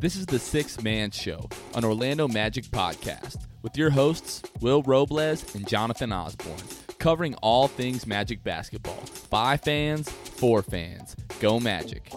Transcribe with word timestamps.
This 0.00 0.14
is 0.14 0.26
the 0.26 0.38
Sixth 0.38 0.84
Man 0.84 1.10
Show, 1.10 1.48
an 1.74 1.84
Orlando 1.84 2.28
Magic 2.28 2.66
podcast, 2.66 3.48
with 3.62 3.76
your 3.76 3.90
hosts, 3.90 4.44
Will 4.60 4.80
Robles 4.84 5.56
and 5.56 5.66
Jonathan 5.66 6.12
Osborne, 6.12 6.54
covering 7.00 7.34
all 7.42 7.66
things 7.66 8.06
Magic 8.06 8.44
basketball. 8.44 9.02
By 9.28 9.56
fans, 9.56 10.08
for 10.08 10.62
fans. 10.62 11.16
Go 11.40 11.58
Magic. 11.58 12.12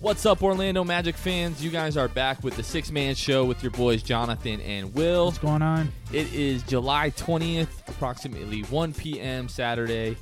What's 0.00 0.24
up, 0.24 0.42
Orlando 0.42 0.82
Magic 0.82 1.14
fans? 1.14 1.62
You 1.62 1.70
guys 1.70 1.98
are 1.98 2.08
back 2.08 2.42
with 2.42 2.56
the 2.56 2.62
Sixth 2.62 2.90
Man 2.90 3.14
Show 3.14 3.44
with 3.44 3.62
your 3.62 3.72
boys, 3.72 4.02
Jonathan 4.02 4.62
and 4.62 4.94
Will. 4.94 5.26
What's 5.26 5.36
going 5.36 5.60
on? 5.60 5.92
It 6.10 6.32
is 6.32 6.62
July 6.62 7.10
20th, 7.10 7.86
approximately 7.86 8.62
1 8.62 8.94
p.m. 8.94 9.46
Saturday. 9.46 10.16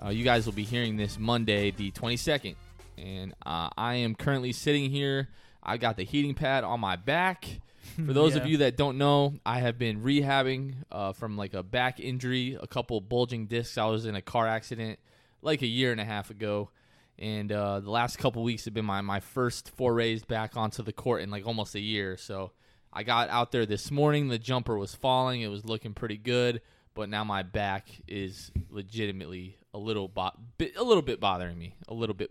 Uh, 0.00 0.10
you 0.10 0.22
guys 0.22 0.46
will 0.46 0.52
be 0.52 0.62
hearing 0.62 0.96
this 0.96 1.18
Monday, 1.18 1.72
the 1.72 1.90
22nd. 1.90 2.54
And 3.00 3.34
uh, 3.44 3.70
I 3.76 3.96
am 3.96 4.14
currently 4.14 4.52
sitting 4.52 4.90
here. 4.90 5.28
I 5.62 5.76
got 5.76 5.96
the 5.96 6.04
heating 6.04 6.34
pad 6.34 6.64
on 6.64 6.80
my 6.80 6.96
back. 6.96 7.46
For 8.06 8.12
those 8.12 8.36
of 8.36 8.46
you 8.46 8.58
that 8.58 8.76
don't 8.76 8.98
know, 8.98 9.34
I 9.44 9.60
have 9.60 9.78
been 9.78 10.02
rehabbing 10.02 10.74
uh, 10.92 11.12
from 11.12 11.36
like 11.36 11.54
a 11.54 11.62
back 11.62 11.98
injury, 11.98 12.56
a 12.60 12.66
couple 12.66 13.00
bulging 13.00 13.46
discs. 13.46 13.78
I 13.78 13.86
was 13.86 14.06
in 14.06 14.14
a 14.14 14.22
car 14.22 14.46
accident 14.46 14.98
like 15.42 15.62
a 15.62 15.66
year 15.66 15.90
and 15.92 16.00
a 16.00 16.04
half 16.04 16.30
ago. 16.30 16.70
And 17.18 17.52
uh, 17.52 17.80
the 17.80 17.90
last 17.90 18.18
couple 18.18 18.42
weeks 18.42 18.64
have 18.64 18.74
been 18.74 18.84
my, 18.84 19.00
my 19.00 19.20
first 19.20 19.70
forays 19.76 20.24
back 20.24 20.56
onto 20.56 20.82
the 20.82 20.92
court 20.92 21.22
in 21.22 21.30
like 21.30 21.46
almost 21.46 21.74
a 21.74 21.80
year. 21.80 22.16
So 22.16 22.52
I 22.92 23.02
got 23.02 23.28
out 23.28 23.52
there 23.52 23.66
this 23.66 23.90
morning. 23.90 24.28
The 24.28 24.38
jumper 24.38 24.76
was 24.76 24.94
falling. 24.94 25.42
It 25.42 25.48
was 25.48 25.64
looking 25.64 25.92
pretty 25.92 26.16
good, 26.16 26.62
but 26.94 27.08
now 27.08 27.24
my 27.24 27.42
back 27.42 27.88
is 28.08 28.50
legitimately 28.70 29.56
a 29.74 29.78
little 29.78 30.08
bo- 30.08 30.32
bit, 30.58 30.76
a 30.76 30.82
little 30.82 31.02
bit 31.02 31.20
bothering 31.20 31.58
me. 31.58 31.74
A 31.88 31.94
little 31.94 32.14
bit. 32.14 32.30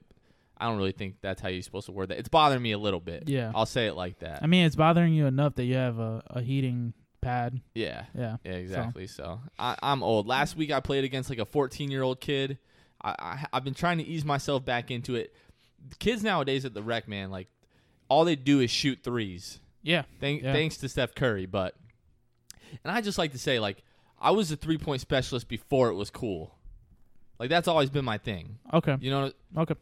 I 0.60 0.66
don't 0.68 0.78
really 0.78 0.92
think 0.92 1.16
that's 1.22 1.42
how 1.42 1.48
you're 1.50 1.62
supposed 1.62 1.86
to 1.86 1.92
word 1.92 2.10
that. 2.10 2.20
It's 2.20 2.30
bothering 2.30 2.62
me 2.62 2.72
a 2.74 2.78
little 2.78 3.00
bit. 3.00 3.30
Yeah. 3.30 3.52
I'll 3.56 3.66
say 3.66 3.88
it 3.88 3.94
like 3.96 4.20
that. 4.20 4.40
I 4.44 4.48
mean, 4.48 4.66
it's 4.66 4.76
bothering 4.76 5.14
you 5.14 5.26
enough 5.26 5.56
that 5.56 5.64
you 5.64 5.76
have 5.76 6.00
a, 6.00 6.22
a 6.28 6.42
heating 6.42 6.94
pad. 7.22 7.62
yeah. 7.74 8.06
Yeah. 8.16 8.38
Yeah, 8.44 8.52
exactly. 8.54 9.08
So, 9.08 9.40
I, 9.58 9.76
I'm 9.82 10.04
old. 10.04 10.28
Last 10.28 10.56
week 10.58 10.72
I 10.72 10.80
played 10.80 11.04
against 11.04 11.30
like 11.30 11.40
a 11.40 11.46
14 11.46 11.90
year 11.92 12.04
old 12.04 12.20
kid. 12.20 12.58
I, 13.02 13.16
I 13.20 13.46
I've 13.54 13.64
been 13.64 13.74
trying 13.74 14.00
to 14.00 14.04
ease 14.06 14.26
myself 14.26 14.66
back 14.66 14.92
into 14.92 15.16
it. 15.16 15.34
Kids 16.00 16.24
nowadays 16.24 16.66
at 16.66 16.74
the 16.74 16.84
rec, 16.84 17.08
man, 17.08 17.32
like 17.32 17.48
all 18.10 18.26
they 18.26 18.36
do 18.36 18.60
is 18.60 18.70
shoot 18.70 19.00
threes. 19.04 19.60
Yeah. 19.82 20.04
Thank, 20.20 20.44
Yeah. 20.44 20.52
Thanks 20.52 20.78
to 20.78 20.90
Steph 20.90 21.16
Curry, 21.16 21.46
but 21.46 21.76
and 22.84 22.92
I 22.92 23.02
just 23.02 23.18
like 23.18 23.32
to 23.32 23.40
say 23.40 23.60
like 23.60 23.82
I 24.20 24.32
was 24.32 24.52
a 24.52 24.58
three 24.58 24.78
point 24.78 25.00
specialist 25.02 25.48
before 25.48 25.90
it 25.90 25.96
was 25.96 26.10
cool. 26.10 26.54
Like 27.40 27.50
that's 27.50 27.68
always 27.70 27.90
been 27.90 28.04
my 28.04 28.18
thing. 28.18 28.60
Okay. 28.74 28.98
You 29.00 29.12
know, 29.12 29.32
Okay. 29.58 29.76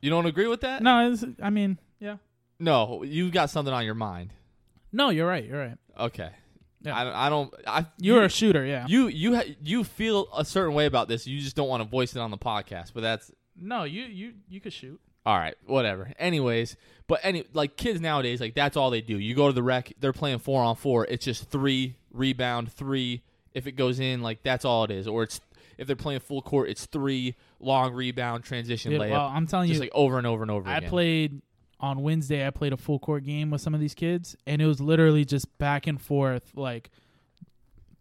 You 0.00 0.10
don't 0.10 0.26
agree 0.26 0.46
with 0.46 0.60
that? 0.62 0.82
No, 0.82 1.10
it's, 1.12 1.24
I 1.42 1.50
mean, 1.50 1.78
yeah. 2.00 2.16
No, 2.58 3.02
you've 3.02 3.32
got 3.32 3.50
something 3.50 3.72
on 3.74 3.84
your 3.84 3.94
mind. 3.94 4.30
No, 4.92 5.10
you're 5.10 5.26
right. 5.26 5.44
You're 5.44 5.58
right. 5.58 5.78
Okay. 5.98 6.30
Yeah. 6.82 6.96
I, 6.96 7.04
don't- 7.04 7.14
I 7.14 7.28
don't. 7.28 7.54
I 7.66 7.86
You're 7.98 8.20
you- 8.20 8.24
a 8.24 8.28
shooter. 8.28 8.64
Yeah. 8.64 8.86
You 8.88 9.08
you 9.08 9.34
ha- 9.36 9.54
you 9.62 9.84
feel 9.84 10.28
a 10.36 10.44
certain 10.44 10.74
way 10.74 10.86
about 10.86 11.08
this. 11.08 11.26
You 11.26 11.40
just 11.40 11.56
don't 11.56 11.68
want 11.68 11.82
to 11.82 11.88
voice 11.88 12.14
it 12.14 12.20
on 12.20 12.30
the 12.30 12.38
podcast. 12.38 12.92
But 12.94 13.00
that's 13.00 13.30
no, 13.58 13.84
you 13.84 14.04
you 14.04 14.34
you 14.48 14.60
could 14.60 14.72
shoot. 14.72 15.00
all 15.26 15.36
right. 15.38 15.54
Whatever. 15.66 16.12
Anyways, 16.18 16.76
but 17.06 17.20
any 17.22 17.44
like 17.54 17.76
kids 17.76 18.00
nowadays, 18.00 18.40
like 18.40 18.54
that's 18.54 18.76
all 18.76 18.90
they 18.90 19.00
do. 19.00 19.18
You 19.18 19.34
go 19.34 19.46
to 19.48 19.52
the 19.54 19.62
rec, 19.62 19.92
they're 19.98 20.12
playing 20.12 20.40
four 20.40 20.62
on 20.62 20.76
four. 20.76 21.06
It's 21.06 21.24
just 21.24 21.50
three 21.50 21.96
rebound, 22.12 22.70
three. 22.72 23.22
If 23.54 23.66
it 23.66 23.72
goes 23.72 23.98
in, 23.98 24.20
like 24.22 24.42
that's 24.42 24.64
all 24.64 24.84
it 24.84 24.90
is. 24.90 25.08
Or 25.08 25.22
it's 25.22 25.40
if 25.78 25.86
they're 25.86 25.96
playing 25.96 26.20
full 26.20 26.42
court, 26.42 26.68
it's 26.68 26.84
three 26.86 27.34
long 27.64 27.92
rebound 27.92 28.44
transition 28.44 28.92
Yeah, 28.92 28.98
layup, 28.98 29.10
well, 29.10 29.26
I'm 29.26 29.46
telling 29.46 29.68
you 29.68 29.74
just 29.74 29.82
you, 29.82 29.90
like 29.90 29.94
over 29.94 30.18
and 30.18 30.26
over 30.26 30.42
and 30.42 30.50
over 30.50 30.62
again. 30.62 30.72
I 30.74 30.78
again. 30.78 30.90
played 30.90 31.42
on 31.80 32.02
Wednesday. 32.02 32.46
I 32.46 32.50
played 32.50 32.72
a 32.72 32.76
full 32.76 32.98
court 32.98 33.24
game 33.24 33.50
with 33.50 33.60
some 33.60 33.74
of 33.74 33.80
these 33.80 33.94
kids, 33.94 34.36
and 34.46 34.62
it 34.62 34.66
was 34.66 34.80
literally 34.80 35.24
just 35.24 35.58
back 35.58 35.86
and 35.86 36.00
forth, 36.00 36.52
like 36.54 36.90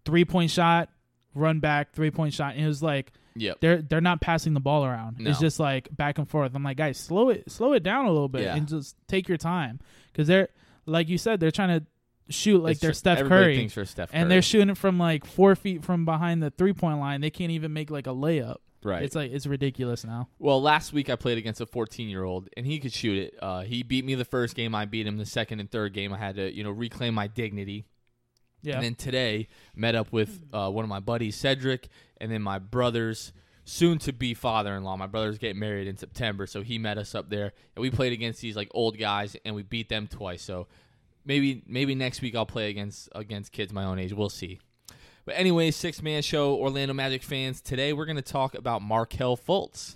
three 0.06 0.26
point 0.26 0.52
shot, 0.52 0.90
run 1.34 1.60
back, 1.60 1.94
three 1.94 2.12
point 2.12 2.34
shot. 2.34 2.56
And 2.56 2.64
it 2.64 2.68
was 2.68 2.84
like 2.84 3.12
yeah, 3.36 3.54
they're 3.62 3.82
they're 3.82 4.02
not 4.02 4.22
passing 4.22 4.54
the 4.54 4.60
ball 4.60 4.86
around. 4.86 5.18
It's 5.20 5.40
just 5.40 5.60
like 5.60 5.90
back 5.96 6.18
and 6.18 6.30
forth. 6.30 6.52
I'm 6.54 6.64
like, 6.64 6.78
guys, 6.78 6.98
slow 6.98 7.30
it 7.30 7.50
slow 7.52 7.74
it 7.74 7.84
down 7.84 8.06
a 8.06 8.12
little 8.12 8.30
bit 8.30 8.44
Yeah. 8.44 8.56
and 8.56 8.68
just 8.68 8.96
take 9.08 9.28
your 9.28 9.38
time 9.38 9.80
because 10.12 10.28
they're 10.28 10.50
like 10.86 11.10
you 11.10 11.18
said, 11.18 11.40
they're 11.40 11.52
trying 11.52 11.80
to 11.80 11.86
shoot 12.30 12.62
like 12.62 12.74
It's 12.74 12.82
they're 12.82 12.94
Steph 12.94 13.28
Curry, 13.28 13.68
Steph 13.68 14.10
and 14.14 14.30
they're 14.30 14.42
shooting 14.42 14.70
it 14.70 14.78
from 14.78 14.98
like 14.98 15.26
four 15.26 15.56
feet 15.56 15.84
from 15.84 16.06
behind 16.06 16.44
the 16.44 16.52
three 16.52 16.74
point 16.74 17.00
line. 17.00 17.22
They 17.22 17.30
can't 17.30 17.52
even 17.52 17.74
make 17.74 17.90
like 17.90 18.08
a 18.08 18.12
layup. 18.12 18.58
Right. 18.86 19.04
It's 19.04 19.16
like 19.16 19.32
it's 19.32 19.46
ridiculous 19.46 20.04
now. 20.04 20.30
Well, 20.40 20.62
last 20.62 20.94
week 20.94 21.10
I 21.10 21.16
played 21.16 21.38
against 21.38 21.62
a 21.62 21.66
14 21.66 22.10
year 22.10 22.24
old, 22.24 22.50
and 22.56 22.66
he 22.66 22.80
could 22.80 22.94
shoot 22.94 23.18
it. 23.18 23.36
Uh, 23.42 23.62
he 23.62 23.84
beat 23.84 24.06
me 24.06 24.16
the 24.16 24.26
first 24.26 24.56
game. 24.56 24.76
I 24.76 24.86
beat 24.86 25.08
him 25.08 25.18
the 25.18 25.26
second 25.26 25.60
and 25.60 25.70
third 25.70 25.94
game. 25.94 26.14
I 26.14 26.18
had 26.18 26.36
to, 26.36 26.54
you 26.54 26.64
know, 26.64 26.72
reclaim 26.72 27.14
my 27.14 27.28
dignity. 27.28 27.86
Yeah, 28.62 28.76
And 28.76 28.84
then 28.84 28.96
today, 28.96 29.50
met 29.76 29.94
up 29.94 30.14
with 30.14 30.40
uh, 30.54 30.70
one 30.70 30.86
of 30.86 30.90
my 30.90 31.02
buddies, 31.02 31.36
Cedric, 31.36 31.90
and 32.22 32.32
then 32.32 32.42
my 32.42 32.60
brother's 32.60 33.34
soon 33.66 33.98
to 34.00 34.14
be 34.14 34.34
father 34.34 34.76
in 34.76 34.84
law. 34.84 34.96
My 34.96 35.08
brother's 35.08 35.38
getting 35.38 35.60
married 35.60 35.88
in 35.88 35.98
September, 35.98 36.48
so 36.48 36.62
he 36.62 36.78
met 36.78 36.98
us 36.98 37.14
up 37.14 37.30
there, 37.30 37.52
and 37.76 37.82
we 37.82 37.92
played 37.92 38.14
against 38.14 38.42
these 38.42 38.56
like 38.56 38.70
old 38.74 38.98
guys, 38.98 39.36
and 39.44 39.54
we 39.54 39.64
beat 39.64 39.90
them 39.90 40.08
twice. 40.08 40.42
So 40.42 40.68
maybe 41.26 41.64
maybe 41.68 41.96
next 41.96 42.22
week 42.22 42.36
I'll 42.36 42.46
play 42.46 42.70
against 42.70 43.10
against 43.14 43.52
kids 43.52 43.74
my 43.74 43.84
own 43.84 44.00
age. 44.00 44.14
We'll 44.14 44.30
see. 44.30 44.60
But 45.26 45.36
anyway, 45.38 45.72
six 45.72 46.02
man 46.02 46.22
show, 46.22 46.56
Orlando 46.56 46.94
Magic 46.94 47.24
fans. 47.24 47.62
Today 47.62 47.94
we're 47.94 48.06
going 48.06 48.18
to 48.18 48.22
talk 48.22 48.56
about 48.56 48.82
Markelle 48.82 49.38
Fultz. 49.38 49.96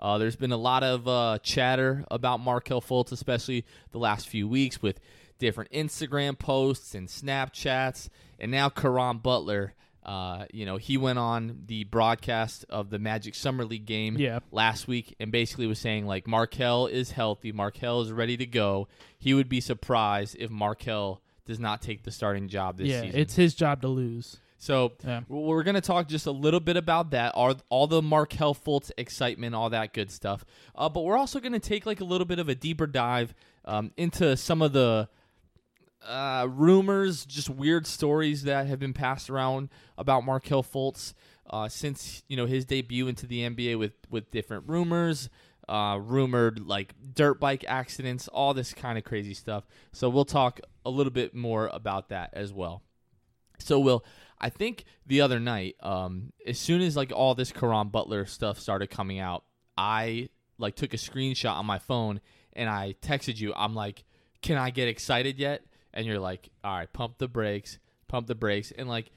Uh, 0.00 0.18
there's 0.18 0.36
been 0.36 0.52
a 0.52 0.56
lot 0.56 0.82
of 0.82 1.06
uh, 1.06 1.38
chatter 1.42 2.04
about 2.10 2.40
Markelle 2.40 2.82
Fultz, 2.82 3.12
especially 3.12 3.64
the 3.92 3.98
last 3.98 4.28
few 4.28 4.48
weeks 4.48 4.82
with 4.82 4.98
different 5.38 5.70
Instagram 5.70 6.36
posts 6.38 6.94
and 6.94 7.08
Snapchats, 7.08 8.08
and 8.40 8.50
now 8.50 8.68
Caron 8.68 9.18
Butler. 9.18 9.74
Uh, 10.04 10.44
you 10.52 10.66
know, 10.66 10.76
he 10.76 10.98
went 10.98 11.18
on 11.18 11.62
the 11.66 11.84
broadcast 11.84 12.66
of 12.68 12.90
the 12.90 12.98
Magic 12.98 13.34
Summer 13.34 13.64
League 13.64 13.86
game 13.86 14.18
Yeah. 14.18 14.40
last 14.50 14.86
week 14.86 15.14
and 15.18 15.32
basically 15.32 15.66
was 15.66 15.78
saying 15.78 16.04
like 16.04 16.26
Markelle 16.26 16.88
is 16.88 17.12
healthy, 17.12 17.52
Markelle 17.52 18.02
is 18.02 18.12
ready 18.12 18.36
to 18.36 18.44
go. 18.44 18.86
He 19.18 19.32
would 19.32 19.48
be 19.48 19.62
surprised 19.62 20.36
if 20.38 20.50
Markelle 20.50 21.22
does 21.46 21.58
not 21.58 21.80
take 21.80 22.02
the 22.02 22.10
starting 22.10 22.48
job 22.48 22.76
this 22.76 22.88
yeah, 22.88 23.00
season. 23.00 23.18
it's 23.18 23.34
his 23.36 23.54
job 23.54 23.80
to 23.80 23.88
lose. 23.88 24.40
So 24.64 24.92
Yeah. 25.04 25.20
we're 25.28 25.62
going 25.62 25.74
to 25.74 25.82
talk 25.82 26.08
just 26.08 26.24
a 26.24 26.30
little 26.30 26.58
bit 26.58 26.78
about 26.78 27.10
that, 27.10 27.34
all, 27.34 27.54
all 27.68 27.86
the 27.86 28.00
Markelle 28.00 28.54
Fultz 28.54 28.90
excitement, 28.96 29.54
all 29.54 29.68
that 29.68 29.92
good 29.92 30.10
stuff. 30.10 30.42
Uh, 30.74 30.88
but 30.88 31.02
we're 31.02 31.18
also 31.18 31.38
going 31.38 31.52
to 31.52 31.60
take 31.60 31.84
like 31.84 32.00
a 32.00 32.04
little 32.04 32.24
bit 32.24 32.38
of 32.38 32.48
a 32.48 32.54
deeper 32.54 32.86
dive 32.86 33.34
um, 33.66 33.90
into 33.98 34.38
some 34.38 34.62
of 34.62 34.72
the 34.72 35.06
uh, 36.02 36.48
rumors, 36.50 37.26
just 37.26 37.50
weird 37.50 37.86
stories 37.86 38.44
that 38.44 38.66
have 38.66 38.78
been 38.78 38.94
passed 38.94 39.28
around 39.28 39.68
about 39.98 40.24
Markelle 40.24 40.62
Fultz 40.62 41.12
uh, 41.50 41.68
since 41.68 42.22
you 42.26 42.36
know 42.38 42.46
his 42.46 42.64
debut 42.64 43.06
into 43.06 43.26
the 43.26 43.40
NBA 43.40 43.78
with 43.78 43.92
with 44.08 44.30
different 44.30 44.64
rumors. 44.66 45.28
Uh, 45.68 45.98
rumored 45.98 46.60
like 46.66 46.94
dirt 47.14 47.38
bike 47.38 47.64
accidents, 47.68 48.28
all 48.28 48.54
this 48.54 48.72
kind 48.72 48.96
of 48.96 49.04
crazy 49.04 49.34
stuff. 49.34 49.66
So 49.92 50.08
we'll 50.08 50.24
talk 50.26 50.60
a 50.86 50.90
little 50.90 51.12
bit 51.12 51.34
more 51.34 51.68
about 51.72 52.08
that 52.10 52.30
as 52.32 52.50
well. 52.52 52.82
So, 53.58 53.78
Will, 53.78 54.04
I 54.44 54.50
think 54.50 54.84
the 55.06 55.22
other 55.22 55.40
night, 55.40 55.76
um, 55.80 56.34
as 56.46 56.58
soon 56.58 56.82
as 56.82 56.98
like 56.98 57.10
all 57.10 57.34
this 57.34 57.50
Caron 57.50 57.88
Butler 57.88 58.26
stuff 58.26 58.60
started 58.60 58.90
coming 58.90 59.18
out, 59.18 59.42
I 59.78 60.28
like 60.58 60.76
took 60.76 60.92
a 60.92 60.98
screenshot 60.98 61.54
on 61.54 61.64
my 61.64 61.78
phone 61.78 62.20
and 62.52 62.68
I 62.68 62.94
texted 63.00 63.40
you. 63.40 63.54
I'm 63.56 63.74
like, 63.74 64.04
"Can 64.42 64.58
I 64.58 64.68
get 64.68 64.86
excited 64.86 65.38
yet?" 65.38 65.64
And 65.94 66.04
you're 66.04 66.18
like, 66.18 66.50
"All 66.62 66.76
right, 66.76 66.92
pump 66.92 67.16
the 67.16 67.26
brakes, 67.26 67.78
pump 68.06 68.26
the 68.26 68.34
brakes." 68.34 68.70
And 68.70 68.86
like 68.86 69.10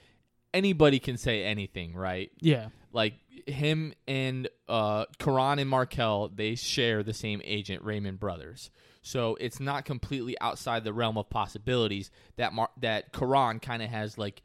anybody 0.53 0.97
can 0.97 1.17
say 1.17 1.43
anything, 1.43 1.93
right? 1.93 2.31
Yeah, 2.39 2.69
Like 2.93 3.15
him 3.47 3.93
and 4.07 4.47
uh, 4.69 5.07
Caron 5.19 5.59
and 5.59 5.69
Markelle, 5.69 6.29
they 6.29 6.55
share 6.55 7.03
the 7.03 7.13
same 7.13 7.41
agent, 7.43 7.83
Raymond 7.83 8.17
Brothers. 8.17 8.71
So 9.01 9.37
it's 9.41 9.59
not 9.59 9.83
completely 9.83 10.39
outside 10.39 10.85
the 10.85 10.93
realm 10.93 11.17
of 11.17 11.29
possibilities 11.29 12.11
that 12.37 12.53
Mar- 12.53 12.71
that 12.81 13.11
Caron 13.11 13.59
kind 13.59 13.83
of 13.83 13.89
has 13.89 14.17
like 14.17 14.41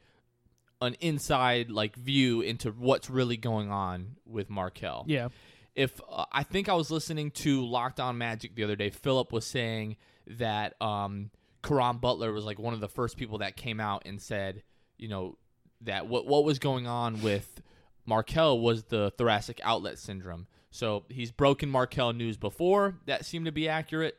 an 0.83 0.95
inside 0.99 1.71
like 1.71 1.95
view 1.95 2.41
into 2.41 2.71
what's 2.71 3.09
really 3.09 3.37
going 3.37 3.71
on 3.71 4.17
with 4.25 4.49
Markelle 4.49 5.05
yeah, 5.07 5.29
if 5.75 5.99
uh, 6.09 6.25
I 6.31 6.43
think 6.43 6.69
I 6.69 6.73
was 6.73 6.91
listening 6.91 7.31
to 7.31 7.65
Locked 7.65 7.99
On 7.99 8.17
Magic 8.17 8.55
the 8.55 8.63
other 8.63 8.75
day, 8.75 8.89
Philip 8.89 9.31
was 9.31 9.45
saying 9.45 9.97
that 10.27 10.79
um, 10.81 11.31
Caron 11.63 11.97
Butler 11.97 12.31
was 12.31 12.45
like 12.45 12.59
one 12.59 12.73
of 12.73 12.79
the 12.79 12.87
first 12.87 13.17
people 13.17 13.39
that 13.39 13.55
came 13.55 13.79
out 13.79 14.03
and 14.05 14.21
said, 14.21 14.63
you 14.97 15.07
know, 15.07 15.37
that 15.81 16.07
what 16.07 16.25
what 16.25 16.45
was 16.45 16.59
going 16.59 16.87
on 16.87 17.21
with 17.21 17.61
Markelle 18.05 18.59
was 18.59 18.85
the 18.85 19.11
thoracic 19.17 19.59
outlet 19.63 19.97
syndrome. 19.97 20.47
So 20.71 21.03
he's 21.09 21.31
broken 21.31 21.69
Markelle 21.69 22.13
news 22.13 22.37
before 22.37 22.95
that 23.05 23.25
seemed 23.25 23.45
to 23.45 23.51
be 23.51 23.69
accurate. 23.69 24.17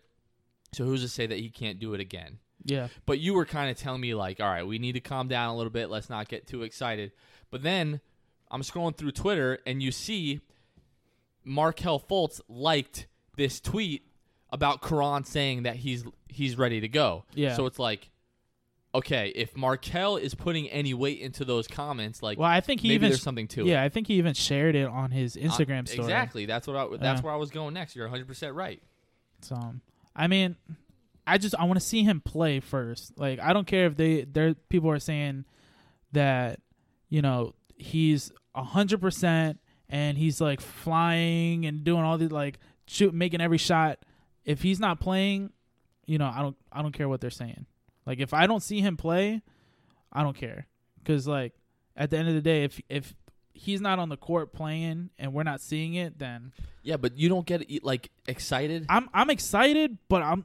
So 0.72 0.84
who's 0.84 1.02
to 1.02 1.08
say 1.08 1.26
that 1.26 1.38
he 1.38 1.50
can't 1.50 1.78
do 1.78 1.94
it 1.94 2.00
again? 2.00 2.38
Yeah. 2.64 2.88
But 3.06 3.18
you 3.20 3.34
were 3.34 3.44
kind 3.44 3.70
of 3.70 3.76
telling 3.76 4.00
me 4.00 4.14
like, 4.14 4.40
all 4.40 4.46
right, 4.48 4.66
we 4.66 4.78
need 4.78 4.92
to 4.92 5.00
calm 5.00 5.28
down 5.28 5.50
a 5.50 5.56
little 5.56 5.70
bit. 5.72 5.90
Let's 5.90 6.08
not 6.10 6.28
get 6.28 6.46
too 6.46 6.62
excited. 6.62 7.12
But 7.50 7.62
then 7.62 8.00
I'm 8.50 8.62
scrolling 8.62 8.96
through 8.96 9.12
Twitter 9.12 9.58
and 9.66 9.82
you 9.82 9.92
see 9.92 10.40
Markelle 11.44 12.00
Fultz 12.00 12.40
liked 12.48 13.06
this 13.36 13.60
tweet 13.60 14.06
about 14.50 14.80
Caron 14.82 15.24
saying 15.24 15.64
that 15.64 15.76
he's 15.76 16.04
he's 16.28 16.56
ready 16.56 16.80
to 16.80 16.88
go. 16.88 17.24
Yeah. 17.34 17.54
So 17.54 17.66
it's 17.66 17.78
like, 17.78 18.10
okay, 18.94 19.32
if 19.34 19.56
Markelle 19.56 20.16
is 20.16 20.34
putting 20.34 20.68
any 20.70 20.94
weight 20.94 21.20
into 21.20 21.44
those 21.44 21.66
comments, 21.66 22.22
like 22.22 22.38
Well, 22.38 22.48
I 22.48 22.60
think 22.60 22.80
he 22.80 22.88
maybe 22.88 22.94
even 22.94 23.10
there's 23.10 23.22
something 23.22 23.48
to 23.48 23.62
it. 23.62 23.66
yeah, 23.66 23.82
I 23.82 23.88
think 23.88 24.06
he 24.06 24.14
even 24.14 24.34
shared 24.34 24.74
it 24.76 24.86
on 24.88 25.10
his 25.10 25.36
Instagram 25.36 25.82
Uh, 25.84 25.86
story. 25.86 26.04
Exactly. 26.06 26.46
That's 26.46 26.66
what 26.66 26.76
I, 26.76 26.86
that's 26.96 27.20
Yeah. 27.20 27.24
where 27.24 27.32
I 27.34 27.36
was 27.36 27.50
going 27.50 27.74
next. 27.74 27.94
You're 27.96 28.06
100 28.06 28.26
percent 28.26 28.54
right. 28.54 28.80
So, 29.42 29.56
I 30.16 30.26
mean, 30.28 30.56
I 31.26 31.38
just 31.38 31.54
I 31.58 31.64
want 31.64 31.78
to 31.80 31.84
see 31.84 32.02
him 32.02 32.20
play 32.20 32.60
first. 32.60 33.18
Like, 33.18 33.40
I 33.40 33.52
don't 33.52 33.66
care 33.66 33.86
if 33.86 33.96
they 33.96 34.24
there 34.24 34.54
people 34.54 34.90
are 34.90 34.98
saying 34.98 35.44
that 36.12 36.60
you 37.08 37.22
know 37.22 37.54
he's 37.76 38.32
a 38.54 38.62
hundred 38.62 39.00
percent 39.00 39.60
and 39.88 40.16
he's 40.18 40.40
like 40.40 40.60
flying 40.60 41.66
and 41.66 41.84
doing 41.84 42.02
all 42.02 42.18
these 42.18 42.30
like 42.30 42.58
shoot 42.86 43.14
making 43.14 43.40
every 43.40 43.58
shot. 43.58 43.98
If 44.44 44.62
he's 44.62 44.78
not 44.78 45.00
playing, 45.00 45.50
you 46.06 46.18
know, 46.18 46.30
I 46.32 46.42
don't 46.42 46.56
I 46.72 46.82
don't 46.82 46.92
care 46.92 47.08
what 47.08 47.20
they're 47.20 47.30
saying. 47.30 47.66
Like, 48.06 48.20
if 48.20 48.34
I 48.34 48.46
don't 48.46 48.62
see 48.62 48.80
him 48.80 48.96
play, 48.96 49.42
I 50.12 50.22
don't 50.22 50.36
care 50.36 50.66
because 50.98 51.26
like 51.26 51.54
at 51.96 52.10
the 52.10 52.18
end 52.18 52.28
of 52.28 52.34
the 52.34 52.42
day, 52.42 52.64
if 52.64 52.80
if 52.88 53.14
he's 53.52 53.80
not 53.80 53.98
on 53.98 54.08
the 54.08 54.16
court 54.16 54.52
playing 54.52 55.10
and 55.18 55.32
we're 55.32 55.44
not 55.44 55.60
seeing 55.60 55.94
it, 55.94 56.18
then 56.18 56.52
Yeah, 56.82 56.96
but 56.96 57.16
you 57.16 57.28
don't 57.28 57.46
get 57.46 57.84
like 57.84 58.10
excited. 58.26 58.86
I'm 58.88 59.08
I'm 59.14 59.30
excited, 59.30 59.96
but 60.08 60.22
I'm 60.22 60.44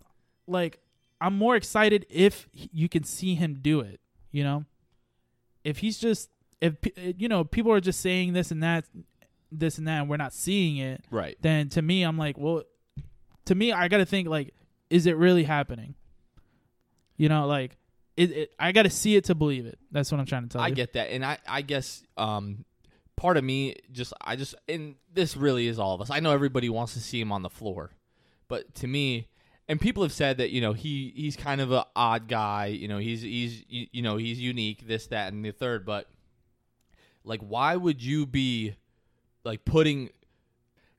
like 0.50 0.80
I'm 1.22 1.38
more 1.38 1.56
excited 1.56 2.06
if 2.10 2.48
you 2.54 2.88
can 2.90 3.04
see 3.04 3.36
him 3.36 3.60
do 3.62 3.82
it. 3.82 4.00
You 4.32 4.44
know, 4.44 4.66
if 5.64 5.78
he's 5.80 5.98
just 5.98 6.30
if 6.62 6.76
you 6.96 7.28
know 7.30 7.44
people 7.44 7.72
are 7.72 7.80
just 7.82 8.02
saying 8.02 8.34
this 8.34 8.52
and 8.52 8.62
that, 8.64 8.86
this 9.52 9.78
and 9.78 9.88
that, 9.88 10.02
and 10.02 10.10
we're 10.10 10.18
not 10.18 10.34
seeing 10.34 10.78
it, 10.78 11.04
Right. 11.10 11.38
then 11.42 11.70
to 11.70 11.82
me 11.82 12.04
I'm 12.04 12.18
like, 12.18 12.38
well, 12.38 12.64
to 13.46 13.56
me 13.56 13.72
I 13.72 13.88
got 13.88 13.98
to 13.98 14.06
think 14.06 14.28
like, 14.28 14.54
is 14.90 15.06
it 15.06 15.16
really 15.18 15.44
happening? 15.44 15.96
You 17.18 17.30
know, 17.30 17.48
like 17.48 17.78
it, 18.18 18.32
it 18.32 18.52
I 18.60 18.72
got 18.72 18.84
to 18.84 18.90
see 18.90 19.16
it 19.16 19.26
to 19.26 19.36
believe 19.36 19.66
it. 19.66 19.78
That's 19.92 20.12
what 20.12 20.20
I'm 20.20 20.26
trying 20.26 20.44
to 20.44 20.50
tell 20.50 20.62
I 20.62 20.68
you. 20.68 20.76
get 20.76 20.94
that, 20.94 21.12
and 21.12 21.26
I 21.26 21.38
I 21.48 21.62
guess 21.62 22.04
um 22.18 22.66
part 23.16 23.36
of 23.38 23.44
me 23.44 23.76
just 23.92 24.14
I 24.22 24.36
just 24.36 24.56
and 24.68 24.96
this 25.14 25.36
really 25.36 25.68
is 25.68 25.80
all 25.80 25.96
of 25.96 26.02
us. 26.02 26.10
I 26.10 26.20
know 26.20 26.32
everybody 26.32 26.70
wants 26.70 26.94
to 26.94 27.00
see 27.00 27.20
him 27.20 27.32
on 27.32 27.42
the 27.42 27.50
floor, 27.50 27.92
but 28.48 28.74
to 28.76 28.88
me, 28.88 29.28
and 29.70 29.80
people 29.80 30.04
have 30.04 30.12
said 30.12 30.40
that 30.40 30.50
you 30.50 30.60
know 30.60 30.74
he 30.74 31.14
he's 31.16 31.38
kind 31.38 31.62
of 31.62 31.72
an 31.72 31.84
odd 31.96 32.28
guy. 32.28 32.66
You 32.66 32.90
know 32.90 32.98
he's 32.98 33.22
he's 33.22 33.64
you 33.70 34.02
know 34.02 34.18
he's 34.18 34.42
unique. 34.42 34.86
This 34.86 35.08
that 35.08 35.32
and 35.32 35.46
the 35.46 35.52
third, 35.52 35.86
but 35.86 36.10
like 37.24 37.40
why 37.40 37.76
would 37.76 38.04
you 38.04 38.26
be 38.26 38.76
like 39.46 39.64
putting 39.64 40.10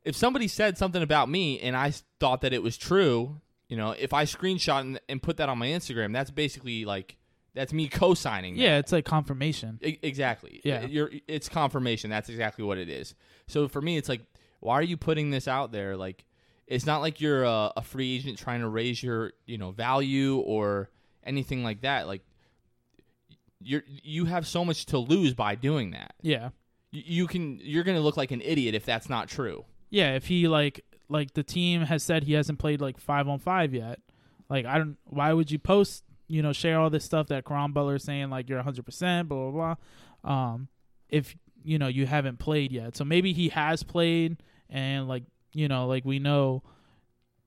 if 0.05 0.17
somebody 0.17 0.49
said 0.49 0.79
something 0.79 1.03
about 1.03 1.29
me 1.29 1.61
and 1.61 1.77
I 1.77 1.93
thought 2.21 2.41
that 2.41 2.53
it 2.55 2.63
was 2.63 2.79
true, 2.79 3.41
you 3.69 3.77
know, 3.77 3.91
if 3.91 4.15
I 4.15 4.25
screenshot 4.25 4.81
and, 4.81 5.01
and 5.09 5.23
put 5.23 5.37
that 5.37 5.49
on 5.49 5.59
my 5.59 5.67
Instagram, 5.67 6.13
that's 6.13 6.31
basically 6.31 6.85
like 6.85 7.17
that's 7.55 7.73
me 7.73 7.89
co-signing. 7.89 8.55
that. 8.57 8.63
Yeah, 8.63 8.79
it's 8.79 8.93
like 8.93 9.05
confirmation. 9.05 9.81
E- 9.83 9.99
exactly. 10.03 10.61
Yeah. 10.65 10.87
You're, 10.87 11.11
it's 11.27 11.49
confirmation. 11.49 12.09
That's 12.09 12.29
exactly 12.29 12.65
what 12.65 12.79
it 12.79 12.89
is. 12.89 13.15
So 13.49 13.67
for 13.69 13.83
me, 13.83 13.97
it's 13.97 14.09
like, 14.09 14.23
why 14.61 14.75
are 14.75 14.83
you 14.83 14.97
putting 14.97 15.31
this 15.31 15.49
out 15.49 15.73
there? 15.73 15.97
Like, 15.97 16.25
it's 16.71 16.87
not 16.87 17.01
like 17.01 17.21
you're 17.21 17.43
a, 17.43 17.73
a 17.77 17.83
free 17.83 18.15
agent 18.15 18.39
trying 18.39 18.61
to 18.61 18.69
raise 18.69 19.03
your, 19.03 19.33
you 19.45 19.59
know, 19.59 19.73
value 19.73 20.39
or 20.39 20.89
anything 21.25 21.65
like 21.65 21.81
that. 21.83 22.07
Like, 22.07 22.23
you're 23.61 23.83
you 23.87 24.25
have 24.25 24.47
so 24.47 24.65
much 24.65 24.87
to 24.87 24.99
lose 24.99 25.35
by 25.35 25.57
doing 25.57 25.91
that. 25.91 26.15
Yeah. 26.23 26.51
You, 26.93 27.03
you 27.05 27.27
can 27.27 27.59
you're 27.61 27.83
going 27.85 27.97
to 27.97 28.03
look 28.03 28.17
like 28.17 28.31
an 28.31 28.41
idiot 28.41 28.75
if 28.75 28.87
that's 28.87 29.09
not 29.09 29.29
true. 29.29 29.65
Yeah, 29.91 30.15
if 30.15 30.29
he 30.29 30.47
like 30.47 30.85
like 31.09 31.35
the 31.35 31.43
team 31.43 31.83
has 31.83 32.05
said 32.05 32.23
he 32.23 32.35
hasn't 32.35 32.61
played 32.61 32.81
like 32.81 32.99
five 32.99 33.29
on 33.29 33.41
five 33.41 33.75
yet. 33.75 33.99
Like 34.49 34.65
I 34.65 34.79
don't 34.79 34.97
why 35.05 35.33
would 35.33 35.51
you 35.51 35.59
post, 35.59 36.05
you 36.29 36.41
know, 36.41 36.53
share 36.53 36.79
all 36.79 36.89
this 36.89 37.05
stuff 37.05 37.27
that 37.27 37.45
Caron 37.45 37.73
Butler 37.73 37.97
is 37.97 38.05
saying 38.05 38.31
like 38.31 38.49
you're 38.49 38.63
hundred 38.63 38.87
percent, 38.87 39.29
blah 39.29 39.51
blah 39.51 39.75
blah. 40.25 40.33
Um 40.33 40.69
if 41.09 41.37
you 41.65 41.79
know 41.79 41.89
you 41.89 42.07
haven't 42.07 42.39
played 42.39 42.71
yet. 42.71 42.97
So 42.97 43.05
maybe 43.05 43.33
he 43.33 43.49
has 43.49 43.83
played 43.83 44.37
and 44.71 45.09
like 45.09 45.25
you 45.53 45.69
know, 45.69 45.87
like 45.87 46.05
we 46.05 46.19
know 46.19 46.63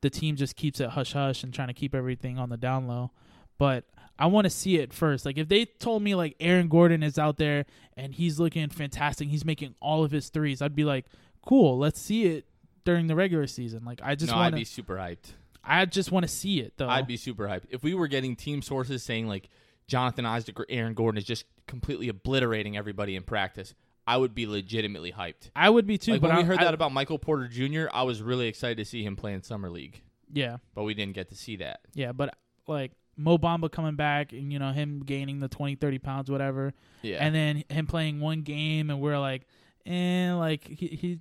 the 0.01 0.09
team 0.09 0.35
just 0.35 0.55
keeps 0.55 0.79
it 0.79 0.89
hush 0.89 1.13
hush 1.13 1.43
and 1.43 1.53
trying 1.53 1.69
to 1.69 1.73
keep 1.73 1.95
everything 1.95 2.37
on 2.37 2.49
the 2.49 2.57
down 2.57 2.87
low. 2.87 3.11
But 3.57 3.85
I 4.19 4.27
want 4.27 4.45
to 4.45 4.49
see 4.49 4.77
it 4.77 4.93
first. 4.93 5.25
Like 5.25 5.37
if 5.37 5.47
they 5.47 5.65
told 5.65 6.03
me 6.03 6.15
like 6.15 6.35
Aaron 6.39 6.67
Gordon 6.67 7.03
is 7.03 7.17
out 7.17 7.37
there 7.37 7.65
and 7.95 8.13
he's 8.13 8.39
looking 8.39 8.69
fantastic, 8.69 9.27
he's 9.29 9.45
making 9.45 9.75
all 9.79 10.03
of 10.03 10.11
his 10.11 10.29
threes, 10.29 10.61
I'd 10.61 10.75
be 10.75 10.83
like, 10.83 11.05
cool, 11.45 11.77
let's 11.77 11.99
see 11.99 12.25
it 12.25 12.45
during 12.85 13.07
the 13.07 13.15
regular 13.15 13.47
season. 13.47 13.83
Like 13.85 14.01
I 14.03 14.15
just 14.15 14.31
no, 14.31 14.37
want 14.37 14.53
I'd 14.53 14.59
be 14.59 14.65
super 14.65 14.95
hyped. 14.95 15.33
I 15.63 15.85
just 15.85 16.11
want 16.11 16.23
to 16.23 16.31
see 16.31 16.59
it 16.59 16.73
though. 16.77 16.89
I'd 16.89 17.07
be 17.07 17.17
super 17.17 17.47
hyped 17.47 17.63
if 17.69 17.83
we 17.83 17.93
were 17.93 18.07
getting 18.07 18.35
team 18.35 18.61
sources 18.61 19.03
saying 19.03 19.27
like 19.27 19.49
Jonathan 19.87 20.25
Isaac 20.25 20.59
or 20.59 20.65
Aaron 20.69 20.93
Gordon 20.93 21.17
is 21.17 21.25
just 21.25 21.45
completely 21.67 22.09
obliterating 22.09 22.77
everybody 22.77 23.15
in 23.15 23.23
practice. 23.23 23.73
I 24.05 24.17
would 24.17 24.35
be 24.35 24.45
legitimately 24.47 25.11
hyped. 25.11 25.49
I 25.55 25.69
would 25.69 25.87
be 25.87 25.97
too. 25.97 26.13
like 26.13 26.21
but 26.21 26.29
when 26.29 26.37
we 26.37 26.43
heard 26.43 26.59
I- 26.59 26.65
that 26.65 26.73
about 26.73 26.91
Michael 26.91 27.19
Porter 27.19 27.47
Jr., 27.47 27.85
I 27.93 28.03
was 28.03 28.21
really 28.21 28.47
excited 28.47 28.77
to 28.77 28.85
see 28.85 29.03
him 29.03 29.15
play 29.15 29.33
in 29.33 29.41
summer 29.43 29.69
league, 29.69 30.01
yeah, 30.31 30.57
but 30.75 30.83
we 30.83 30.93
didn't 30.93 31.13
get 31.13 31.29
to 31.29 31.35
see 31.35 31.57
that. 31.57 31.81
yeah, 31.93 32.11
but 32.11 32.35
like 32.67 32.91
Mo 33.15 33.37
Bamba 33.37 33.71
coming 33.71 33.95
back 33.95 34.33
and 34.33 34.51
you 34.51 34.59
know 34.59 34.71
him 34.71 35.03
gaining 35.05 35.39
the 35.39 35.47
20, 35.47 35.75
30 35.75 35.99
pounds, 35.99 36.31
whatever, 36.31 36.73
Yeah, 37.01 37.17
and 37.19 37.33
then 37.33 37.63
him 37.69 37.87
playing 37.87 38.19
one 38.19 38.41
game 38.41 38.89
and 38.89 38.99
we're 38.99 39.19
like, 39.19 39.43
eh, 39.85 40.33
like 40.33 40.65
he, 40.67 40.87
he's 40.87 41.19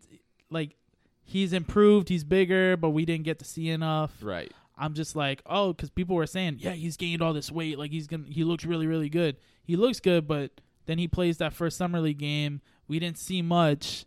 like 0.51 0.77
he's 1.25 1.53
improved, 1.53 2.09
he's 2.09 2.25
bigger, 2.25 2.77
but 2.77 2.91
we 2.91 3.05
didn't 3.05 3.25
get 3.25 3.39
to 3.41 3.45
see 3.45 3.69
enough. 3.69 4.13
right. 4.23 4.53
I'm 4.77 4.95
just 4.95 5.15
like, 5.15 5.43
oh, 5.47 5.73
because 5.73 5.91
people 5.91 6.17
were 6.17 6.27
saying, 6.27 6.57
yeah, 6.59 6.73
he's 6.73 6.97
gained 6.97 7.23
all 7.23 7.33
this 7.35 7.53
weight, 7.53 7.79
like 7.79 7.91
he's 7.93 8.07
gonna, 8.09 8.25
he 8.27 8.43
looks 8.43 8.65
really, 8.65 8.87
really 8.87 9.09
good. 9.11 9.37
He 9.65 9.77
looks 9.77 10.01
good, 10.01 10.27
but 10.27 10.51
then 10.87 10.99
he 10.99 11.07
plays 11.07 11.39
that 11.39 11.53
first 11.53 11.77
summer 11.77 12.01
league 12.01 12.19
game. 12.19 12.61
We 12.89 12.99
didn't 12.99 13.19
see 13.19 13.43
much, 13.43 14.05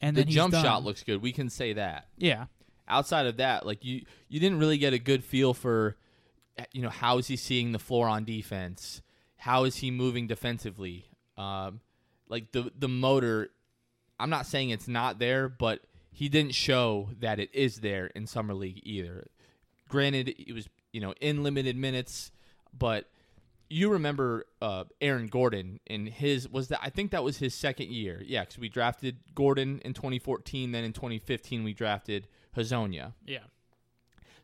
and 0.00 0.16
The 0.16 0.24
jump 0.24 0.52
done. 0.52 0.64
shot 0.64 0.84
looks 0.84 1.02
good. 1.02 1.20
We 1.22 1.32
can 1.32 1.50
say 1.50 1.74
that. 1.74 2.08
yeah, 2.16 2.46
Outside 2.86 3.26
of 3.26 3.38
that, 3.38 3.64
like 3.66 3.84
you, 3.84 4.04
you 4.28 4.40
didn't 4.40 4.58
really 4.58 4.76
get 4.78 4.92
a 4.92 4.98
good 4.98 5.24
feel 5.24 5.54
for, 5.54 5.96
you 6.72 6.82
know, 6.82 6.90
how 6.90 7.18
is 7.18 7.26
he 7.28 7.36
seeing 7.36 7.72
the 7.72 7.78
floor 7.78 8.08
on 8.08 8.24
defense? 8.24 9.00
How 9.36 9.64
is 9.64 9.76
he 9.76 9.90
moving 9.90 10.26
defensively? 10.26 11.06
Um, 11.38 11.80
like 12.28 12.52
the 12.52 12.70
the 12.78 12.88
motor. 12.88 13.50
I'm 14.20 14.30
not 14.30 14.46
saying 14.46 14.70
it's 14.70 14.86
not 14.88 15.18
there, 15.18 15.48
but 15.48 15.80
he 16.12 16.28
didn't 16.28 16.54
show 16.54 17.08
that 17.20 17.40
it 17.40 17.50
is 17.54 17.80
there 17.80 18.06
in 18.06 18.26
summer 18.26 18.54
league 18.54 18.80
either. 18.84 19.26
Granted, 19.88 20.28
it 20.38 20.52
was 20.54 20.68
you 20.92 21.00
know 21.00 21.12
in 21.20 21.42
limited 21.42 21.76
minutes, 21.76 22.30
but 22.76 23.08
you 23.70 23.90
remember 23.90 24.44
uh, 24.62 24.84
Aaron 25.00 25.26
Gordon 25.26 25.80
in 25.86 26.06
his 26.06 26.48
was 26.48 26.68
that 26.68 26.80
I 26.82 26.90
think 26.90 27.10
that 27.12 27.24
was 27.24 27.38
his 27.38 27.54
second 27.54 27.88
year. 27.90 28.22
Yeah, 28.24 28.40
because 28.42 28.58
we 28.58 28.68
drafted 28.68 29.18
Gordon 29.34 29.80
in 29.84 29.94
2014, 29.94 30.72
then 30.72 30.84
in 30.84 30.92
2015 30.92 31.64
we 31.64 31.72
drafted 31.72 32.28
Hezonja. 32.56 33.14
yeah, 33.26 33.38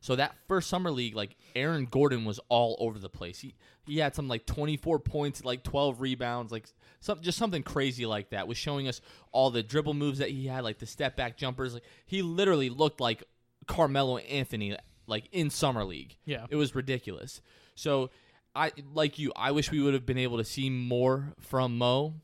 So 0.01 0.17
that 0.17 0.35
first 0.49 0.69
summer 0.69 0.91
league, 0.91 1.15
like 1.15 1.37
Aaron 1.55 1.85
Gordon 1.87 2.25
was 2.25 2.41
all 2.49 2.77
over 2.81 2.99
the 2.99 3.11
place. 3.11 3.41
He 3.41 3.55
he 3.87 3.99
had 3.99 4.15
some 4.15 4.29
like 4.29 4.47
24 4.47 4.99
points, 5.01 5.45
like 5.45 5.63
12 5.63 6.01
rebounds, 6.01 6.51
like 6.53 6.67
some 7.01 7.21
just 7.21 7.39
something 7.39 7.63
crazy 7.63 8.07
like 8.07 8.31
that. 8.31 8.49
Was 8.49 8.57
showing 8.57 8.89
us 8.89 9.01
all 9.33 9.51
the 9.51 9.63
dribble 9.63 9.95
moves 9.95 10.19
that 10.19 10.31
he 10.31 10.47
had, 10.47 10.65
like 10.65 10.79
the 10.79 10.87
step 10.87 11.17
back 11.17 11.37
jumpers. 11.37 11.75
Like 11.75 11.85
he 12.07 12.23
literally 12.23 12.71
looked 12.71 13.01
like 13.01 13.23
Carmelo 13.67 14.17
Anthony, 14.19 14.77
like 15.07 15.29
in 15.33 15.51
summer 15.51 15.85
league. 15.85 16.17
yeah. 16.25 16.47
It 16.51 16.57
was 16.57 16.75
ridiculous. 16.75 17.41
So 17.75 18.11
I 18.55 18.73
like 18.95 19.19
you. 19.19 19.33
I 19.37 19.53
wish 19.53 19.71
we 19.71 19.81
would 19.81 19.95
have 19.95 20.07
been 20.07 20.19
able 20.19 20.39
to 20.39 20.45
see 20.45 20.71
more 20.71 21.35
from 21.39 21.79
Mo 21.79 22.15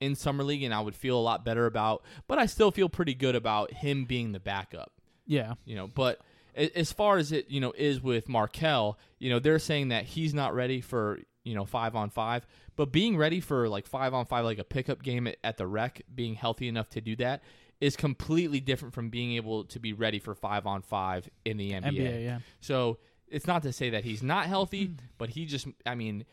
in 0.00 0.14
summer 0.14 0.44
league, 0.44 0.62
and 0.62 0.74
I 0.74 0.80
would 0.80 0.96
feel 0.96 1.18
a 1.18 1.20
lot 1.20 1.44
better 1.44 1.66
about. 1.66 2.04
But 2.26 2.38
I 2.38 2.46
still 2.46 2.70
feel 2.70 2.88
pretty 2.88 3.14
good 3.14 3.34
about 3.34 3.72
him 3.72 4.04
being 4.04 4.32
the 4.32 4.40
backup 4.40 4.92
Yeah, 5.26 5.54
you 5.64 5.76
know 5.76 5.88
but 5.88 6.20
as 6.54 6.92
far 6.92 7.16
as 7.16 7.32
it 7.32 7.50
you 7.50 7.60
know 7.60 7.72
is 7.76 8.02
with 8.02 8.28
Markelle 8.28 8.98
you 9.18 9.30
know 9.30 9.38
they're 9.38 9.58
saying 9.58 9.88
that 9.88 10.04
he's 10.04 10.34
not 10.34 10.54
ready 10.54 10.80
for 10.80 11.18
you 11.44 11.54
know 11.54 11.64
5 11.64 11.96
on 11.96 12.10
5 12.10 12.46
but 12.76 12.92
being 12.92 13.16
ready 13.16 13.40
for 13.40 13.68
like 13.68 13.86
5 13.86 14.12
on 14.12 14.26
5 14.26 14.44
like 14.44 14.58
a 14.58 14.64
pickup 14.64 15.02
game 15.02 15.26
at, 15.26 15.38
at 15.42 15.56
the 15.56 15.66
rec 15.66 16.02
being 16.14 16.34
healthy 16.34 16.68
enough 16.68 16.90
to 16.90 17.00
do 17.00 17.16
that 17.16 17.42
is 17.80 17.96
completely 17.96 18.60
different 18.60 18.94
from 18.94 19.10
being 19.10 19.32
able 19.32 19.64
to 19.64 19.80
be 19.80 19.92
ready 19.92 20.20
for 20.20 20.36
5 20.36 20.66
on 20.68 20.82
5 20.82 21.28
in 21.44 21.56
the 21.56 21.72
NBA. 21.72 21.98
NBA, 21.98 22.24
yeah. 22.24 22.38
So 22.60 22.98
it's 23.32 23.46
not 23.46 23.62
to 23.62 23.72
say 23.72 23.90
that 23.90 24.04
he's 24.04 24.22
not 24.22 24.46
healthy, 24.46 24.92
but 25.18 25.30
he 25.30 25.46
just 25.46 25.66
I 25.84 25.94
mean 25.94 26.24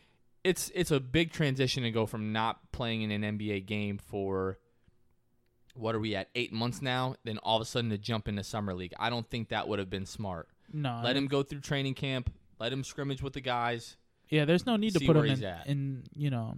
it's 0.44 0.70
it's 0.74 0.90
a 0.90 1.00
big 1.00 1.32
transition 1.32 1.82
to 1.82 1.90
go 1.90 2.06
from 2.06 2.32
not 2.32 2.72
playing 2.72 3.02
in 3.02 3.10
an 3.10 3.38
NBA 3.38 3.66
game 3.66 3.98
for 3.98 4.58
what 5.74 5.94
are 5.94 6.00
we 6.00 6.14
at 6.14 6.28
eight 6.34 6.52
months 6.52 6.82
now? 6.82 7.14
Then 7.24 7.38
all 7.38 7.56
of 7.56 7.62
a 7.62 7.64
sudden 7.64 7.90
to 7.90 7.98
jump 7.98 8.28
into 8.28 8.44
summer 8.44 8.74
league. 8.74 8.92
I 8.98 9.10
don't 9.10 9.28
think 9.28 9.48
that 9.48 9.68
would 9.68 9.78
have 9.78 9.90
been 9.90 10.06
smart. 10.06 10.48
No, 10.72 11.00
Let 11.02 11.16
him 11.16 11.26
go 11.26 11.42
through 11.42 11.60
training 11.60 11.94
camp. 11.94 12.32
Let 12.58 12.72
him 12.72 12.84
scrimmage 12.84 13.22
with 13.22 13.32
the 13.32 13.40
guys. 13.40 13.96
Yeah, 14.28 14.44
there's 14.44 14.66
no 14.66 14.76
need 14.76 14.92
to 14.94 15.00
put 15.04 15.16
him 15.16 15.24
in, 15.24 15.42
in, 15.66 16.02
you 16.14 16.30
know, 16.30 16.54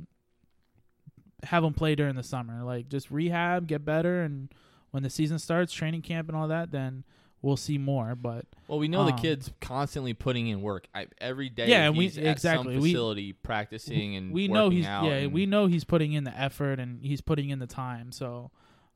have 1.45 1.65
him 1.65 1.73
play 1.73 1.95
during 1.95 2.17
the 2.17 2.23
summer. 2.23 2.63
Like 2.63 2.89
just 2.89 3.11
rehab, 3.11 3.67
get 3.67 3.85
better, 3.85 4.23
and 4.23 4.53
when 4.91 5.03
the 5.03 5.11
season 5.11 5.39
starts, 5.39 5.73
training 5.73 6.03
camp 6.03 6.29
and 6.29 6.37
all 6.37 6.49
that, 6.49 6.71
then 6.71 7.05
we'll 7.43 7.57
see 7.57 7.77
more. 7.77 8.15
But 8.15 8.47
Well, 8.69 8.79
we 8.79 8.89
know 8.89 9.05
the 9.05 9.13
Um, 9.13 9.19
kid's 9.19 9.51
constantly 9.61 10.15
putting 10.15 10.47
in 10.47 10.63
work 10.63 10.87
I, 10.95 11.09
every 11.21 11.49
day. 11.49 11.69
Yeah, 11.69 11.87
and 11.89 11.97
we- 11.97 12.07
at 12.07 12.17
exactly. 12.19 12.75
some 12.75 12.83
We- 12.83 12.91
facility 12.93 13.33
practicing 13.33 14.17
and 14.17 14.33
we 14.33 14.49
know 14.49 14.71
he's 14.71 14.85
yeah 14.85 15.03
and- 15.05 15.33
we 15.33 15.45
know 15.47 15.67
he's 15.67 15.85
putting 15.85 16.13
in 16.13 16.25
the 16.25 16.39
effort 16.41 16.79
and 16.81 17.05
he's 17.05 17.21
putting 17.21 17.51
in 17.51 17.59
the 17.59 17.67
time. 17.67 18.13
So 18.13 18.51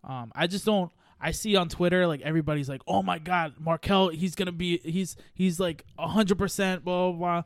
um, 0.04 0.32
I 0.34 0.46
just 0.46 0.64
don't. 0.64 0.90
I 1.20 1.30
see 1.30 1.56
on 1.56 1.68
Twitter 1.68 2.06
like 2.06 2.20
everybody's 2.20 2.68
like, 2.68 2.82
"Oh 2.86 3.02
my 3.02 3.18
God, 3.18 3.54
Markelle, 3.58 4.08
he's 4.08 4.34
gonna 4.34 4.52
be 4.52 4.78
he's 4.78 5.16
he's 5.34 5.58
like 5.58 5.84
hundred 5.98 6.36
percent 6.38 6.84
blah 6.84 7.10
blah 7.10 7.18
blah," 7.18 7.42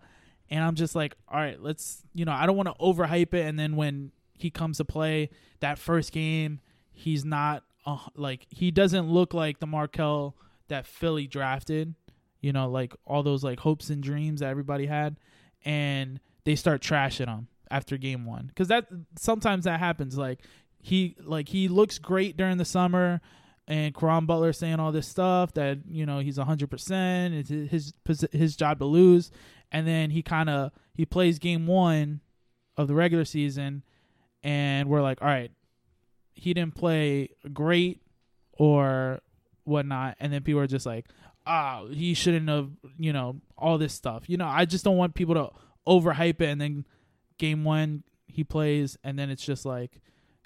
and 0.50 0.62
I'm 0.64 0.74
just 0.74 0.94
like, 0.96 1.16
"All 1.28 1.38
right, 1.38 1.58
let's 1.62 2.02
you 2.12 2.24
know 2.24 2.32
I 2.32 2.46
don't 2.46 2.56
want 2.56 2.68
to 2.68 2.74
overhype 2.74 3.32
it." 3.32 3.46
And 3.46 3.58
then 3.58 3.76
when 3.76 4.10
he 4.34 4.50
comes 4.50 4.78
to 4.78 4.84
play 4.84 5.30
that 5.60 5.78
first 5.78 6.10
game, 6.12 6.60
he's 6.92 7.24
not 7.24 7.62
uh, 7.86 7.98
like 8.16 8.46
he 8.50 8.70
doesn't 8.72 9.08
look 9.08 9.32
like 9.34 9.60
the 9.60 9.66
Markelle 9.68 10.34
that 10.70 10.86
Philly 10.86 11.26
drafted. 11.26 11.94
You 12.40 12.52
know, 12.52 12.70
like 12.70 12.94
all 13.04 13.22
those 13.22 13.44
like 13.44 13.60
hopes 13.60 13.90
and 13.90 14.02
dreams 14.02 14.40
that 14.40 14.48
everybody 14.48 14.86
had, 14.86 15.18
and 15.64 16.18
they 16.44 16.56
start 16.56 16.80
trashing 16.80 17.28
him 17.28 17.48
after 17.70 17.96
game 17.96 18.24
one 18.24 18.46
because 18.46 18.68
that 18.68 18.86
sometimes 19.18 19.64
that 19.64 19.78
happens. 19.78 20.16
Like 20.16 20.40
he 20.80 21.16
like 21.22 21.48
he 21.48 21.68
looks 21.68 21.98
great 21.98 22.36
during 22.36 22.56
the 22.56 22.64
summer, 22.64 23.20
and 23.68 23.94
Caron 23.94 24.26
Butler 24.26 24.52
saying 24.52 24.80
all 24.80 24.92
this 24.92 25.06
stuff 25.06 25.52
that 25.54 25.78
you 25.86 26.06
know 26.06 26.20
he's 26.20 26.38
hundred 26.38 26.70
percent. 26.70 27.34
It's 27.34 27.50
his 27.50 27.92
his 28.06 28.26
his 28.32 28.56
job 28.56 28.78
to 28.78 28.86
lose, 28.86 29.30
and 29.70 29.86
then 29.86 30.10
he 30.10 30.22
kind 30.22 30.48
of 30.48 30.72
he 30.94 31.04
plays 31.04 31.38
game 31.38 31.66
one 31.66 32.20
of 32.76 32.88
the 32.88 32.94
regular 32.94 33.24
season, 33.24 33.84
and 34.42 34.88
we're 34.88 35.02
like, 35.02 35.20
all 35.20 35.28
right, 35.28 35.50
he 36.32 36.54
didn't 36.54 36.74
play 36.74 37.28
great 37.52 38.00
or 38.52 39.20
whatnot, 39.64 40.16
and 40.20 40.32
then 40.32 40.42
people 40.42 40.60
are 40.60 40.66
just 40.66 40.86
like, 40.86 41.06
ah, 41.46 41.84
he 41.90 42.14
shouldn't 42.14 42.48
have, 42.48 42.70
you 42.98 43.12
know, 43.12 43.40
all 43.56 43.78
this 43.78 43.94
stuff. 43.94 44.24
You 44.28 44.36
know, 44.36 44.46
I 44.46 44.64
just 44.64 44.84
don't 44.84 44.96
want 44.96 45.14
people 45.14 45.34
to 45.34 45.50
overhype 45.86 46.40
it, 46.40 46.48
and 46.48 46.60
then 46.60 46.86
game 47.38 47.64
one 47.64 48.04
he 48.26 48.44
plays, 48.44 48.96
and 49.02 49.18
then 49.18 49.30
it's 49.30 49.44
just 49.44 49.64
like 49.64 50.00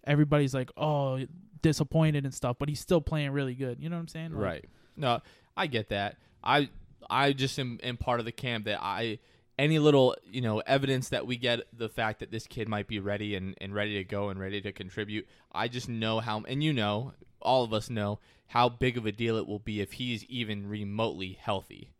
everybody's 0.06 0.54
like, 0.54 0.70
oh, 0.76 1.20
disappointed 1.62 2.24
and 2.24 2.34
stuff, 2.34 2.56
but 2.58 2.68
he's 2.68 2.80
still 2.80 3.00
playing 3.00 3.30
really 3.30 3.54
good. 3.54 3.80
You 3.80 3.88
know 3.88 3.96
what 3.96 4.00
I'm 4.00 4.08
saying? 4.08 4.32
Like, 4.32 4.42
Right. 4.42 4.64
No, 4.96 5.20
I 5.56 5.66
get 5.66 5.88
that. 5.88 6.16
I 6.42 6.68
I 7.10 7.32
just 7.32 7.58
am, 7.58 7.78
am 7.82 7.96
part 7.96 8.20
of 8.20 8.26
the 8.26 8.32
camp 8.32 8.66
that 8.66 8.80
I 8.82 9.18
any 9.58 9.78
little 9.78 10.16
you 10.24 10.40
know 10.40 10.60
evidence 10.60 11.10
that 11.10 11.26
we 11.26 11.36
get 11.36 11.60
the 11.72 11.88
fact 11.88 12.20
that 12.20 12.30
this 12.30 12.46
kid 12.46 12.68
might 12.68 12.86
be 12.86 12.98
ready 12.98 13.34
and, 13.34 13.54
and 13.60 13.74
ready 13.74 13.94
to 13.94 14.04
go 14.04 14.28
and 14.28 14.40
ready 14.40 14.60
to 14.60 14.72
contribute. 14.72 15.26
I 15.52 15.68
just 15.68 15.88
know 15.88 16.20
how 16.20 16.42
and 16.46 16.62
you 16.62 16.72
know 16.72 17.12
all 17.40 17.64
of 17.64 17.72
us 17.72 17.90
know 17.90 18.18
how 18.48 18.68
big 18.68 18.96
of 18.96 19.06
a 19.06 19.12
deal 19.12 19.36
it 19.36 19.46
will 19.46 19.58
be 19.58 19.80
if 19.80 19.92
he's 19.92 20.24
even 20.24 20.68
remotely 20.68 21.38
healthy. 21.40 21.92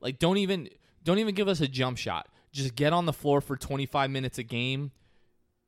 Like 0.00 0.18
don't 0.18 0.38
even 0.38 0.68
don't 1.04 1.18
even 1.18 1.34
give 1.34 1.48
us 1.48 1.60
a 1.60 1.68
jump 1.68 1.98
shot. 1.98 2.28
Just 2.52 2.74
get 2.74 2.92
on 2.92 3.06
the 3.06 3.12
floor 3.12 3.40
for 3.40 3.56
25 3.56 4.10
minutes 4.10 4.38
a 4.38 4.42
game, 4.42 4.90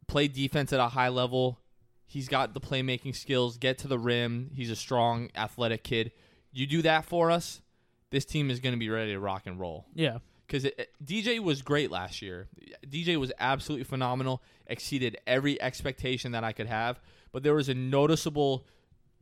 play 0.06 0.28
defense 0.28 0.73
at 0.73 0.80
a 0.80 0.88
high 0.88 1.09
level. 1.09 1.59
He's 2.06 2.28
got 2.28 2.54
the 2.54 2.61
playmaking 2.61 3.14
skills, 3.14 3.56
get 3.56 3.78
to 3.78 3.88
the 3.88 3.99
rim. 3.99 4.50
He's 4.54 4.70
a 4.70 4.76
strong, 4.76 5.30
athletic 5.37 5.85
kid. 5.85 6.11
You 6.52 6.66
do 6.66 6.82
that 6.82 7.04
for 7.04 7.30
us, 7.30 7.62
this 8.11 8.25
team 8.25 8.50
is 8.50 8.59
going 8.59 8.75
to 8.75 8.78
be 8.78 8.88
ready 8.88 9.12
to 9.12 9.20
rock 9.20 9.42
and 9.47 9.61
roll. 9.61 9.87
Yeah. 9.94 10.18
Because 10.50 10.69
DJ 11.04 11.38
was 11.38 11.62
great 11.62 11.92
last 11.92 12.21
year. 12.21 12.49
DJ 12.85 13.16
was 13.21 13.30
absolutely 13.38 13.85
phenomenal, 13.85 14.42
exceeded 14.66 15.16
every 15.25 15.62
expectation 15.62 16.33
that 16.33 16.42
I 16.42 16.50
could 16.52 16.66
have. 16.66 16.99
But 17.30 17.45
there 17.45 17.54
was 17.54 17.69
a 17.69 17.75
noticeable 17.75 18.66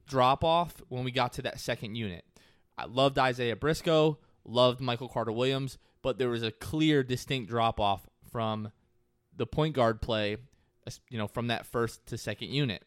drop 0.06 0.42
off 0.42 0.80
when 0.88 1.04
we 1.04 1.11
got 1.11 1.35
to 1.35 1.42
that 1.42 1.61
second 1.61 1.97
unit. 1.97 2.25
I 2.78 2.87
loved 2.87 3.18
Isaiah 3.18 3.56
Briscoe, 3.56 4.16
loved 4.47 4.80
Michael 4.80 5.11
Carter 5.11 5.32
Williams, 5.32 5.76
but 6.00 6.16
there 6.16 6.30
was 6.30 6.42
a 6.42 6.50
clear, 6.50 7.02
distinct 7.02 7.50
drop 7.50 7.78
off 7.78 8.06
from 8.32 8.73
the 9.37 9.47
point 9.47 9.75
guard 9.75 10.00
play, 10.00 10.38
you 11.11 11.18
know, 11.18 11.28
from 11.28 11.49
that 11.49 11.66
first 11.66 12.06
to 12.06 12.16
second 12.16 12.52
unit. 12.52 12.85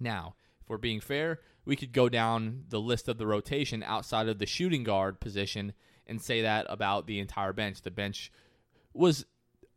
Now, 0.00 0.34
if 0.60 0.68
we're 0.68 0.76
being 0.76 1.00
fair, 1.00 1.38
we 1.64 1.76
could 1.76 1.92
go 1.92 2.08
down 2.08 2.64
the 2.68 2.80
list 2.80 3.06
of 3.06 3.16
the 3.16 3.28
rotation 3.28 3.84
outside 3.84 4.28
of 4.28 4.40
the 4.40 4.46
shooting 4.46 4.82
guard 4.82 5.20
position 5.20 5.72
and 6.10 6.20
say 6.20 6.42
that 6.42 6.66
about 6.68 7.06
the 7.06 7.20
entire 7.20 7.54
bench. 7.54 7.80
The 7.82 7.90
bench 7.90 8.30
was 8.92 9.24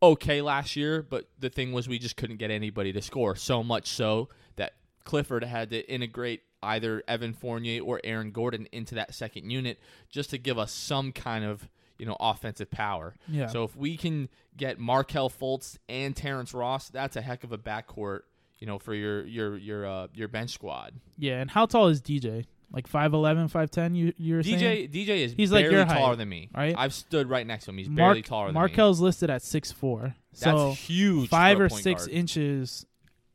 okay 0.01 0.41
last 0.41 0.75
year, 0.75 1.01
but 1.01 1.29
the 1.39 1.49
thing 1.49 1.71
was 1.71 1.87
we 1.87 1.99
just 1.99 2.17
couldn't 2.17 2.37
get 2.37 2.51
anybody 2.51 2.91
to 2.91 3.01
score. 3.01 3.35
So 3.35 3.63
much 3.63 3.87
so 3.87 4.27
that 4.57 4.73
Clifford 5.05 5.43
had 5.43 5.69
to 5.69 5.89
integrate 5.89 6.41
either 6.61 7.03
Evan 7.07 7.33
Fournier 7.33 7.81
or 7.81 8.01
Aaron 8.03 8.31
Gordon 8.31 8.67
into 8.71 8.95
that 8.95 9.13
second 9.13 9.49
unit 9.49 9.79
just 10.09 10.29
to 10.31 10.37
give 10.37 10.57
us 10.57 10.71
some 10.71 11.11
kind 11.11 11.45
of 11.45 11.69
you 11.97 12.05
know 12.05 12.17
offensive 12.19 12.69
power. 12.69 13.15
Yeah. 13.27 13.47
So 13.47 13.63
if 13.63 13.75
we 13.75 13.95
can 13.95 14.29
get 14.57 14.79
Markelle 14.79 15.29
Fultz 15.29 15.77
and 15.87 16.15
Terrence 16.15 16.53
Ross, 16.53 16.89
that's 16.89 17.15
a 17.15 17.21
heck 17.21 17.43
of 17.43 17.51
a 17.51 17.57
backcourt. 17.57 18.21
You 18.59 18.67
know, 18.67 18.79
for 18.79 18.93
your 18.93 19.25
your 19.25 19.57
your 19.57 19.85
uh, 19.85 20.07
your 20.13 20.27
bench 20.27 20.51
squad. 20.51 20.93
Yeah. 21.17 21.39
And 21.41 21.51
how 21.51 21.65
tall 21.65 21.87
is 21.87 22.01
DJ? 22.01 22.45
Like 22.73 22.89
5'11", 22.89 23.51
5'10", 23.51 23.95
You 23.95 24.13
you 24.17 24.35
were 24.35 24.43
saying? 24.43 24.89
DJ 24.89 24.91
DJ 24.91 25.07
is 25.25 25.33
He's 25.37 25.51
like 25.51 25.63
barely 25.65 25.75
your 25.77 25.85
taller 25.85 26.15
than 26.15 26.27
me. 26.27 26.49
right? 26.55 26.73
I've 26.75 26.93
stood 26.93 27.29
right 27.29 27.45
next 27.45 27.65
to 27.65 27.71
him. 27.71 27.77
He's 27.77 27.87
Mark, 27.87 27.97
barely 27.97 28.21
taller 28.23 28.47
than 28.47 28.55
me. 28.55 28.59
Markelle's 28.59 28.99
listed 28.99 29.29
at 29.29 29.43
six 29.43 29.71
four. 29.71 30.15
That's 30.31 30.41
So 30.43 30.71
huge. 30.71 31.29
five 31.29 31.57
for 31.57 31.63
a 31.63 31.65
or 31.67 31.69
point 31.69 31.83
six 31.83 32.01
guard. 32.07 32.11
inches, 32.17 32.85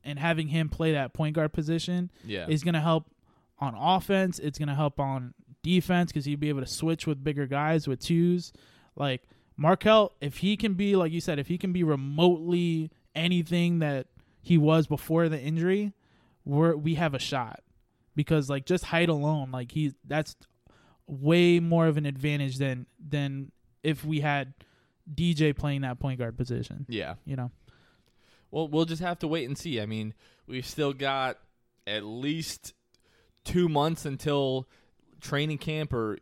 and 0.02 0.18
having 0.18 0.48
him 0.48 0.68
play 0.68 0.92
that 0.92 1.12
point 1.14 1.36
guard 1.36 1.52
position 1.52 2.10
Yeah. 2.24 2.46
is 2.48 2.64
going 2.64 2.74
to 2.74 2.80
help 2.80 3.06
on 3.60 3.74
offense. 3.76 4.38
It's 4.40 4.58
going 4.58 4.68
to 4.68 4.74
help 4.74 4.98
on 4.98 5.34
defense 5.62 6.10
because 6.10 6.24
he'd 6.24 6.40
be 6.40 6.48
able 6.48 6.60
to 6.60 6.66
switch 6.66 7.06
with 7.06 7.22
bigger 7.22 7.46
guys 7.46 7.86
with 7.86 8.00
twos. 8.00 8.52
Like 8.96 9.22
Markelle, 9.56 10.12
if 10.20 10.38
he 10.38 10.56
can 10.56 10.74
be 10.74 10.96
like 10.96 11.12
you 11.12 11.20
said, 11.20 11.38
if 11.38 11.46
he 11.46 11.58
can 11.58 11.72
be 11.72 11.84
remotely 11.84 12.90
anything 13.14 13.78
that 13.78 14.08
he 14.42 14.58
was 14.58 14.86
before 14.88 15.28
the 15.28 15.40
injury, 15.40 15.92
we're 16.44 16.74
we 16.74 16.94
have 16.96 17.14
a 17.14 17.18
shot 17.20 17.60
because 18.18 18.50
like 18.50 18.66
just 18.66 18.84
height 18.84 19.08
alone, 19.08 19.52
like 19.52 19.70
he 19.70 19.94
that's 20.04 20.34
way 21.06 21.60
more 21.60 21.86
of 21.86 21.96
an 21.96 22.04
advantage 22.04 22.58
than 22.58 22.84
than 22.98 23.52
if 23.84 24.04
we 24.04 24.18
had 24.18 24.54
DJ 25.14 25.56
playing 25.56 25.82
that 25.82 26.00
point 26.00 26.18
guard 26.18 26.36
position. 26.36 26.84
yeah. 26.88 27.14
You 27.24 27.36
know. 27.36 27.52
Well, 28.50 28.66
we'll 28.66 28.86
just 28.86 29.02
have 29.02 29.20
to 29.20 29.28
wait 29.28 29.46
and 29.46 29.56
see. 29.56 29.80
I 29.80 29.86
mean, 29.86 30.14
we've 30.48 30.66
still 30.66 30.92
got 30.92 31.38
at 31.86 32.02
least 32.02 32.74
two 33.44 33.68
months 33.68 34.04
until 34.04 34.66
training 35.20 35.58
camp, 35.58 35.92
or 35.92 36.18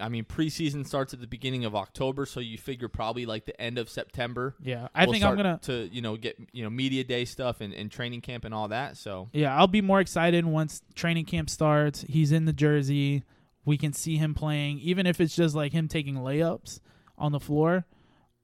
I 0.00 0.08
mean, 0.08 0.24
preseason 0.24 0.86
starts 0.86 1.14
at 1.14 1.20
the 1.20 1.26
beginning 1.26 1.64
of 1.64 1.74
October. 1.74 2.26
So 2.26 2.40
you 2.40 2.58
figure 2.58 2.88
probably 2.88 3.26
like 3.26 3.46
the 3.46 3.58
end 3.60 3.78
of 3.78 3.88
September. 3.88 4.54
Yeah, 4.62 4.88
I 4.94 5.04
we'll 5.04 5.12
think 5.12 5.24
I'm 5.24 5.36
gonna. 5.36 5.58
to 5.62 5.88
you 5.92 6.02
know 6.02 6.16
get 6.16 6.36
you 6.52 6.62
know 6.64 6.70
media 6.70 7.04
day 7.04 7.24
stuff 7.24 7.60
and, 7.60 7.72
and 7.72 7.90
training 7.90 8.20
camp 8.20 8.44
and 8.44 8.52
all 8.54 8.68
that. 8.68 8.96
So 8.96 9.28
Yeah, 9.32 9.56
I'll 9.56 9.66
be 9.66 9.80
more 9.80 10.00
excited 10.00 10.44
once 10.44 10.82
training 10.94 11.24
camp 11.26 11.48
starts. 11.50 12.02
He's 12.08 12.32
in 12.32 12.44
the 12.44 12.52
jersey. 12.52 13.24
We 13.64 13.76
can 13.76 13.92
see 13.92 14.16
him 14.16 14.32
playing, 14.34 14.78
even 14.80 15.06
if 15.06 15.20
it's 15.20 15.34
just 15.34 15.54
like 15.56 15.72
him 15.72 15.88
taking 15.88 16.14
layups 16.16 16.78
on 17.18 17.32
the 17.32 17.40
floor. 17.40 17.84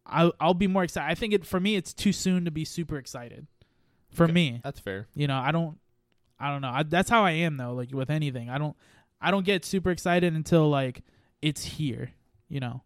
I'll 0.04 0.32
I'll 0.40 0.54
be 0.54 0.66
more 0.66 0.82
excited. 0.84 1.10
I 1.10 1.14
think 1.14 1.32
it 1.32 1.46
for 1.46 1.60
me, 1.60 1.76
it's 1.76 1.94
too 1.94 2.12
soon 2.12 2.44
to 2.44 2.50
be 2.50 2.64
super 2.64 2.96
excited. 2.98 3.46
For 4.10 4.24
Okay. 4.24 4.32
me, 4.32 4.60
that's 4.64 4.80
fair. 4.80 5.06
you 5.14 5.26
know, 5.26 5.36
I 5.38 5.52
don't, 5.52 5.78
I 6.38 6.50
don't 6.50 6.60
know. 6.60 6.68
I, 6.70 6.82
that's 6.82 7.08
how 7.08 7.24
I 7.24 7.30
am 7.30 7.56
though. 7.56 7.72
Like 7.72 7.92
with 7.94 8.10
anything, 8.10 8.50
I 8.50 8.58
don't, 8.58 8.76
I 9.20 9.30
don't 9.30 9.46
get 9.46 9.64
super 9.64 9.90
excited 9.90 10.34
until 10.34 10.68
like 10.68 11.02
it's 11.42 11.64
here. 11.64 12.12
You 12.48 12.60
know, 12.60 12.82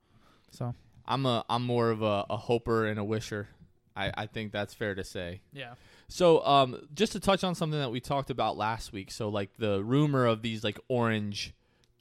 so 0.50 0.74
I'm 1.06 1.26
a 1.26 1.44
I'm 1.48 1.64
more 1.64 1.90
of 1.90 2.02
a, 2.02 2.24
a 2.28 2.36
hoper 2.36 2.86
and 2.86 2.98
a 2.98 3.04
wisher. 3.04 3.48
I, 3.96 4.12
I 4.14 4.26
think 4.26 4.52
that's 4.52 4.74
fair 4.74 4.94
to 4.94 5.02
say. 5.02 5.40
yeah, 5.54 5.72
So, 6.08 6.44
um, 6.44 6.86
just 6.94 7.12
to 7.12 7.20
touch 7.20 7.42
on 7.42 7.54
something 7.54 7.78
that 7.78 7.90
we 7.90 7.98
talked 7.98 8.28
about 8.28 8.58
last 8.58 8.92
week. 8.92 9.10
So, 9.10 9.30
like 9.30 9.56
the 9.58 9.82
rumor 9.82 10.26
of 10.26 10.42
these 10.42 10.62
like 10.62 10.78
orange, 10.88 11.54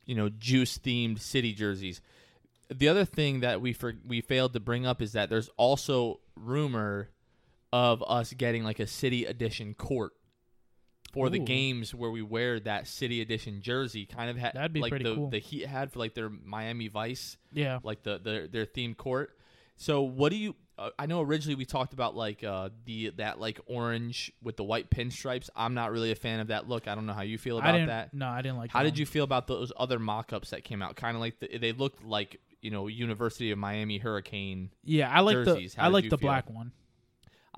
you 0.05 0.13
know, 0.13 0.27
juice 0.29 0.77
themed 0.77 1.19
city 1.19 1.53
jerseys. 1.53 2.01
The 2.73 2.89
other 2.89 3.05
thing 3.05 3.39
that 3.41 3.61
we 3.61 3.71
for, 3.71 3.93
we 4.05 4.19
failed 4.21 4.53
to 4.53 4.59
bring 4.59 4.85
up 4.85 5.01
is 5.01 5.13
that 5.13 5.29
there's 5.29 5.49
also 5.55 6.19
rumor 6.35 7.09
of 7.71 8.03
us 8.05 8.33
getting 8.33 8.63
like 8.63 8.79
a 8.79 8.87
city 8.87 9.23
edition 9.25 9.73
court 9.73 10.13
for 11.15 11.29
the 11.29 11.39
games 11.39 11.95
where 11.95 12.11
we 12.11 12.21
wear 12.21 12.59
that 12.59 12.87
city 12.87 13.21
edition 13.21 13.61
jersey. 13.61 14.05
Kind 14.05 14.29
of 14.29 14.37
had 14.37 14.53
That'd 14.53 14.73
be 14.73 14.81
like 14.81 14.91
pretty 14.91 15.05
the 15.05 15.15
cool. 15.15 15.29
the 15.29 15.39
Heat 15.39 15.65
had 15.65 15.91
for 15.91 15.99
like 15.99 16.13
their 16.13 16.29
Miami 16.29 16.87
Vice 16.89 17.37
yeah, 17.51 17.79
like 17.83 18.03
the, 18.03 18.19
the 18.19 18.49
their 18.51 18.65
themed 18.65 18.97
court. 18.97 19.35
So 19.77 20.03
what 20.03 20.29
do 20.29 20.37
you? 20.37 20.55
Uh, 20.77 20.89
I 20.99 21.05
know 21.05 21.21
originally 21.21 21.55
we 21.55 21.65
talked 21.65 21.93
about 21.93 22.15
like 22.15 22.43
uh, 22.43 22.69
the 22.85 23.11
that 23.17 23.39
like 23.39 23.59
orange 23.65 24.31
with 24.43 24.57
the 24.57 24.63
white 24.63 24.89
pinstripes. 24.89 25.49
I'm 25.55 25.73
not 25.73 25.91
really 25.91 26.11
a 26.11 26.15
fan 26.15 26.39
of 26.41 26.47
that 26.47 26.67
look. 26.67 26.87
I 26.87 26.95
don't 26.95 27.05
know 27.05 27.13
how 27.13 27.21
you 27.23 27.37
feel 27.37 27.57
I 27.57 27.59
about 27.59 27.71
didn't. 27.73 27.87
that. 27.87 28.13
No, 28.13 28.27
I 28.27 28.41
didn't 28.41 28.57
like. 28.57 28.71
How 28.71 28.79
that 28.79 28.85
did 28.85 28.99
you 28.99 29.05
feel 29.05 29.23
about 29.23 29.47
those 29.47 29.71
other 29.77 29.99
mock-ups 29.99 30.49
that 30.51 30.63
came 30.63 30.81
out? 30.81 30.95
Kind 30.95 31.15
of 31.15 31.21
like 31.21 31.39
the, 31.39 31.57
they 31.57 31.71
looked 31.71 32.03
like 32.03 32.39
you 32.61 32.71
know 32.71 32.87
University 32.87 33.51
of 33.51 33.57
Miami 33.57 33.97
Hurricane. 33.99 34.69
Yeah, 34.83 35.09
I 35.09 35.21
like 35.21 35.35
jerseys? 35.45 35.75
the 35.75 35.81
How 35.81 35.87
I 35.87 35.91
like 35.91 36.05
the 36.09 36.17
feel? 36.17 36.27
black 36.27 36.49
one. 36.49 36.71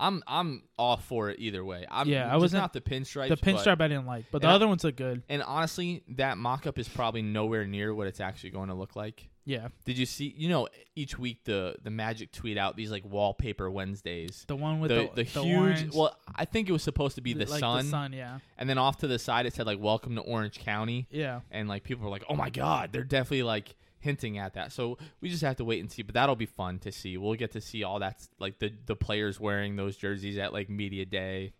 I'm 0.00 0.22
I'm 0.26 0.62
all 0.78 0.96
for 0.96 1.28
it 1.30 1.40
either 1.40 1.64
way. 1.64 1.84
I'm 1.90 2.08
Yeah, 2.08 2.32
I 2.32 2.36
wasn't- 2.36 2.62
not 2.62 2.72
the 2.72 2.80
pinstripe. 2.80 3.28
the 3.28 3.36
pinstripe 3.36 3.80
I 3.80 3.88
didn't 3.88 4.06
like, 4.06 4.26
but 4.30 4.40
the 4.42 4.46
And 4.46 4.52
I- 4.52 4.54
other 4.54 4.68
ones 4.68 4.84
look 4.84 4.96
good. 4.96 5.22
And 5.28 5.42
honestly, 5.42 6.04
that 6.10 6.38
mock-up 6.38 6.78
is 6.78 6.88
probably 6.88 7.22
nowhere 7.22 7.66
near 7.66 7.92
what 7.92 8.06
it's 8.06 8.20
actually 8.20 8.50
going 8.50 8.68
to 8.68 8.74
look 8.74 8.94
like. 8.94 9.28
Yeah, 9.44 9.68
Did 9.86 9.96
you 9.96 10.04
see? 10.04 10.34
You 10.36 10.50
know, 10.50 10.68
each 10.94 11.18
week 11.18 11.44
the 11.44 11.74
the 11.82 11.90
Magic 11.90 12.32
tweet 12.32 12.58
out 12.58 12.76
these 12.76 12.90
like 12.90 13.02
wallpaper 13.06 13.70
Wednesdays. 13.70 14.44
the 14.46 14.54
one 14.54 14.78
with 14.78 14.90
The, 14.90 15.08
the, 15.14 15.24
the, 15.24 15.30
the 15.32 15.42
huge. 15.42 15.56
orange, 15.58 15.94
Well, 15.94 16.14
I 16.36 16.44
think 16.44 16.68
it 16.68 16.72
was 16.72 16.82
supposed 16.82 17.14
to 17.14 17.22
be 17.22 17.32
the, 17.32 17.46
like 17.46 17.58
sun, 17.60 17.86
The 17.86 17.90
sun, 17.90 18.12
yeah, 18.12 18.40
and 18.58 18.68
then 18.68 18.76
off 18.76 18.98
to 18.98 19.06
the 19.06 19.18
side 19.18 19.46
it 19.46 19.54
said 19.54 19.64
like 19.66 19.80
"Welcome 19.80 20.16
to 20.16 20.20
Orange 20.20 20.58
County," 20.58 21.06
yeah. 21.10 21.40
and 21.50 21.66
like 21.66 21.82
people 21.82 22.04
were 22.04 22.10
like, 22.10 22.24
"Oh 22.28 22.36
my 22.36 22.50
God!" 22.50 22.92
They're 22.92 23.04
definitely 23.04 23.44
like 23.44 23.74
hinting 24.00 24.38
at 24.38 24.54
that. 24.54 24.72
So 24.72 24.98
we 25.20 25.28
just 25.28 25.42
have 25.42 25.56
to 25.56 25.64
wait 25.64 25.80
and 25.80 25.90
see. 25.90 26.02
But 26.02 26.14
that'll 26.14 26.36
be 26.36 26.46
fun 26.46 26.78
to 26.80 26.92
see. 26.92 27.16
We'll 27.16 27.34
get 27.34 27.52
to 27.52 27.60
see 27.60 27.82
all 27.84 27.98
that 28.00 28.26
like 28.38 28.58
the 28.58 28.72
the 28.86 28.96
players 28.96 29.38
wearing 29.40 29.76
those 29.76 29.96
jerseys 29.96 30.38
at 30.38 30.52
like 30.52 30.68
media 30.70 31.04
day, 31.04 31.52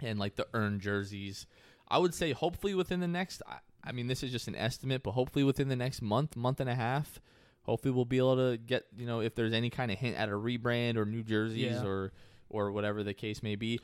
and 0.00 0.18
like 0.18 0.36
the 0.36 0.46
earned 0.54 0.80
jerseys. 0.80 1.46
I 1.88 1.98
would 1.98 2.14
say 2.14 2.32
hopefully 2.32 2.74
within 2.74 3.00
the 3.00 3.08
next. 3.08 3.42
I, 3.46 3.56
I 3.86 3.92
mean, 3.92 4.06
this 4.06 4.22
is 4.22 4.32
just 4.32 4.48
an 4.48 4.56
estimate, 4.56 5.02
but 5.02 5.10
hopefully 5.12 5.44
within 5.44 5.68
the 5.68 5.76
next 5.76 6.00
month, 6.00 6.36
month 6.36 6.58
and 6.60 6.70
a 6.70 6.74
half, 6.74 7.20
hopefully 7.62 7.92
we'll 7.92 8.06
be 8.06 8.16
able 8.18 8.36
to 8.36 8.56
get 8.56 8.84
you 8.96 9.06
know 9.06 9.20
if 9.20 9.34
there's 9.34 9.52
any 9.52 9.70
kind 9.70 9.90
of 9.92 9.98
hint 9.98 10.16
at 10.16 10.28
a 10.28 10.32
rebrand 10.32 10.96
or 10.96 11.04
new 11.04 11.22
jerseys 11.22 11.72
Yeah. 11.76 11.84
or 11.84 12.12
or 12.48 12.70
whatever 12.72 13.02
the 13.02 13.14
case 13.14 13.42
may 13.42 13.56
be. 13.56 13.80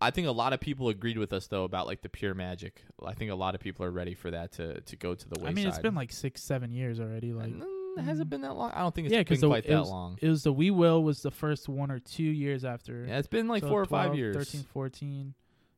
I 0.00 0.10
think 0.10 0.26
a 0.26 0.32
lot 0.32 0.52
of 0.52 0.60
people 0.60 0.88
agreed 0.90 1.16
with 1.16 1.32
us 1.32 1.46
though 1.46 1.64
about 1.64 1.86
like 1.86 2.02
the 2.02 2.08
pure 2.08 2.34
magic. 2.34 2.82
I 3.04 3.14
think 3.14 3.30
a 3.30 3.34
lot 3.34 3.54
of 3.54 3.60
people 3.60 3.84
are 3.84 3.90
ready 3.90 4.14
for 4.14 4.30
that 4.30 4.52
to 4.52 4.80
to 4.80 4.96
go 4.96 5.14
to 5.14 5.28
the 5.28 5.38
wayside. 5.40 5.50
I 5.50 5.54
mean, 5.54 5.66
it's 5.68 5.78
been 5.78 5.94
like 5.94 6.12
six, 6.12 6.42
seven 6.42 6.70
years 6.72 7.00
already. 7.00 7.32
Like, 7.32 7.52
Mm, 7.52 8.04
has 8.04 8.20
it 8.20 8.28
been 8.28 8.42
that 8.42 8.54
long? 8.54 8.72
I 8.72 8.80
don't 8.80 8.94
think 8.94 9.06
it's 9.06 9.14
yeah, 9.14 9.22
been 9.22 9.48
quite 9.48 9.64
it 9.64 9.68
that 9.68 9.80
was, 9.80 9.90
long. 9.90 10.18
it 10.20 10.28
was 10.28 10.42
the 10.42 10.52
We 10.52 10.70
Will 10.70 11.02
was 11.02 11.22
the 11.22 11.30
first 11.30 11.66
one 11.68 11.90
or 11.90 11.98
two 11.98 12.22
years 12.22 12.64
after. 12.64 13.06
Yeah, 13.08 13.18
it's 13.18 13.28
been 13.28 13.48
like 13.48 13.62
So 13.62 13.68
four 13.68 13.80
or 13.80 13.86
five 13.86 14.14
years. 14.14 14.36
13, 14.36 14.64
14. 14.72 15.34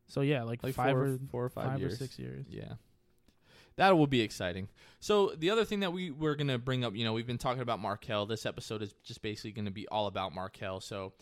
So 0.09 0.23
yeah, 0.23 0.43
like, 0.43 0.63
like 0.65 0.75
five 0.75 0.93
four, 0.93 1.05
or 1.05 1.19
four 1.31 1.45
or 1.45 1.49
five, 1.49 1.67
five 1.67 1.81
years. 1.81 1.93
or 1.95 1.97
six 1.97 2.19
years. 2.19 2.47
Yeah. 2.49 2.73
That 3.77 3.97
will 3.97 4.09
be 4.09 4.23
exciting. 4.23 4.69
So 4.99 5.33
the 5.39 5.51
other 5.51 5.65
thing 5.65 5.81
that 5.81 5.93
we 5.93 6.11
we're 6.11 6.35
gonna 6.35 6.59
bring 6.59 6.85
up, 6.85 6.97
you 6.97 7.05
know, 7.05 7.13
we've 7.13 7.27
been 7.27 7.39
talking 7.39 7.63
about 7.63 7.79
Markelle. 7.79 8.27
This 8.27 8.45
episode 8.45 8.83
is 8.83 8.93
just 9.05 9.23
basically 9.23 9.53
gonna 9.53 9.71
be 9.71 9.87
all 9.87 10.09
about 10.09 10.35
Markelle. 10.35 10.81
So 10.81 11.13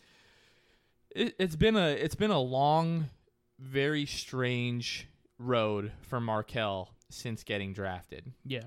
it, 1.17 1.35
it's 1.39 1.57
been 1.57 1.77
a 1.77 1.89
it's 1.89 2.15
been 2.15 2.31
a 2.31 2.41
long, 2.41 3.09
very 3.59 4.07
strange 4.07 5.09
road 5.39 5.93
for 6.03 6.21
Markelle 6.21 6.91
since 7.11 7.43
getting 7.43 7.73
drafted. 7.73 8.33
Yeah, 8.45 8.65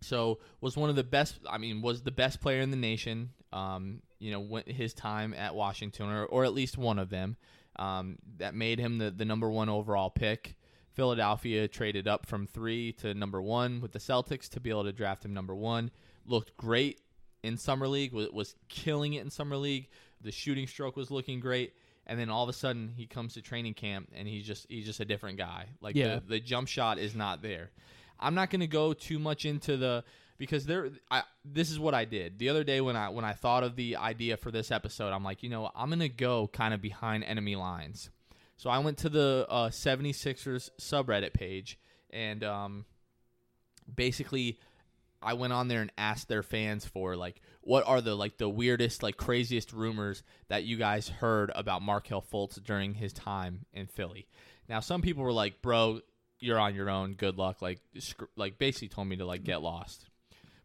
So 0.00 0.38
was 0.60 0.76
one 0.76 0.90
of 0.90 0.96
the 0.96 1.04
best. 1.04 1.38
I 1.48 1.58
mean, 1.58 1.82
was 1.82 2.02
the 2.02 2.10
best 2.10 2.40
player 2.40 2.60
in 2.60 2.70
the 2.70 2.76
nation. 2.76 3.30
Um, 3.52 4.02
you 4.18 4.30
know, 4.30 4.62
his 4.66 4.94
time 4.94 5.32
at 5.34 5.54
Washington, 5.54 6.10
or, 6.10 6.24
or 6.26 6.44
at 6.44 6.52
least 6.52 6.76
one 6.76 6.98
of 6.98 7.08
them, 7.08 7.36
um, 7.76 8.18
that 8.38 8.54
made 8.54 8.78
him 8.78 8.98
the 8.98 9.10
the 9.10 9.24
number 9.24 9.50
one 9.50 9.68
overall 9.68 10.10
pick. 10.10 10.54
Philadelphia 10.92 11.68
traded 11.68 12.08
up 12.08 12.26
from 12.26 12.46
three 12.46 12.92
to 12.94 13.14
number 13.14 13.40
one 13.40 13.80
with 13.80 13.92
the 13.92 14.00
Celtics 14.00 14.48
to 14.48 14.60
be 14.60 14.70
able 14.70 14.82
to 14.84 14.92
draft 14.92 15.24
him 15.24 15.32
number 15.32 15.54
one. 15.54 15.92
Looked 16.26 16.56
great 16.56 17.00
in 17.44 17.56
summer 17.56 17.86
league. 17.86 18.12
Was, 18.12 18.30
was 18.30 18.56
killing 18.68 19.14
it 19.14 19.22
in 19.22 19.30
summer 19.30 19.56
league. 19.56 19.88
The 20.20 20.32
shooting 20.32 20.66
stroke 20.66 20.96
was 20.96 21.10
looking 21.10 21.38
great. 21.38 21.74
And 22.08 22.18
then 22.18 22.30
all 22.30 22.42
of 22.42 22.48
a 22.48 22.54
sudden 22.54 22.92
he 22.96 23.06
comes 23.06 23.34
to 23.34 23.42
training 23.42 23.74
camp 23.74 24.08
and 24.14 24.26
he's 24.26 24.46
just 24.46 24.66
he's 24.68 24.86
just 24.86 25.00
a 25.00 25.04
different 25.04 25.36
guy. 25.38 25.66
Like 25.80 25.94
Yeah. 25.94 26.16
the, 26.16 26.20
the 26.26 26.40
jump 26.40 26.68
shot 26.68 26.98
is 26.98 27.14
not 27.14 27.42
there. 27.42 27.70
I'm 28.18 28.34
not 28.34 28.50
going 28.50 28.60
to 28.60 28.66
go 28.66 28.92
too 28.94 29.18
much 29.18 29.44
into 29.44 29.76
the 29.76 30.04
because 30.38 30.66
there 30.66 30.90
I 31.10 31.22
this 31.44 31.70
is 31.70 31.78
what 31.78 31.94
I 31.94 32.04
did. 32.04 32.38
The 32.38 32.48
other 32.48 32.64
day 32.64 32.80
when 32.80 32.96
I 32.96 33.10
when 33.10 33.24
I 33.24 33.32
thought 33.32 33.62
of 33.62 33.76
the 33.76 33.96
idea 33.96 34.36
for 34.36 34.50
this 34.50 34.70
episode, 34.70 35.12
I'm 35.12 35.22
like, 35.22 35.42
you 35.42 35.50
know, 35.50 35.70
I'm 35.76 35.88
going 35.90 35.98
to 36.00 36.08
go 36.08 36.48
kind 36.48 36.72
of 36.72 36.80
behind 36.80 37.24
enemy 37.24 37.56
lines. 37.56 38.10
So 38.56 38.70
I 38.70 38.78
went 38.78 38.98
to 38.98 39.08
the 39.08 39.46
uh, 39.48 39.68
76ers 39.68 40.70
subreddit 40.80 41.32
page 41.32 41.78
and 42.10 42.42
um, 42.42 42.86
basically 43.94 44.58
I 45.20 45.34
went 45.34 45.52
on 45.52 45.68
there 45.68 45.80
and 45.80 45.92
asked 45.98 46.28
their 46.28 46.42
fans 46.42 46.84
for 46.84 47.16
like 47.16 47.40
what 47.60 47.86
are 47.86 48.00
the 48.00 48.14
like 48.14 48.38
the 48.38 48.48
weirdest 48.48 49.02
like 49.02 49.16
craziest 49.16 49.72
rumors 49.72 50.22
that 50.48 50.64
you 50.64 50.76
guys 50.76 51.08
heard 51.08 51.50
about 51.54 51.82
Markelle 51.82 52.22
Fultz 52.22 52.62
during 52.62 52.94
his 52.94 53.12
time 53.12 53.66
in 53.72 53.86
Philly. 53.86 54.28
Now 54.68 54.80
some 54.80 55.02
people 55.02 55.24
were 55.24 55.32
like, 55.32 55.60
"Bro, 55.62 56.00
you're 56.38 56.58
on 56.58 56.74
your 56.74 56.88
own. 56.88 57.14
Good 57.14 57.36
luck." 57.36 57.60
Like 57.60 57.80
sc- 57.98 58.22
like 58.36 58.58
basically 58.58 58.88
told 58.88 59.08
me 59.08 59.16
to 59.16 59.24
like 59.24 59.44
get 59.44 59.62
lost. 59.62 60.06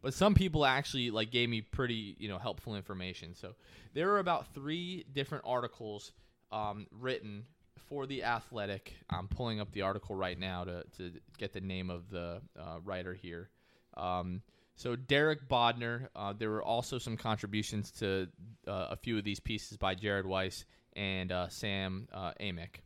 But 0.01 0.13
some 0.13 0.35
people 0.35 0.65
actually 0.65 1.11
like 1.11 1.31
gave 1.31 1.49
me 1.49 1.61
pretty, 1.61 2.15
you 2.19 2.27
know, 2.27 2.37
helpful 2.37 2.75
information. 2.75 3.35
So 3.35 3.55
there 3.93 4.11
are 4.11 4.19
about 4.19 4.53
3 4.53 5.05
different 5.13 5.45
articles 5.47 6.11
um, 6.51 6.87
written 6.91 7.45
for 7.87 8.05
the 8.05 8.23
Athletic. 8.23 8.93
I'm 9.09 9.29
pulling 9.29 9.61
up 9.61 9.71
the 9.71 9.83
article 9.83 10.15
right 10.15 10.37
now 10.37 10.65
to 10.65 10.83
to 10.97 11.11
get 11.37 11.53
the 11.53 11.61
name 11.61 11.89
of 11.89 12.09
the 12.09 12.41
uh, 12.59 12.79
writer 12.83 13.13
here. 13.13 13.49
Um, 13.95 14.41
so 14.75 14.95
Derek 14.95 15.47
Bodner. 15.47 16.07
Uh, 16.15 16.33
there 16.33 16.49
were 16.49 16.63
also 16.63 16.97
some 16.97 17.17
contributions 17.17 17.91
to 17.91 18.27
uh, 18.67 18.87
a 18.91 18.95
few 18.95 19.17
of 19.17 19.23
these 19.23 19.39
pieces 19.39 19.77
by 19.77 19.95
Jared 19.95 20.25
Weiss 20.25 20.65
and 20.95 21.31
uh, 21.31 21.47
Sam 21.49 22.07
uh, 22.11 22.31
Amick. 22.39 22.81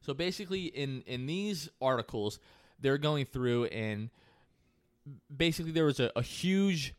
So 0.00 0.14
basically, 0.14 0.64
in 0.66 1.02
in 1.02 1.26
these 1.26 1.68
articles, 1.80 2.38
they're 2.80 2.98
going 2.98 3.24
through 3.24 3.66
and 3.66 4.10
basically 5.34 5.72
there 5.72 5.84
was 5.84 6.00
a, 6.00 6.10
a 6.14 6.22
huge 6.22 6.94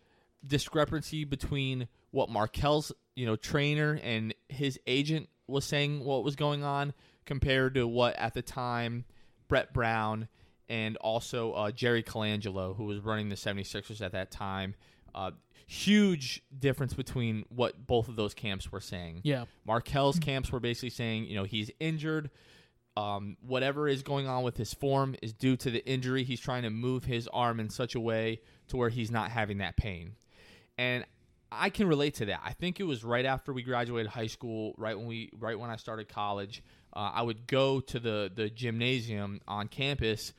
discrepancy 0.45 1.23
between 1.23 1.87
what 2.11 2.29
Markelle's 2.29 2.91
you 3.15 3.25
know 3.25 3.35
trainer 3.35 3.99
and 4.03 4.33
his 4.49 4.79
agent 4.87 5.29
was 5.47 5.65
saying 5.65 6.03
what 6.03 6.23
was 6.23 6.35
going 6.35 6.63
on 6.63 6.93
compared 7.25 7.75
to 7.75 7.87
what 7.87 8.15
at 8.17 8.33
the 8.33 8.41
time 8.41 9.05
Brett 9.47 9.73
Brown 9.73 10.27
and 10.69 10.97
also 10.97 11.53
uh, 11.53 11.71
Jerry 11.71 12.03
Colangelo, 12.03 12.75
who 12.75 12.85
was 12.85 12.99
running 12.99 13.29
the 13.29 13.35
76ers 13.35 14.01
at 14.01 14.13
that 14.13 14.31
time. 14.31 14.75
Uh, 15.13 15.31
huge 15.67 16.41
difference 16.57 16.93
between 16.93 17.45
what 17.49 17.85
both 17.87 18.07
of 18.07 18.15
those 18.15 18.33
camps 18.33 18.71
were 18.71 18.81
saying. 18.81 19.21
yeah, 19.23 19.45
Markelle's 19.65 20.19
camps 20.21 20.51
were 20.51 20.59
basically 20.59 20.89
saying, 20.89 21.25
you 21.25 21.35
know, 21.35 21.43
he's 21.43 21.71
injured. 21.79 22.29
Um, 22.95 23.37
whatever 23.41 23.87
is 23.87 24.03
going 24.03 24.27
on 24.27 24.43
with 24.43 24.55
his 24.55 24.73
form 24.73 25.15
is 25.23 25.33
due 25.33 25.55
to 25.57 25.71
the 25.71 25.83
injury. 25.87 26.23
He's 26.23 26.39
trying 26.39 26.63
to 26.63 26.69
move 26.69 27.05
his 27.05 27.27
arm 27.29 27.59
in 27.59 27.69
such 27.69 27.95
a 27.95 27.99
way 27.99 28.41
to 28.67 28.77
where 28.77 28.89
he's 28.89 29.09
not 29.09 29.31
having 29.31 29.59
that 29.59 29.77
pain. 29.77 30.15
And 30.77 31.03
I 31.51 31.69
can 31.69 31.87
relate 31.87 32.15
to 32.15 32.25
that. 32.25 32.41
I 32.43 32.53
think 32.53 32.79
it 32.79 32.83
was 32.83 33.03
right 33.03 33.25
after 33.25 33.51
we 33.51 33.63
graduated 33.63 34.11
high 34.11 34.27
school, 34.27 34.75
right 34.77 34.97
when 34.97 35.07
we, 35.07 35.31
right 35.39 35.57
when 35.57 35.69
I 35.69 35.75
started 35.75 36.07
college. 36.07 36.63
Uh, 36.95 37.11
I 37.13 37.23
would 37.23 37.47
go 37.47 37.79
to 37.79 37.99
the 37.99 38.31
the 38.33 38.49
gymnasium 38.49 39.41
on 39.47 39.67
campus 39.67 40.33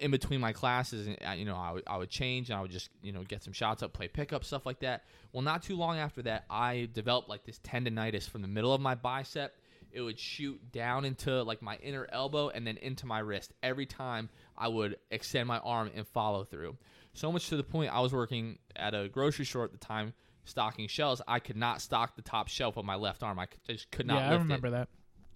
in 0.00 0.10
between 0.10 0.40
my 0.40 0.52
classes, 0.52 1.06
and 1.06 1.16
uh, 1.26 1.32
you 1.32 1.44
know, 1.44 1.56
I 1.56 1.72
would, 1.72 1.84
I 1.86 1.96
would 1.96 2.10
change 2.10 2.50
and 2.50 2.58
I 2.58 2.62
would 2.62 2.70
just 2.70 2.90
you 3.02 3.12
know 3.12 3.22
get 3.22 3.42
some 3.42 3.52
shots 3.52 3.82
up, 3.82 3.92
play 3.92 4.08
pickup 4.08 4.44
stuff 4.44 4.66
like 4.66 4.80
that. 4.80 5.04
Well, 5.32 5.42
not 5.42 5.62
too 5.62 5.76
long 5.76 5.98
after 5.98 6.22
that, 6.22 6.44
I 6.50 6.88
developed 6.92 7.28
like 7.28 7.44
this 7.44 7.58
tendonitis 7.60 8.28
from 8.28 8.42
the 8.42 8.48
middle 8.48 8.72
of 8.74 8.80
my 8.80 8.94
bicep. 8.94 9.54
It 9.92 10.02
would 10.02 10.20
shoot 10.20 10.60
down 10.70 11.04
into 11.04 11.42
like 11.42 11.62
my 11.62 11.76
inner 11.82 12.06
elbow 12.12 12.48
and 12.50 12.64
then 12.66 12.76
into 12.76 13.06
my 13.06 13.18
wrist 13.18 13.52
every 13.62 13.86
time 13.86 14.28
I 14.56 14.68
would 14.68 14.96
extend 15.10 15.48
my 15.48 15.58
arm 15.58 15.90
and 15.94 16.06
follow 16.06 16.44
through. 16.44 16.76
So 17.12 17.32
much 17.32 17.48
to 17.48 17.56
the 17.56 17.64
point 17.64 17.92
I 17.92 17.98
was 18.00 18.12
working 18.12 18.58
at 18.76 18.94
a 18.94 19.08
grocery 19.08 19.44
store 19.44 19.64
at 19.64 19.72
the 19.72 19.78
time 19.78 20.12
stocking 20.44 20.86
shelves. 20.86 21.20
I 21.26 21.40
could 21.40 21.56
not 21.56 21.80
stock 21.80 22.14
the 22.14 22.22
top 22.22 22.46
shelf 22.46 22.76
with 22.76 22.86
my 22.86 22.94
left 22.94 23.24
arm. 23.24 23.38
I 23.40 23.46
could- 23.46 23.58
just 23.68 23.90
could 23.90 24.06
not. 24.06 24.18
yeah. 24.20 24.26
I 24.28 24.30
lift 24.30 24.40
it. 24.40 24.42
remember 24.44 24.70
that. 24.70 24.88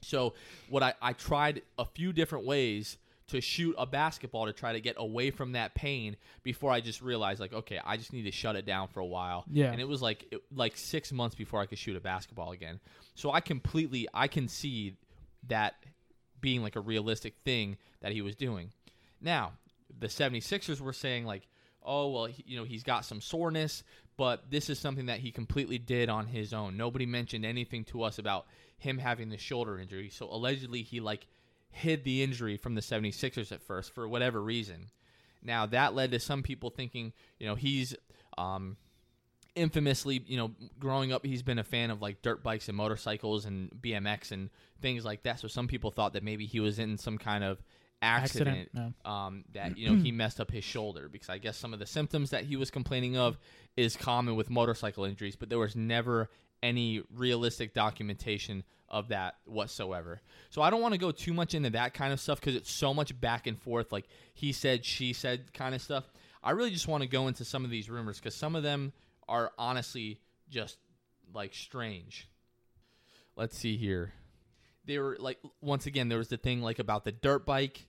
So 0.03 0.35
what 0.69 0.83
I, 0.85 0.95
I 1.03 1.14
tried 1.14 1.62
a 1.79 1.85
few 1.85 2.12
different 2.12 2.47
ways 2.47 2.99
to 3.29 3.41
shoot 3.41 3.75
a 3.79 3.87
basketball 3.87 4.47
to 4.47 4.53
try 4.53 4.73
to 4.73 4.81
get 4.81 4.97
away 4.99 5.31
from 5.31 5.53
that 5.53 5.75
pain 5.75 6.17
before 6.43 6.71
I 6.71 6.81
just 6.81 7.01
realized 7.01 7.41
like 7.41 7.53
okay 7.53 7.81
I 7.85 7.97
just 7.97 8.13
need 8.13 8.25
to 8.25 8.31
shut 8.31 8.57
it 8.57 8.67
down 8.67 8.89
for 8.89 9.01
a 9.01 9.07
while. 9.07 9.45
Yeah. 9.51 9.71
And 9.73 9.81
it 9.81 9.89
was 9.89 10.03
like 10.03 10.27
it, 10.31 10.43
like 10.55 10.77
six 10.77 11.13
months 11.13 11.35
before 11.35 11.61
I 11.61 11.67
could 11.67 11.79
shoot 11.79 11.97
a 11.97 12.01
basketball 12.01 12.53
again. 12.53 12.81
So 13.15 13.33
I 13.33 13.41
completely 13.41 14.09
I 14.13 14.29
can 14.29 14.49
see 14.49 14.97
that 15.49 15.75
being 16.41 16.63
like 16.63 16.77
a 16.77 16.81
realistic 16.81 17.35
thing 17.45 17.79
that 18.01 18.13
he 18.13 18.21
was 18.21 18.37
doing. 18.37 18.71
Now 19.21 19.53
the 19.99 20.09
76ers 20.09 20.81
were 20.81 20.93
saying 20.93 21.25
like 21.25 21.49
oh 21.83 22.11
well 22.11 22.27
he, 22.27 22.45
you 22.47 22.57
know 22.57 22.65
he's 22.65 22.83
got 22.83 23.05
some 23.05 23.21
soreness 23.21 23.83
but 24.17 24.51
this 24.51 24.71
is 24.71 24.79
something 24.79 25.07
that 25.07 25.21
he 25.21 25.31
completely 25.31 25.79
did 25.79 26.09
on 26.09 26.27
his 26.27 26.53
own 26.53 26.77
nobody 26.77 27.07
mentioned 27.07 27.45
anything 27.45 27.85
to 27.85 28.03
us 28.03 28.19
about 28.19 28.47
him 28.79 28.99
having 28.99 29.29
the 29.29 29.37
shoulder 29.37 29.79
injury 29.79 30.09
so 30.09 30.27
allegedly 30.27 30.83
he 30.83 31.01
like 31.01 31.27
hid 31.75 32.05
the 32.05 32.23
injury 32.23 32.57
from 32.57 32.75
the 32.75 32.81
76ers 32.81 33.53
at 33.53 33.63
first 33.63 33.95
for 33.95 34.09
whatever 34.09 34.43
reason. 34.43 34.87
Now 35.43 35.67
that 35.67 35.95
led 35.95 36.13
to 36.13 36.21
some 36.21 36.43
people 36.43 36.71
thinking 36.71 37.13
you 37.39 37.47
know 37.47 37.55
he's 37.55 37.95
um 38.39 38.77
infamously, 39.55 40.23
you 40.27 40.37
know, 40.37 40.51
growing 40.79 41.13
up, 41.13 41.25
he's 41.25 41.43
been 41.43 41.59
a 41.59 41.65
fan 41.65 41.91
of 41.91 42.03
like 42.03 42.23
dirt 42.23 42.43
bikes 42.43 42.69
and 42.69 42.77
motorcycles 42.77 43.45
and 43.45 43.71
BMX 43.81 44.33
and 44.33 44.51
things 44.81 45.05
like 45.05 45.23
that. 45.23 45.41
So 45.41 45.49
some 45.49 45.69
people 45.69 45.91
thought 45.91 46.15
that 46.15 46.23
maybe 46.23 46.47
he 46.47 46.61
was 46.61 46.79
in 46.79 46.99
some 46.99 47.19
kind 47.19 47.45
of 47.45 47.63
accident, 48.03 48.69
Accident, 48.75 48.95
um, 49.05 49.45
that 49.53 49.79
you 49.79 49.89
know 49.89 50.03
he 50.03 50.13
messed 50.13 50.41
up 50.41 50.51
his 50.51 50.65
shoulder. 50.65 51.09
Because 51.09 51.29
I 51.29 51.39
guess 51.39 51.57
some 51.57 51.73
of 51.73 51.79
the 51.79 51.87
symptoms 51.87 52.31
that 52.31 52.45
he 52.45 52.57
was 52.57 52.71
complaining 52.71 53.17
of 53.17 53.39
is 53.77 53.97
common 53.97 54.37
with 54.37 54.51
motorcycle 54.51 55.05
injuries, 55.05 55.37
but 55.37 55.49
there 55.49 55.59
was 55.59 55.77
never 55.77 56.29
any 56.63 57.03
realistic 57.15 57.75
documentation 57.75 58.65
of 58.94 59.09
that 59.09 59.35
whatsoever. 59.44 60.22
So 60.50 60.62
I 60.62 60.70
don't 60.70 60.80
want 60.80 60.94
to 60.94 60.98
go 60.98 61.11
too 61.11 61.35
much 61.35 61.52
into 61.52 61.70
that 61.70 61.94
kind 61.94 62.12
of 62.12 62.20
stuff 62.20 62.38
because 62.38 62.54
it's 62.54 62.70
so 62.70 62.94
much 62.94 63.20
back 63.20 63.48
and 63.48 63.61
forth, 63.61 63.90
like 63.90 64.07
he 64.35 64.52
said, 64.52 64.85
she 64.85 65.12
said 65.12 65.52
kind 65.52 65.74
of 65.74 65.83
stuff. 65.83 66.04
I 66.44 66.52
really 66.52 66.70
just 66.70 66.87
want 66.87 67.02
to 67.02 67.09
go 67.09 67.26
into 67.26 67.44
some 67.44 67.64
of 67.64 67.72
these 67.72 67.90
rumors 67.90 68.20
because 68.20 68.37
some 68.37 68.54
of 68.54 68.62
them 68.62 68.92
are 69.28 69.50
honestly 69.59 70.20
just 70.48 70.78
like 71.35 71.54
strange. 71.54 72.28
Let's 73.35 73.59
see 73.59 73.76
here. 73.76 74.12
They 74.85 75.00
were 75.00 75.16
like 75.18 75.38
once 75.61 75.87
again 75.87 76.09
there 76.09 76.18
was 76.18 76.28
the 76.28 76.37
thing 76.37 76.62
like 76.62 76.78
about 76.78 77.02
the 77.02 77.11
dirt 77.11 77.44
bike. 77.44 77.88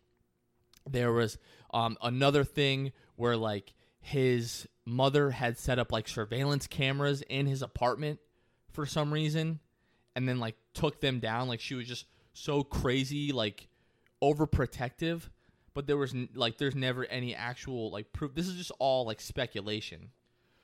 There 0.90 1.14
was 1.14 1.38
um, 1.72 1.98
another 2.02 2.44
thing 2.44 2.94
where 3.16 3.38
like 3.38 3.76
his 4.02 4.68
mother 4.86 5.30
had 5.30 5.60
set 5.60 5.78
up 5.78 5.92
like 5.92 6.08
surveillance 6.08 6.66
cameras 6.66 7.22
in 7.30 7.46
his 7.46 7.62
apartment 7.62 8.20
for 8.72 8.88
some 8.88 9.14
reason 9.14 9.60
and 10.16 10.28
then 10.28 10.40
like 10.40 10.56
took 10.74 11.02
them 11.02 11.20
down. 11.20 11.48
Like 11.48 11.60
she 11.60 11.76
was 11.76 11.88
just 11.88 12.06
so 12.34 12.64
crazy 12.64 13.32
like 13.32 13.68
overprotective 14.22 15.30
but 15.76 15.86
there 15.86 15.98
was 15.98 16.16
like 16.34 16.58
there's 16.58 16.74
never 16.74 17.06
any 17.06 17.36
actual 17.36 17.92
like 17.92 18.12
proof. 18.14 18.34
This 18.34 18.48
is 18.48 18.56
just 18.56 18.72
all 18.80 19.06
like 19.06 19.22
speculation. 19.22 20.10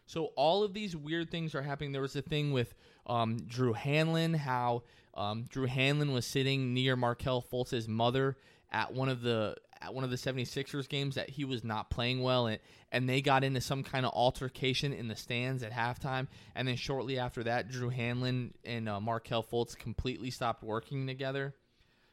So 0.07 0.31
all 0.35 0.63
of 0.63 0.73
these 0.73 0.95
weird 0.95 1.29
things 1.29 1.53
are 1.53 1.61
happening. 1.61 1.91
There 1.91 2.01
was 2.01 2.15
a 2.15 2.21
thing 2.21 2.51
with 2.51 2.73
um, 3.05 3.37
Drew 3.45 3.73
Hanlen 3.73 4.35
how 4.35 4.83
um, 5.13 5.45
Drew 5.49 5.67
Hanlen 5.67 6.13
was 6.13 6.25
sitting 6.25 6.73
near 6.73 6.95
Markelle 6.95 7.41
Fultz's 7.41 7.87
mother 7.87 8.37
at 8.71 8.93
one 8.93 9.09
of 9.09 9.21
the 9.21 9.55
at 9.81 9.93
one 9.93 10.03
of 10.03 10.09
the 10.09 10.15
76ers 10.15 10.87
games 10.87 11.15
that 11.15 11.29
he 11.29 11.43
was 11.43 11.63
not 11.63 11.89
playing 11.89 12.21
well 12.21 12.47
and, 12.47 12.59
and 12.91 13.09
they 13.09 13.21
got 13.21 13.43
into 13.43 13.61
some 13.61 13.83
kind 13.83 14.05
of 14.05 14.13
altercation 14.13 14.93
in 14.93 15.07
the 15.07 15.15
stands 15.15 15.63
at 15.63 15.71
halftime. 15.71 16.27
And 16.55 16.67
then 16.67 16.75
shortly 16.75 17.17
after 17.17 17.43
that 17.43 17.69
Drew 17.69 17.89
Hanlen 17.89 18.51
and 18.63 18.87
uh, 18.87 18.99
Markelle 18.99 19.43
Fultz 19.43 19.77
completely 19.77 20.29
stopped 20.29 20.63
working 20.63 21.07
together. 21.07 21.55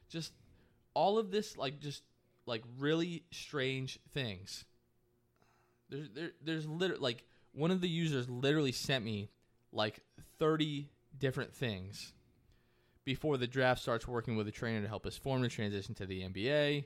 Just 0.09 0.33
all 0.95 1.19
of 1.19 1.31
this 1.31 1.57
like 1.57 1.81
just 1.81 2.03
like 2.47 2.63
really 2.79 3.25
strange 3.31 3.99
things. 4.13 4.65
There's 5.91 6.09
there, 6.11 6.31
there's 6.43 6.67
literally 6.67 7.03
like 7.03 7.25
one 7.53 7.71
of 7.71 7.81
the 7.81 7.89
users 7.89 8.29
literally 8.29 8.73
sent 8.73 9.05
me 9.05 9.31
like 9.73 10.01
30 10.39 10.89
different 11.19 11.55
things 11.55 12.13
before 13.05 13.37
the 13.37 13.47
draft 13.47 13.81
starts 13.81 14.07
working 14.07 14.37
with 14.37 14.47
a 14.49 14.53
trainer 14.53 14.83
to 14.83 14.89
help 14.89 15.07
us 15.07 15.17
form 15.17 15.43
the 15.43 15.49
transition 15.49 15.95
to 15.95 16.07
the 16.07 16.23
NBA 16.23 16.85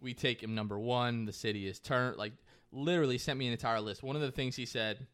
we 0.00 0.14
take 0.14 0.42
him 0.42 0.54
number 0.54 0.78
one. 0.78 1.24
The 1.24 1.32
city 1.32 1.66
is 1.66 1.78
turned. 1.78 2.16
Like 2.16 2.32
literally 2.72 3.18
sent 3.18 3.38
me 3.38 3.46
an 3.46 3.52
entire 3.52 3.80
list. 3.80 4.02
One 4.02 4.16
of 4.16 4.22
the 4.22 4.30
things 4.32 4.56
he 4.56 4.66
said, 4.66 5.06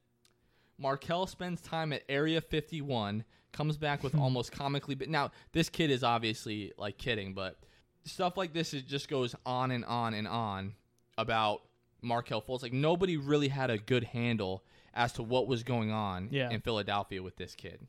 Markelle 0.78 1.26
spends 1.26 1.60
time 1.60 1.92
at 1.92 2.02
Area 2.08 2.40
51, 2.40 3.24
comes 3.52 3.76
back 3.76 4.02
with 4.02 4.14
almost 4.18 4.52
comically. 4.52 4.94
But 4.94 5.08
now 5.08 5.30
this 5.52 5.68
kid 5.68 5.90
is 5.90 6.02
obviously 6.02 6.72
like 6.78 6.98
kidding, 6.98 7.34
but 7.34 7.58
stuff 8.04 8.36
like 8.36 8.52
this 8.52 8.74
it 8.74 8.86
just 8.88 9.08
goes 9.08 9.34
on 9.46 9.70
and 9.70 9.84
on 9.84 10.14
and 10.14 10.26
on 10.26 10.74
about 11.18 11.62
Markelle 12.00 12.42
Fultz. 12.42 12.62
Like 12.62 12.72
nobody 12.72 13.16
really 13.16 13.48
had 13.48 13.70
a 13.70 13.78
good 13.78 14.04
handle 14.04 14.64
as 14.94 15.12
to 15.14 15.22
what 15.22 15.46
was 15.46 15.62
going 15.62 15.90
on 15.90 16.28
Yeah. 16.30 16.50
in 16.50 16.60
Philadelphia 16.60 17.22
with 17.22 17.36
this 17.36 17.54
kid. 17.54 17.86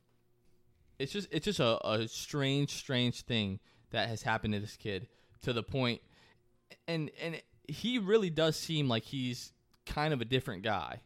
It's 1.00 1.12
just 1.12 1.28
it's 1.32 1.46
just 1.46 1.60
a, 1.60 1.86
a 1.88 2.08
strange, 2.08 2.70
strange 2.72 3.22
thing 3.24 3.60
that 3.90 4.08
has 4.10 4.22
happened 4.22 4.54
to 4.54 4.60
this 4.60 4.78
kid 4.78 5.08
to 5.42 5.52
the 5.52 5.64
point 5.64 6.02
and 6.88 7.10
and 7.22 7.42
he 7.68 7.98
really 8.00 8.30
does 8.30 8.56
seem 8.58 8.88
like 8.90 9.04
he's 9.04 9.54
kind 9.86 10.14
of 10.14 10.22
a 10.22 10.26
different 10.26 10.64
guy. 10.64 11.02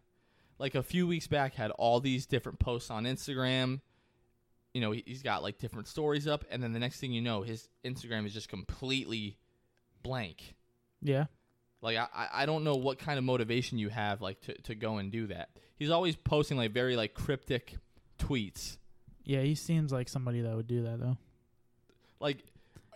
Like 0.60 0.74
a 0.76 0.82
few 0.84 1.06
weeks 1.08 1.28
back 1.28 1.54
had 1.54 1.72
all 1.72 2.00
these 2.00 2.26
different 2.26 2.60
posts 2.60 2.90
on 2.90 3.04
Instagram. 3.04 3.82
You 4.74 4.82
know, 4.82 4.92
he- 4.92 5.04
he's 5.06 5.22
got 5.24 5.44
like 5.44 5.60
different 5.60 5.88
stories 5.88 6.28
up 6.28 6.46
and 6.50 6.62
then 6.64 6.74
the 6.74 6.80
next 6.80 7.00
thing 7.00 7.12
you 7.12 7.22
know, 7.22 7.42
his 7.44 7.70
Instagram 7.86 8.26
is 8.26 8.34
just 8.34 8.50
completely 8.50 9.38
blank. 10.04 10.56
Yeah. 11.02 11.26
Like 11.82 11.98
I, 11.98 12.28
I- 12.34 12.46
don't 12.48 12.64
know 12.64 12.76
what 12.76 12.98
kind 12.98 13.18
of 13.20 13.24
motivation 13.24 13.78
you 13.78 13.90
have 13.90 14.20
like 14.22 14.42
to, 14.42 14.54
to 14.64 14.74
go 14.76 14.98
and 14.98 15.12
do 15.12 15.28
that. 15.28 15.50
He's 15.78 15.92
always 15.92 16.16
posting 16.16 16.58
like 16.58 16.72
very 16.72 16.96
like 16.96 17.14
cryptic 17.14 17.76
tweets. 18.18 18.78
Yeah, 19.24 19.42
he 19.42 19.54
seems 19.56 19.92
like 19.92 20.10
somebody 20.10 20.42
that 20.42 20.56
would 20.56 20.68
do 20.68 20.84
that 20.84 21.00
though. 21.00 21.18
Like 22.20 22.40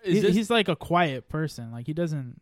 is 0.04 0.16
He- 0.16 0.20
this 0.22 0.36
he's 0.36 0.50
like 0.50 0.68
a 0.68 0.76
quiet 0.76 1.30
person. 1.30 1.72
Like 1.72 1.86
he 1.86 1.94
doesn't. 1.94 2.42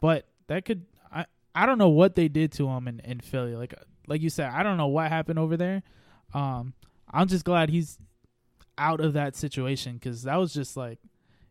But 0.00 0.26
that 0.48 0.64
could. 0.64 0.86
I 1.12 1.26
I 1.54 1.66
don't 1.66 1.78
know 1.78 1.88
what 1.88 2.14
they 2.14 2.28
did 2.28 2.52
to 2.52 2.68
him 2.68 2.88
in, 2.88 3.00
in 3.00 3.20
Philly. 3.20 3.54
Like 3.54 3.74
like 4.06 4.22
you 4.22 4.30
said, 4.30 4.50
I 4.50 4.62
don't 4.62 4.76
know 4.76 4.88
what 4.88 5.08
happened 5.08 5.38
over 5.38 5.56
there. 5.56 5.82
Um, 6.34 6.74
I'm 7.10 7.28
just 7.28 7.44
glad 7.44 7.70
he's 7.70 7.98
out 8.78 9.00
of 9.00 9.12
that 9.12 9.36
situation 9.36 9.94
because 9.94 10.22
that 10.22 10.36
was 10.36 10.54
just 10.54 10.76
like, 10.76 10.98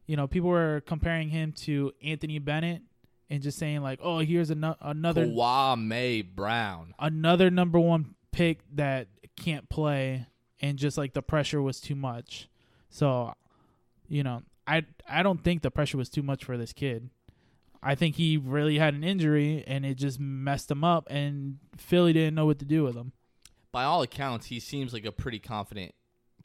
you 0.08 0.16
know, 0.16 0.28
people 0.28 0.50
were 0.50 0.82
comparing 0.86 1.30
him 1.30 1.52
to 1.52 1.94
Anthony 2.04 2.40
Bennett 2.40 2.82
and 3.30 3.44
just 3.44 3.60
saying 3.60 3.82
like, 3.82 4.00
oh, 4.02 4.20
here's 4.20 4.50
ano- 4.50 4.78
another 4.82 5.26
Kwame 5.28 6.26
Brown? 6.36 6.96
another 7.00 7.50
number 7.52 7.80
one 7.80 8.16
pick 8.32 8.60
that 8.76 9.08
can't 9.36 9.70
play 9.70 10.26
and 10.60 10.78
just 10.78 10.98
like 10.98 11.14
the 11.14 11.22
pressure 11.22 11.62
was 11.62 11.80
too 11.80 11.96
much. 11.96 12.50
So, 12.90 13.34
you 14.08 14.24
know, 14.24 14.42
I 14.66 14.86
I 15.08 15.24
don't 15.24 15.44
think 15.44 15.62
the 15.62 15.72
pressure 15.72 15.98
was 15.98 16.10
too 16.10 16.24
much 16.24 16.44
for 16.44 16.58
this 16.58 16.74
kid. 16.74 17.10
I 17.82 17.96
think 17.96 18.15
he 18.15 18.38
really 18.38 18.78
had 18.78 18.94
an 18.94 19.04
injury 19.04 19.63
and 19.65 19.86
it 19.86 19.96
just 19.96 20.20
messed 20.20 20.70
him 20.70 20.84
up 20.84 21.08
and 21.10 21.60
Philly 21.78 22.12
didn't 22.13 22.36
know 22.36 22.46
what 22.46 22.60
to 22.60 22.65
do 22.65 22.84
with 22.84 22.96
him. 22.96 23.13
by 23.72 23.84
all 23.84 24.02
accounts, 24.02 24.48
he 24.48 24.60
seems 24.60 24.94
like 24.94 25.06
a 25.06 25.12
pretty 25.12 25.39
confident 25.39 25.94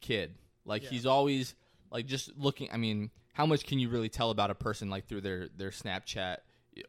kid. 0.00 0.34
Like 0.64 0.82
Yeah. 0.84 0.90
he's 0.90 1.06
always 1.06 1.54
like 1.90 2.06
just 2.06 2.36
looking. 2.36 2.68
I 2.72 2.76
mean, 2.76 3.10
how 3.32 3.46
much 3.46 3.64
can 3.66 3.78
you 3.78 3.88
really 3.88 4.08
tell 4.10 4.30
about 4.30 4.50
a 4.50 4.54
person 4.54 4.90
like 4.90 5.06
through 5.06 5.22
their 5.22 5.48
their 5.56 5.70
Snapchat 5.70 6.38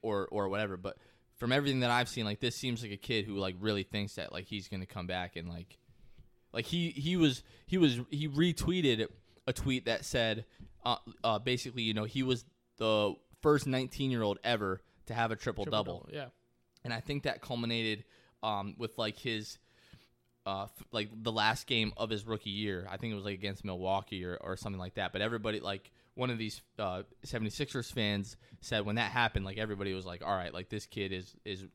or 0.01 0.27
or 0.31 0.49
whatever? 0.49 0.77
But 0.77 0.97
from 1.37 1.51
everything 1.51 1.79
that 1.81 1.89
I've 1.89 2.09
seen, 2.09 2.25
like 2.25 2.39
this 2.39 2.55
seems 2.55 2.83
like 2.83 2.91
a 2.91 2.97
kid 2.97 3.25
who 3.25 3.37
like 3.37 3.55
really 3.59 3.83
thinks 3.83 4.15
that 4.15 4.31
like 4.33 4.45
he's 4.45 4.67
gonna 4.67 4.85
come 4.85 5.07
back 5.07 5.35
and 5.37 5.47
like 5.49 5.77
like 6.53 6.65
he 6.65 6.89
he 6.91 7.15
was 7.17 7.43
he 7.65 7.77
was 7.77 7.99
he 8.09 8.27
retweeted 8.29 9.07
a 9.47 9.53
tweet 9.53 9.85
that 9.85 10.03
said 10.05 10.45
uh, 10.85 10.97
uh 11.23 11.39
basically 11.39 11.83
you 11.83 11.93
know 11.93 12.03
he 12.05 12.23
was 12.23 12.45
the 12.77 13.13
first 13.45 13.67
19 13.67 14.11
year 14.11 14.21
old 14.23 14.39
ever 14.43 14.81
to 15.05 15.13
have 15.13 15.31
a 15.31 15.35
triple 15.35 15.65
double 15.65 16.09
Yeah. 16.11 16.27
and 16.83 16.93
I 16.93 16.99
think 16.99 17.23
that 17.23 17.41
culminated 17.41 18.03
um, 18.43 18.75
with 18.77 18.97
like 18.97 19.17
his 19.17 19.57
uh, 20.47 20.63
f- 20.63 20.83
like 20.91 21.09
the 21.23 21.31
last 21.31 21.65
game 21.67 21.91
of 21.97 22.09
his 22.09 22.25
rookie 22.25 22.49
year. 22.51 22.87
I 22.89 22.97
think 22.97 23.11
it 23.11 23.15
was 23.15 23.25
like 23.25 23.33
against 23.33 23.65
Milwaukee 23.65 24.23
or, 24.25 24.37
or 24.41 24.55
something 24.57 24.79
like 24.79 24.93
that. 24.95 25.11
But 25.11 25.21
everybody 25.21 25.59
like 25.59 25.91
one 26.13 26.29
of 26.29 26.37
these 26.37 26.61
uh, 26.77 27.01
76ers 27.25 27.91
fans 27.91 28.37
said 28.61 28.85
when 28.85 28.95
that 28.97 29.11
happened, 29.11 29.43
like 29.45 29.57
everybody 29.57 29.93
was 29.95 30.05
like, 30.05 30.23
"All 30.23 30.35
right, 30.35 30.53
like 30.53 30.69
this 30.69 30.85
kid 30.85 31.11
is 31.11 31.35
is 31.45 31.65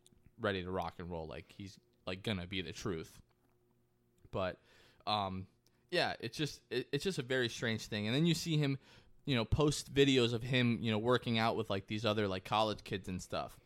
ready 0.40 0.62
to 0.62 0.70
rock 0.70 0.94
and 1.00 1.10
roll. 1.10 1.26
Like 1.26 1.46
he's 1.56 1.76
like 2.06 2.22
gonna 2.22 2.46
be 2.46 2.62
the 2.62 2.72
truth." 2.72 3.18
But 4.30 4.58
um, 5.06 5.46
yeah, 5.90 6.14
it's 6.20 6.36
just 6.36 6.60
it, 6.70 6.86
it's 6.92 7.02
just 7.04 7.18
a 7.18 7.22
very 7.22 7.48
strange 7.48 7.86
thing. 7.86 8.06
And 8.06 8.14
then 8.14 8.24
you 8.26 8.34
see 8.34 8.56
him, 8.56 8.78
you 9.26 9.36
know, 9.36 9.44
post 9.44 9.92
videos 9.94 10.32
of 10.32 10.42
him, 10.42 10.78
you 10.80 10.90
know, 10.90 10.98
working 10.98 11.38
out 11.38 11.56
with 11.56 11.70
like 11.70 11.86
these 11.86 12.04
other 12.04 12.26
like 12.28 12.44
college 12.44 12.82
kids 12.84 13.08
and 13.08 13.20
stuff. 13.22 13.58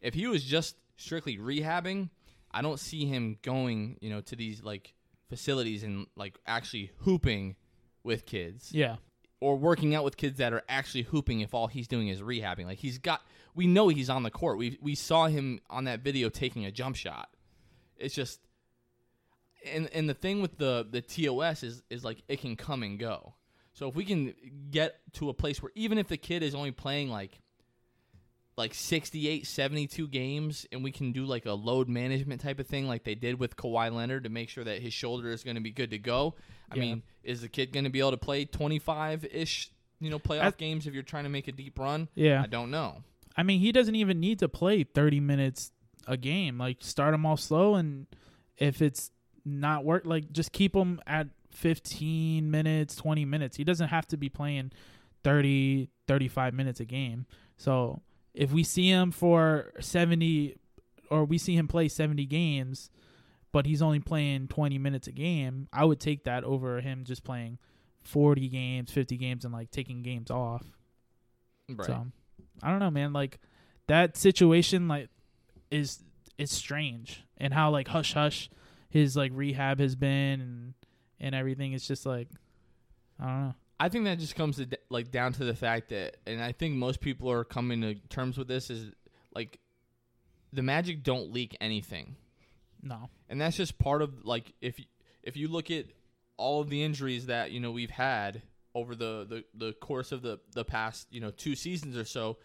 If 0.00 0.14
he 0.14 0.26
was 0.26 0.42
just 0.44 0.76
strictly 0.96 1.36
rehabbing, 1.38 2.10
I 2.50 2.62
don't 2.62 2.80
see 2.80 3.04
him 3.06 3.36
going, 3.42 3.96
you 4.00 4.10
know, 4.10 4.20
to 4.22 4.36
these 4.36 4.62
like 4.62 4.94
facilities 5.28 5.82
and 5.82 6.06
like 6.16 6.38
actually 6.46 6.90
hooping 7.00 7.56
with 8.02 8.24
kids 8.26 8.70
Yeah. 8.72 8.96
or 9.40 9.56
working 9.56 9.94
out 9.94 10.04
with 10.04 10.16
kids 10.16 10.38
that 10.38 10.52
are 10.52 10.62
actually 10.68 11.02
hooping 11.02 11.40
if 11.40 11.54
all 11.54 11.66
he's 11.66 11.86
doing 11.86 12.08
is 12.08 12.20
rehabbing. 12.22 12.64
Like 12.64 12.78
he's 12.78 12.98
got 12.98 13.20
we 13.54 13.66
know 13.66 13.88
he's 13.88 14.08
on 14.10 14.22
the 14.22 14.30
court. 14.30 14.58
We 14.58 14.78
we 14.80 14.94
saw 14.94 15.26
him 15.26 15.60
on 15.68 15.84
that 15.84 16.00
video 16.00 16.28
taking 16.30 16.64
a 16.64 16.70
jump 16.72 16.96
shot. 16.96 17.28
It's 17.96 18.14
just 18.14 18.40
and 19.70 19.88
and 19.92 20.08
the 20.08 20.14
thing 20.14 20.40
with 20.40 20.56
the 20.58 20.86
the 20.90 21.02
TOS 21.02 21.62
is 21.62 21.82
is 21.90 22.04
like 22.04 22.22
it 22.28 22.40
can 22.40 22.56
come 22.56 22.82
and 22.82 22.98
go. 22.98 23.34
So 23.80 23.88
if 23.88 23.94
we 23.94 24.04
can 24.04 24.34
get 24.70 25.00
to 25.14 25.30
a 25.30 25.32
place 25.32 25.62
where 25.62 25.72
even 25.74 25.96
if 25.96 26.06
the 26.06 26.18
kid 26.18 26.42
is 26.42 26.54
only 26.54 26.70
playing 26.70 27.08
like 27.08 27.40
like 28.58 28.74
68 28.74 29.46
72 29.46 30.06
games 30.08 30.66
and 30.70 30.84
we 30.84 30.92
can 30.92 31.12
do 31.12 31.24
like 31.24 31.46
a 31.46 31.52
load 31.54 31.88
management 31.88 32.42
type 32.42 32.60
of 32.60 32.66
thing 32.66 32.86
like 32.86 33.04
they 33.04 33.14
did 33.14 33.40
with 33.40 33.56
Kawhi 33.56 33.90
Leonard 33.90 34.24
to 34.24 34.28
make 34.28 34.50
sure 34.50 34.64
that 34.64 34.82
his 34.82 34.92
shoulder 34.92 35.30
is 35.30 35.42
going 35.42 35.54
to 35.54 35.62
be 35.62 35.70
good 35.70 35.92
to 35.92 35.98
go. 35.98 36.34
I 36.70 36.74
Yeah. 36.74 36.80
mean, 36.82 37.02
is 37.24 37.40
the 37.40 37.48
kid 37.48 37.72
going 37.72 37.84
to 37.84 37.90
be 37.90 38.00
able 38.00 38.10
to 38.10 38.16
play 38.18 38.44
25-ish, 38.44 39.70
you 39.98 40.10
know, 40.10 40.18
playoff 40.18 40.42
I- 40.42 40.50
games 40.50 40.86
if 40.86 40.92
you're 40.92 41.02
trying 41.02 41.24
to 41.24 41.30
make 41.30 41.48
a 41.48 41.52
deep 41.52 41.78
run? 41.78 42.08
Yeah. 42.14 42.42
I 42.42 42.48
don't 42.48 42.70
know. 42.70 43.02
I 43.34 43.44
mean, 43.44 43.60
he 43.60 43.72
doesn't 43.72 43.94
even 43.94 44.20
need 44.20 44.40
to 44.40 44.48
play 44.50 44.84
30 44.84 45.20
minutes 45.20 45.72
a 46.06 46.18
game. 46.18 46.58
Like, 46.58 46.78
start 46.80 47.14
him 47.14 47.24
off 47.24 47.40
slow, 47.40 47.76
and 47.76 48.08
if 48.58 48.82
it's 48.82 49.10
not 49.42 49.86
work, 49.86 50.04
like, 50.04 50.32
just 50.32 50.52
keep 50.52 50.76
him 50.76 51.00
at 51.06 51.28
15 51.52 52.50
minutes, 52.50 52.94
20 52.96 53.24
minutes. 53.24 53.56
He 53.56 53.64
doesn't 53.64 53.88
have 53.88 54.06
to 54.08 54.16
be 54.16 54.28
playing 54.28 54.72
30, 55.24 55.90
35 56.06 56.54
minutes 56.54 56.80
a 56.80 56.84
game. 56.84 57.26
So, 57.56 58.02
if 58.34 58.52
we 58.52 58.62
see 58.62 58.88
him 58.88 59.10
for 59.10 59.72
70 59.80 60.56
or 61.10 61.24
we 61.24 61.36
see 61.38 61.56
him 61.56 61.68
play 61.68 61.88
70 61.88 62.24
games, 62.26 62.90
but 63.52 63.66
he's 63.66 63.82
only 63.82 63.98
playing 63.98 64.48
20 64.48 64.78
minutes 64.78 65.08
a 65.08 65.12
game, 65.12 65.68
I 65.72 65.84
would 65.84 66.00
take 66.00 66.24
that 66.24 66.44
over 66.44 66.80
him 66.80 67.04
just 67.04 67.24
playing 67.24 67.58
40 68.02 68.48
games, 68.48 68.90
50 68.90 69.16
games, 69.16 69.44
and 69.44 69.52
like 69.52 69.70
taking 69.70 70.02
games 70.02 70.30
off. 70.30 70.64
Right. 71.68 71.86
So 71.86 72.06
I 72.62 72.70
don't 72.70 72.78
know, 72.78 72.90
man. 72.90 73.12
Like 73.12 73.40
that 73.88 74.16
situation, 74.16 74.88
like 74.88 75.08
is 75.70 76.02
is 76.38 76.50
strange, 76.50 77.24
and 77.36 77.52
how 77.52 77.70
like 77.70 77.88
hush 77.88 78.14
hush 78.14 78.48
his 78.88 79.16
like 79.16 79.32
rehab 79.34 79.80
has 79.80 79.94
been, 79.94 80.40
and 80.40 80.74
and 81.20 81.34
everything. 81.34 81.72
It's 81.72 81.86
just 81.86 82.06
like 82.06 82.28
I 83.18 83.26
don't 83.26 83.40
know. 83.48 83.54
I 83.78 83.88
think 83.88 84.04
that 84.04 84.18
just 84.18 84.34
comes 84.36 84.56
to 84.56 84.66
d- 84.66 84.76
like 84.90 85.10
down 85.10 85.32
to 85.34 85.44
the 85.44 85.54
fact 85.54 85.88
that, 85.88 86.16
and 86.26 86.42
I 86.42 86.52
think 86.52 86.74
most 86.76 87.00
people 87.00 87.30
are 87.30 87.44
coming 87.44 87.80
to 87.82 87.94
terms 88.08 88.36
with 88.36 88.46
this 88.48 88.68
is 88.70 88.92
like 89.34 89.58
the 90.52 90.62
Magic 90.62 91.02
don't 91.02 91.32
leak 91.32 91.56
anything, 91.60 92.16
No. 92.82 93.08
and 93.28 93.40
that's 93.40 93.56
just 93.56 93.78
part 93.78 94.02
of 94.02 94.24
like 94.24 94.52
if 94.60 94.78
if 95.22 95.36
you 95.36 95.48
look 95.48 95.70
at 95.70 95.86
all 96.36 96.60
of 96.60 96.68
the 96.70 96.82
injuries 96.82 97.26
that 97.26 97.52
you 97.52 97.60
know 97.60 97.70
we've 97.70 97.90
had 97.90 98.42
over 98.74 98.94
the 98.94 99.26
the, 99.28 99.44
the 99.66 99.72
course 99.74 100.12
of 100.12 100.22
the 100.22 100.40
the 100.52 100.64
past 100.64 101.06
you 101.10 101.20
know 101.20 101.30
two 101.30 101.54
seasons 101.54 101.96
or 101.96 102.04
so, 102.04 102.36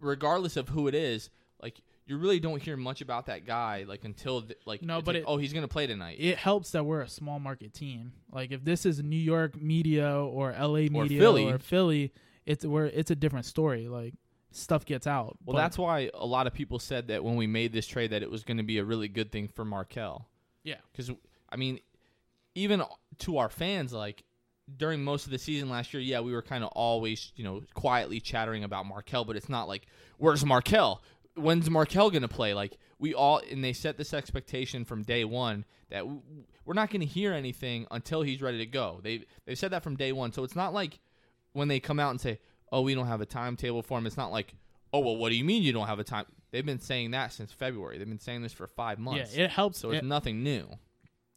regardless 0.00 0.56
of 0.56 0.68
who 0.70 0.88
it 0.88 0.94
is, 0.94 1.30
like 1.62 1.80
you 2.10 2.18
really 2.18 2.40
don't 2.40 2.60
hear 2.60 2.76
much 2.76 3.00
about 3.00 3.26
that 3.26 3.46
guy 3.46 3.84
like 3.86 4.04
until 4.04 4.42
th- 4.42 4.58
like 4.66 4.82
No, 4.82 5.00
but 5.00 5.14
like, 5.14 5.22
it- 5.22 5.24
oh 5.26 5.36
he's 5.36 5.52
gonna 5.52 5.68
play 5.68 5.86
tonight. 5.86 6.16
It 6.18 6.36
helps 6.36 6.72
that 6.72 6.84
we're 6.84 7.00
a 7.02 7.08
small 7.08 7.38
market 7.38 7.72
team. 7.72 8.12
Like 8.32 8.50
if 8.50 8.64
this 8.64 8.84
is 8.84 9.02
New 9.02 9.16
York 9.16 9.60
media 9.60 10.12
or 10.12 10.52
LA 10.52 10.88
media 10.90 11.20
Philly. 11.20 11.44
or 11.50 11.58
Philly, 11.58 12.12
it's 12.46 12.64
where 12.64 12.86
it's 12.86 13.10
a 13.10 13.16
different 13.16 13.46
story. 13.46 13.86
Like 13.88 14.14
stuff 14.50 14.84
gets 14.84 15.06
out. 15.06 15.36
Well, 15.44 15.54
But- 15.54 15.60
that's 15.62 15.78
why 15.78 16.10
a 16.12 16.26
lot 16.26 16.46
of 16.48 16.52
people 16.52 16.78
said 16.80 17.08
that 17.08 17.22
when 17.22 17.36
we 17.36 17.46
made 17.46 17.72
this 17.72 17.86
trade 17.86 18.10
that 18.10 18.22
it 18.22 18.30
was 18.30 18.42
going 18.42 18.56
to 18.56 18.64
be 18.64 18.78
a 18.78 18.84
really 18.84 19.06
good 19.08 19.30
thing 19.30 19.46
for 19.48 19.64
Markelle. 19.64 20.28
Yeah. 20.64 20.76
Because 20.90 21.10
I 21.48 21.56
mean, 21.56 21.78
even 22.56 22.82
to 23.18 23.38
our 23.38 23.48
fans, 23.48 23.92
like 23.92 24.24
during 24.76 25.02
most 25.02 25.26
of 25.26 25.32
the 25.32 25.38
season 25.38 25.68
last 25.68 25.94
year, 25.94 26.02
yeah, 26.02 26.20
we 26.20 26.32
were 26.32 26.42
kind 26.42 26.64
of 26.64 26.70
always 26.70 27.32
you 27.36 27.44
know 27.44 27.62
quietly 27.74 28.20
chattering 28.20 28.64
about 28.64 28.86
Markelle, 28.86 29.24
but 29.24 29.36
it's 29.36 29.48
not 29.48 29.68
like 29.68 29.86
where's 30.18 30.44
Markelle? 30.44 31.02
When's 31.36 31.70
Markelle 31.70 32.10
going 32.10 32.22
to 32.22 32.28
play? 32.28 32.54
Like 32.54 32.76
we 32.98 33.14
all 33.14 33.40
and 33.50 33.62
they 33.64 33.72
set 33.72 33.96
this 33.96 34.12
expectation 34.12 34.84
from 34.84 35.02
day 35.02 35.24
one 35.24 35.64
that 35.90 36.04
we're 36.06 36.74
not 36.74 36.90
going 36.90 37.00
to 37.00 37.06
hear 37.06 37.32
anything 37.32 37.86
until 37.90 38.22
he's 38.22 38.42
ready 38.42 38.58
to 38.58 38.66
go. 38.66 39.00
They 39.02 39.24
they 39.46 39.54
said 39.54 39.70
that 39.72 39.82
from 39.82 39.96
day 39.96 40.12
one, 40.12 40.32
so 40.32 40.44
it's 40.44 40.56
not 40.56 40.72
like 40.74 40.98
when 41.52 41.68
they 41.68 41.80
come 41.80 41.98
out 42.00 42.10
and 42.10 42.20
say, 42.20 42.38
"Oh, 42.72 42.82
we 42.82 42.94
don't 42.94 43.06
have 43.06 43.20
a 43.20 43.26
timetable 43.26 43.82
for 43.82 43.98
him." 43.98 44.06
It's 44.06 44.16
not 44.16 44.30
like, 44.32 44.54
"Oh, 44.92 45.00
well, 45.00 45.16
what 45.16 45.30
do 45.30 45.36
you 45.36 45.44
mean 45.44 45.62
you 45.62 45.72
don't 45.72 45.86
have 45.86 45.98
a 45.98 46.04
time?" 46.04 46.26
They've 46.50 46.66
been 46.66 46.80
saying 46.80 47.12
that 47.12 47.32
since 47.32 47.52
February. 47.52 47.98
They've 47.98 48.08
been 48.08 48.18
saying 48.18 48.42
this 48.42 48.52
for 48.52 48.66
five 48.66 48.98
months. 48.98 49.34
yeah, 49.36 49.44
it 49.44 49.50
helps. 49.50 49.78
so 49.78 49.90
it's 49.90 50.02
it- 50.02 50.04
nothing 50.04 50.42
new. 50.42 50.68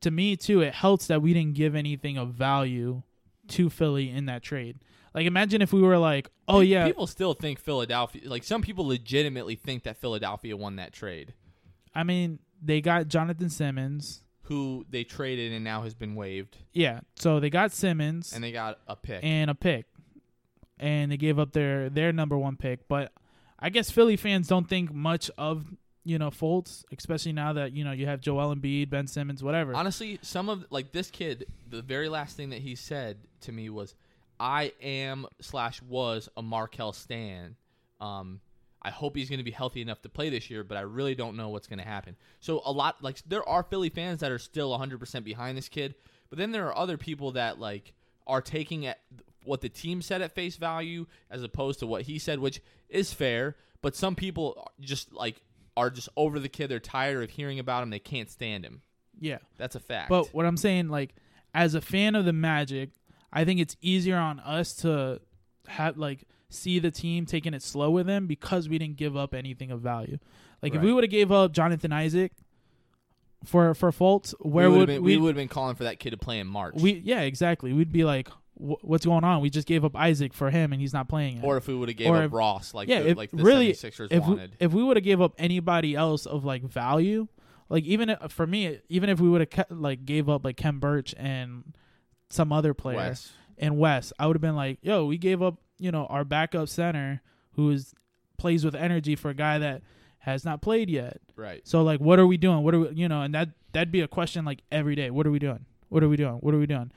to 0.02 0.12
me 0.12 0.36
too, 0.36 0.62
it 0.62 0.74
helps 0.74 1.08
that 1.08 1.22
we 1.22 1.34
didn't 1.34 1.54
give 1.56 1.76
anything 1.76 2.18
of 2.18 2.34
value 2.34 3.04
to 3.50 3.70
Philly 3.70 4.10
in 4.10 4.26
that 4.26 4.42
trade. 4.44 4.80
Like 5.14 5.26
imagine 5.28 5.62
if 5.62 5.72
we 5.74 5.82
were 5.82 5.98
like, 5.98 6.30
oh 6.48 6.62
yeah, 6.62 6.86
people 6.88 7.08
still 7.08 7.34
think 7.34 7.60
Philadelphia. 7.60 8.22
Like 8.26 8.44
some 8.44 8.62
people 8.62 8.88
legitimately 8.88 9.56
think 9.56 9.84
that 9.84 9.98
Philadelphia 9.98 10.58
won 10.58 10.78
that 10.78 10.92
trade, 10.94 11.34
I 11.94 12.04
mean 12.04 12.40
they 12.62 12.82
got 12.82 13.08
Jonathan 13.10 13.50
Simmons. 13.50 14.24
who 14.44 14.86
they 14.90 15.04
traded 15.04 15.52
and 15.54 15.64
now 15.64 15.84
has 15.84 15.94
been 15.94 16.16
waived, 16.16 16.58
Yeah, 16.74 17.02
so 17.16 17.40
they 17.40 17.50
got 17.50 17.72
Simmons 17.72 18.34
and 18.34 18.44
they 18.44 18.52
got 18.52 18.80
a 18.88 18.96
pick. 18.96 19.24
and 19.24 19.50
a 19.52 19.56
pick, 19.56 19.86
and 20.80 21.12
they 21.12 21.18
gave 21.18 21.40
up 21.40 21.52
their 21.54 21.90
their 21.90 22.12
number 22.12 22.38
one 22.38 22.56
pick. 22.58 22.88
But 22.88 23.12
I 23.60 23.70
guess 23.70 23.90
Philly 23.92 24.18
fans 24.18 24.48
don't 24.48 24.68
think 24.68 24.92
much 24.94 25.30
of 25.38 25.66
you 26.04 26.18
know 26.18 26.30
Fultz, 26.32 26.84
especially 26.96 27.34
now 27.34 27.54
that 27.54 27.72
you 27.74 27.84
know 27.84 27.92
you 27.92 28.08
have 28.08 28.20
Joel 28.20 28.56
Embiid, 28.56 28.90
Ben 28.90 29.08
Simmons, 29.08 29.44
whatever. 29.44 29.76
Honestly, 29.76 30.20
some 30.22 30.50
of 30.50 30.66
like 30.70 30.92
this 30.92 31.10
kid, 31.12 31.46
the 31.70 31.82
very 31.82 32.10
last 32.10 32.36
thing 32.36 32.50
that 32.50 32.60
he 32.60 32.76
said 32.76 33.18
to 33.42 33.52
me 33.52 33.70
was, 33.70 33.96
"I 34.40 34.74
am 34.82 35.26
slash 35.42 35.82
was 35.82 36.30
a 36.36 36.42
Markelle 36.42 36.94
Stan. 36.94 37.56
Um, 38.02 38.42
I 38.82 38.90
hope 38.90 39.16
he's 39.16 39.30
going 39.30 39.40
to 39.40 39.46
be 39.46 39.52
healthy 39.52 39.82
enough 39.82 40.02
to 40.02 40.10
play 40.10 40.30
this 40.30 40.50
year, 40.50 40.64
but 40.64 40.78
I 40.78 40.82
really 40.82 41.16
don't 41.16 41.38
know 41.38 41.50
what's 41.50 41.68
going 41.68 41.80
to 41.80 41.86
happen." 41.86 42.16
So 42.40 42.62
a 42.66 42.72
lot 42.72 43.04
like 43.04 43.22
there 43.28 43.48
are 43.48 43.64
Philly 43.64 43.90
fans 43.90 44.20
that 44.20 44.32
are 44.32 44.40
still 44.40 44.72
100 44.72 45.00
percent 45.00 45.26
behind 45.26 45.58
this 45.58 45.70
kid, 45.70 45.96
but 46.30 46.38
then 46.38 46.52
there 46.52 46.68
are 46.68 46.78
other 46.78 46.98
people 46.98 47.32
that 47.34 47.60
like 47.60 47.94
are 48.28 48.42
taking 48.42 48.86
at 48.86 49.00
what 49.46 49.62
the 49.62 49.70
team 49.70 50.02
said 50.02 50.22
at 50.22 50.34
face 50.34 50.56
value 50.56 51.06
as 51.30 51.44
opposed 51.44 51.80
to 51.80 51.88
what 51.88 52.04
he 52.04 52.18
said, 52.20 52.40
which 52.40 52.62
is 52.90 53.14
fair. 53.14 53.56
But 53.82 53.96
some 53.96 54.16
people 54.16 54.68
just 54.80 55.14
like 55.14 55.42
are 55.76 55.90
just 55.90 56.10
over 56.16 56.40
the 56.40 56.50
kid. 56.50 56.70
They're 56.70 56.80
tired 56.80 57.24
of 57.24 57.30
hearing 57.30 57.60
about 57.60 57.84
him. 57.84 57.90
They 57.90 58.00
can't 58.00 58.30
stand 58.30 58.66
him. 58.66 58.82
yeah, 59.20 59.40
That's 59.58 59.76
a 59.76 59.80
fact. 59.80 60.10
But 60.10 60.34
what 60.34 60.46
I'm 60.46 60.58
saying, 60.58 60.90
like, 60.90 61.16
as 61.54 61.76
a 61.76 61.82
fan 61.82 62.16
of 62.16 62.26
the 62.26 62.34
Magic, 62.34 62.92
I 63.34 63.44
think 63.46 63.60
it's 63.60 63.76
easier 63.82 64.18
on 64.18 64.40
us 64.40 64.74
to 64.78 65.20
have 65.68 65.98
like 65.98 66.26
see 66.50 66.78
the 66.80 66.92
team 66.92 67.26
taking 67.26 67.54
it 67.54 67.64
slow 67.64 67.90
with 67.90 68.06
them 68.06 68.28
because 68.28 68.70
we 68.70 68.78
didn't 68.78 68.98
give 68.98 69.18
up 69.18 69.34
anything 69.34 69.72
of 69.72 69.82
value. 69.82 70.20
Like, 70.62 70.76
if 70.76 70.82
we 70.82 70.94
would 70.94 71.04
have 71.04 71.12
gave 71.12 71.32
up 71.32 71.52
Jonathan 71.52 71.92
Isaac 71.92 72.32
for 73.44 73.74
for 73.74 73.92
Fultz, 73.92 74.34
where 74.40 74.72
we 74.72 74.78
would 74.78 74.88
been, 74.88 75.04
we? 75.04 75.18
we 75.18 75.22
would 75.22 75.30
have 75.30 75.36
been 75.36 75.48
calling 75.50 75.76
for 75.76 75.84
that 75.84 76.00
kid 76.00 76.12
to 76.12 76.18
play 76.18 76.40
in 76.40 76.48
March, 76.48 76.76
we 76.76 76.94
yeah, 77.04 77.22
exactly. 77.22 77.74
We'd 77.74 77.92
be 77.92 78.06
like, 78.06 78.30
"Wh- 78.54 78.82
what's 78.84 79.06
going 79.06 79.26
on? 79.26 79.42
We 79.42 79.50
just 79.50 79.68
gave 79.68 79.84
up 79.84 79.96
Isaac 79.96 80.34
for 80.34 80.50
him, 80.50 80.72
and 80.72 80.80
he's 80.82 80.94
not 80.94 81.10
playing 81.10 81.38
it. 81.40 81.44
or 81.44 81.58
if 81.58 81.68
we 81.68 81.76
would 81.76 81.90
have 81.90 81.98
gave 81.98 82.08
Or 82.10 82.18
up 82.18 82.26
if- 82.26 82.32
Ross, 82.34 82.74
like 82.74 82.88
yeah, 82.88 83.02
the, 83.02 83.10
if 83.10 83.18
like 83.18 83.32
the 83.32 83.44
really, 83.44 83.74
76ers 83.74 84.08
if 84.12 84.26
we, 84.26 84.50
if 84.60 84.72
we 84.72 84.84
would 84.84 84.96
have 84.96 85.04
gave 85.04 85.20
up 85.20 85.34
anybody 85.38 85.96
else 85.96 86.26
of 86.26 86.46
like 86.46 86.64
value, 86.64 87.28
like 87.68 87.84
even 87.84 88.12
if- 88.12 88.32
for 88.32 88.48
me, 88.48 88.80
even 88.88 89.10
if 89.10 89.20
we 89.20 89.28
would 89.28 89.46
have 89.54 89.66
like 89.70 90.06
gave 90.06 90.30
up 90.30 90.46
like 90.46 90.56
Khem 90.56 90.80
Birch 90.80 91.14
and 91.18 91.76
some 92.34 92.52
other 92.52 92.74
player 92.74 92.98
Wes. 92.98 93.32
and 93.58 93.78
Wes, 93.78 94.12
I 94.20 94.28
would 94.28 94.36
have 94.36 94.42
been 94.42 94.56
like, 94.56 94.80
yo, 94.82 95.06
we 95.06 95.18
gave 95.18 95.42
up, 95.42 95.56
you 95.78 95.92
know, 95.92 96.06
our 96.08 96.24
backup 96.24 96.70
center 96.70 97.22
who 97.54 97.70
is 97.70 97.94
plays 98.38 98.66
with 98.66 98.76
energy 98.76 99.16
for 99.16 99.30
a 99.30 99.34
guy 99.34 99.60
that 99.60 99.82
has 100.20 100.44
not 100.46 100.62
played 100.62 100.90
yet. 100.90 101.22
right? 101.36 101.62
So 101.68 101.84
like, 101.84 102.00
what 102.00 102.20
are 102.20 102.28
we 102.28 102.38
doing? 102.38 102.64
What 102.64 102.74
are 102.74 102.80
we, 102.80 102.90
you 102.90 103.08
know? 103.08 103.22
And 103.22 103.34
that 103.36 103.50
that'd 103.72 103.92
be 103.92 104.02
a 104.02 104.08
question 104.08 104.46
like 104.46 104.62
every 104.72 104.96
day. 104.96 105.10
What 105.10 105.28
are 105.28 105.32
we 105.32 105.40
doing? 105.40 105.66
What 105.90 106.04
are 106.04 106.10
we 106.10 106.18
doing? 106.18 106.36
What 106.36 106.54
are 106.54 106.60
we 106.60 106.66
doing? 106.66 106.92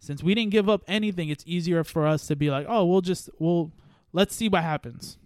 Since 0.00 0.22
we 0.22 0.34
didn't 0.34 0.50
give 0.50 0.68
up 0.68 0.82
anything, 0.88 1.28
it's 1.28 1.44
easier 1.46 1.84
for 1.84 2.06
us 2.06 2.26
to 2.26 2.36
be 2.36 2.50
like, 2.50 2.66
oh, 2.68 2.84
we'll 2.84 3.00
just 3.00 3.30
we'll 3.38 3.72
let's 4.12 4.34
see 4.34 4.48
what 4.48 4.62
happens. 4.62 5.16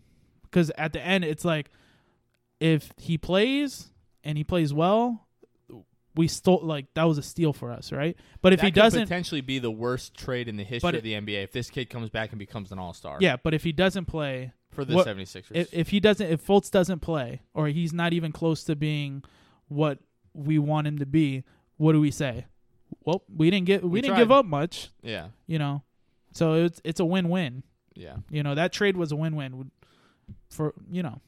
Because 0.43 0.71
at 0.79 0.93
the 0.93 1.01
end, 1.01 1.25
it's 1.25 1.45
like 1.45 1.71
if 2.61 2.93
he 2.99 3.19
plays 3.19 3.91
and 4.23 4.39
he 4.39 4.45
plays 4.45 4.73
well, 4.73 5.26
we 6.17 6.29
stole 6.29 6.61
like 6.63 6.87
that 6.95 7.05
was 7.05 7.19
a 7.19 7.23
steal 7.23 7.53
for 7.53 7.71
us, 7.71 7.93
right? 7.93 8.17
But 8.43 8.53
if 8.55 8.61
that 8.61 8.67
he 8.67 8.73
could 8.73 8.81
doesn't, 8.81 9.03
potentially 9.03 9.41
be 9.43 9.59
the 9.59 9.71
worst 9.71 10.15
trade 10.17 10.49
in 10.49 10.57
the 10.57 10.65
history 10.65 10.97
of 10.97 11.03
the 11.03 11.13
NBA 11.13 11.45
if 11.45 11.53
this 11.53 11.71
kid 11.71 11.91
comes 11.91 12.09
back 12.11 12.31
and 12.31 12.39
becomes 12.39 12.73
an 12.73 12.79
All 12.79 12.93
Star. 12.95 13.19
yeah. 13.21 13.37
But 13.37 13.55
if 13.55 13.63
he 13.65 13.73
doesn't 13.73 14.07
play, 14.07 14.53
for 14.71 14.85
the 14.85 14.95
What- 14.95 15.07
76ers. 15.07 15.53
if, 15.55 15.73
if 15.73 15.89
he 15.91 16.01
doesn't 16.01 16.27
if 16.31 16.45
Fultz 16.47 16.71
doesn't 16.71 17.01
play 17.01 17.41
or 17.55 17.69
he's 17.69 17.93
not 17.93 18.13
even 18.13 18.33
close 18.33 18.65
to 18.65 18.75
being 18.77 19.23
what 19.69 19.99
we 20.35 20.59
want 20.59 20.87
him 20.87 20.99
to 20.99 21.07
be, 21.07 21.45
what 21.77 21.93
do 21.93 22.01
we 22.01 22.11
say? 22.11 22.47
Well, 23.05 23.23
we 23.35 23.51
didn't 23.51 23.67
get 23.67 23.83
we, 23.83 23.89
We 23.89 24.01
didn't 24.01 24.15
tried. 24.17 24.23
give 24.25 24.33
up 24.33 24.45
much, 24.47 24.91
yeah, 25.03 25.29
you 25.47 25.59
know. 25.59 25.83
So 26.33 26.55
it's 26.65 26.81
it's 26.85 27.01
a 27.01 27.05
win-win. 27.05 27.63
yeah. 27.95 28.17
You 28.31 28.43
know, 28.43 28.55
that 28.55 28.73
trade 28.73 28.97
was 28.97 29.13
a 29.13 29.17
win-win 29.17 29.71
for, 30.51 30.75
you 30.91 31.03
know. 31.03 31.21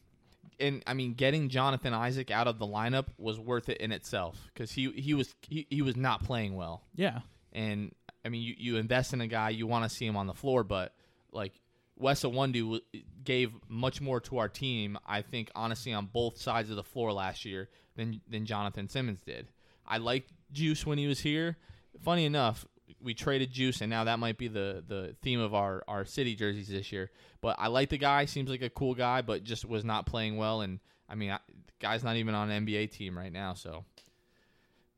And 0.60 0.82
I 0.86 0.94
mean, 0.94 1.14
getting 1.14 1.48
Jonathan 1.48 1.94
Isaac 1.94 2.30
out 2.30 2.48
of 2.48 2.58
the 2.58 2.66
lineup 2.66 3.06
was 3.16 3.38
worth 3.38 3.68
it 3.68 3.78
in 3.78 3.92
itself 3.92 4.36
because 4.52 4.72
he 4.72 4.90
he 4.92 5.14
was 5.14 5.34
he, 5.42 5.66
he 5.70 5.82
was 5.82 5.96
not 5.96 6.24
playing 6.24 6.56
well. 6.56 6.82
Yeah. 6.94 7.20
And 7.52 7.94
I 8.24 8.28
mean, 8.28 8.42
you, 8.42 8.54
you 8.58 8.76
invest 8.76 9.12
in 9.12 9.20
a 9.20 9.26
guy, 9.26 9.50
you 9.50 9.66
want 9.66 9.84
to 9.84 9.90
see 9.90 10.06
him 10.06 10.16
on 10.16 10.26
the 10.26 10.34
floor, 10.34 10.64
but 10.64 10.94
like 11.32 11.60
Wes 11.96 12.22
Iwundu 12.22 12.80
gave 13.24 13.52
much 13.68 14.00
more 14.00 14.20
to 14.20 14.38
our 14.38 14.48
team, 14.48 14.98
I 15.06 15.22
think, 15.22 15.50
honestly, 15.54 15.92
on 15.92 16.06
both 16.06 16.40
sides 16.40 16.70
of 16.70 16.76
the 16.76 16.82
floor 16.82 17.12
last 17.12 17.44
year 17.44 17.68
than 17.96 18.20
than 18.28 18.46
Jonathan 18.46 18.88
Simmons 18.88 19.22
did. 19.22 19.48
I 19.86 19.98
liked 19.98 20.32
Juice 20.52 20.84
when 20.86 20.98
he 20.98 21.06
was 21.06 21.20
here. 21.20 21.56
Funny 22.02 22.24
enough, 22.24 22.66
we 23.02 23.14
traded 23.14 23.50
Juice, 23.50 23.80
and 23.80 23.90
now 23.90 24.04
that 24.04 24.18
might 24.18 24.38
be 24.38 24.48
the 24.48 24.82
the 24.86 25.14
theme 25.22 25.40
of 25.40 25.54
our 25.54 25.82
our 25.88 26.04
city 26.04 26.34
jerseys 26.34 26.68
this 26.68 26.92
year. 26.92 27.10
But 27.40 27.56
I 27.58 27.68
like 27.68 27.90
the 27.90 27.98
guy; 27.98 28.24
seems 28.24 28.50
like 28.50 28.62
a 28.62 28.70
cool 28.70 28.94
guy, 28.94 29.22
but 29.22 29.44
just 29.44 29.64
was 29.64 29.84
not 29.84 30.06
playing 30.06 30.36
well. 30.36 30.60
And 30.60 30.80
I 31.08 31.14
mean, 31.14 31.30
I, 31.30 31.38
the 31.48 31.72
guy's 31.80 32.04
not 32.04 32.16
even 32.16 32.34
on 32.34 32.50
an 32.50 32.66
NBA 32.66 32.90
team 32.90 33.16
right 33.16 33.32
now, 33.32 33.54
so. 33.54 33.84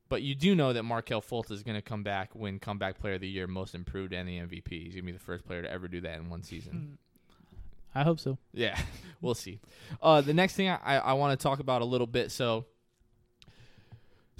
But 0.08 0.22
you 0.22 0.34
do 0.34 0.56
know 0.56 0.72
that 0.72 0.82
Markelle 0.82 1.22
Fultz 1.22 1.52
is 1.52 1.62
going 1.62 1.76
to 1.76 1.82
come 1.82 2.02
back, 2.02 2.34
win 2.34 2.58
comeback 2.58 2.98
player 2.98 3.14
of 3.14 3.20
the 3.20 3.28
year, 3.28 3.46
most 3.46 3.76
improved, 3.76 4.12
and 4.12 4.28
the 4.28 4.38
MVP. 4.38 4.68
He's 4.68 4.94
going 4.94 5.02
to 5.04 5.12
be 5.12 5.12
the 5.12 5.20
first 5.20 5.46
player 5.46 5.62
to 5.62 5.70
ever 5.70 5.86
do 5.86 6.00
that 6.00 6.18
in 6.18 6.28
one 6.28 6.42
season. 6.42 6.98
I 7.94 8.02
hope 8.02 8.18
so. 8.18 8.38
Yeah, 8.52 8.78
we'll 9.20 9.34
see. 9.34 9.60
Uh, 10.02 10.20
the 10.20 10.34
next 10.34 10.54
thing 10.54 10.68
I, 10.68 10.98
I 10.98 11.12
want 11.14 11.38
to 11.38 11.42
talk 11.42 11.60
about 11.60 11.82
a 11.82 11.84
little 11.84 12.06
bit. 12.06 12.32
So, 12.32 12.66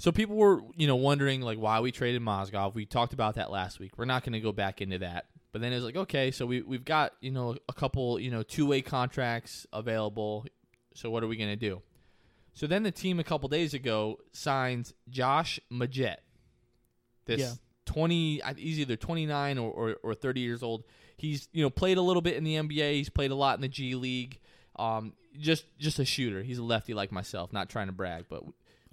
so 0.01 0.11
people 0.11 0.35
were 0.35 0.63
you 0.75 0.87
know 0.87 0.95
wondering 0.95 1.41
like 1.41 1.59
why 1.59 1.79
we 1.79 1.91
traded 1.91 2.23
Mozgov. 2.23 2.73
We 2.73 2.87
talked 2.87 3.13
about 3.13 3.35
that 3.35 3.51
last 3.51 3.79
week. 3.79 3.91
We're 3.99 4.05
not 4.05 4.23
going 4.23 4.33
to 4.33 4.39
go 4.39 4.51
back 4.51 4.81
into 4.81 4.97
that. 4.97 5.27
But 5.51 5.61
then 5.61 5.71
it 5.71 5.75
was 5.75 5.83
like 5.83 5.95
okay, 5.95 6.31
so 6.31 6.47
we 6.47 6.63
we've 6.63 6.83
got 6.83 7.13
you 7.21 7.29
know 7.29 7.55
a 7.69 7.73
couple 7.73 8.19
you 8.19 8.31
know 8.31 8.41
two 8.41 8.65
way 8.65 8.81
contracts 8.81 9.67
available. 9.71 10.47
So 10.95 11.11
what 11.11 11.23
are 11.23 11.27
we 11.27 11.37
going 11.37 11.51
to 11.51 11.55
do? 11.55 11.83
So 12.53 12.65
then 12.65 12.81
the 12.81 12.89
team 12.89 13.19
a 13.19 13.23
couple 13.23 13.47
days 13.47 13.75
ago 13.75 14.17
signs 14.31 14.91
Josh 15.07 15.59
Magette. 15.71 16.17
This 17.25 17.39
Yeah. 17.39 17.53
20 17.85 18.41
he's 18.57 18.79
either 18.79 18.95
29 18.95 19.59
or, 19.59 19.69
or, 19.71 19.95
or 20.01 20.13
30 20.15 20.41
years 20.41 20.63
old. 20.63 20.83
He's, 21.15 21.47
you 21.51 21.61
know, 21.61 21.69
played 21.69 21.97
a 21.97 22.01
little 22.01 22.23
bit 22.23 22.37
in 22.37 22.43
the 22.43 22.55
NBA, 22.55 22.93
he's 22.93 23.09
played 23.09 23.29
a 23.29 23.35
lot 23.35 23.55
in 23.55 23.61
the 23.61 23.67
G 23.67 23.93
League. 23.93 24.39
Um 24.77 25.13
just 25.39 25.65
just 25.77 25.99
a 25.99 26.05
shooter. 26.05 26.41
He's 26.41 26.57
a 26.57 26.63
lefty 26.63 26.95
like 26.95 27.11
myself, 27.11 27.53
not 27.53 27.69
trying 27.69 27.85
to 27.85 27.93
brag, 27.93 28.25
but 28.29 28.43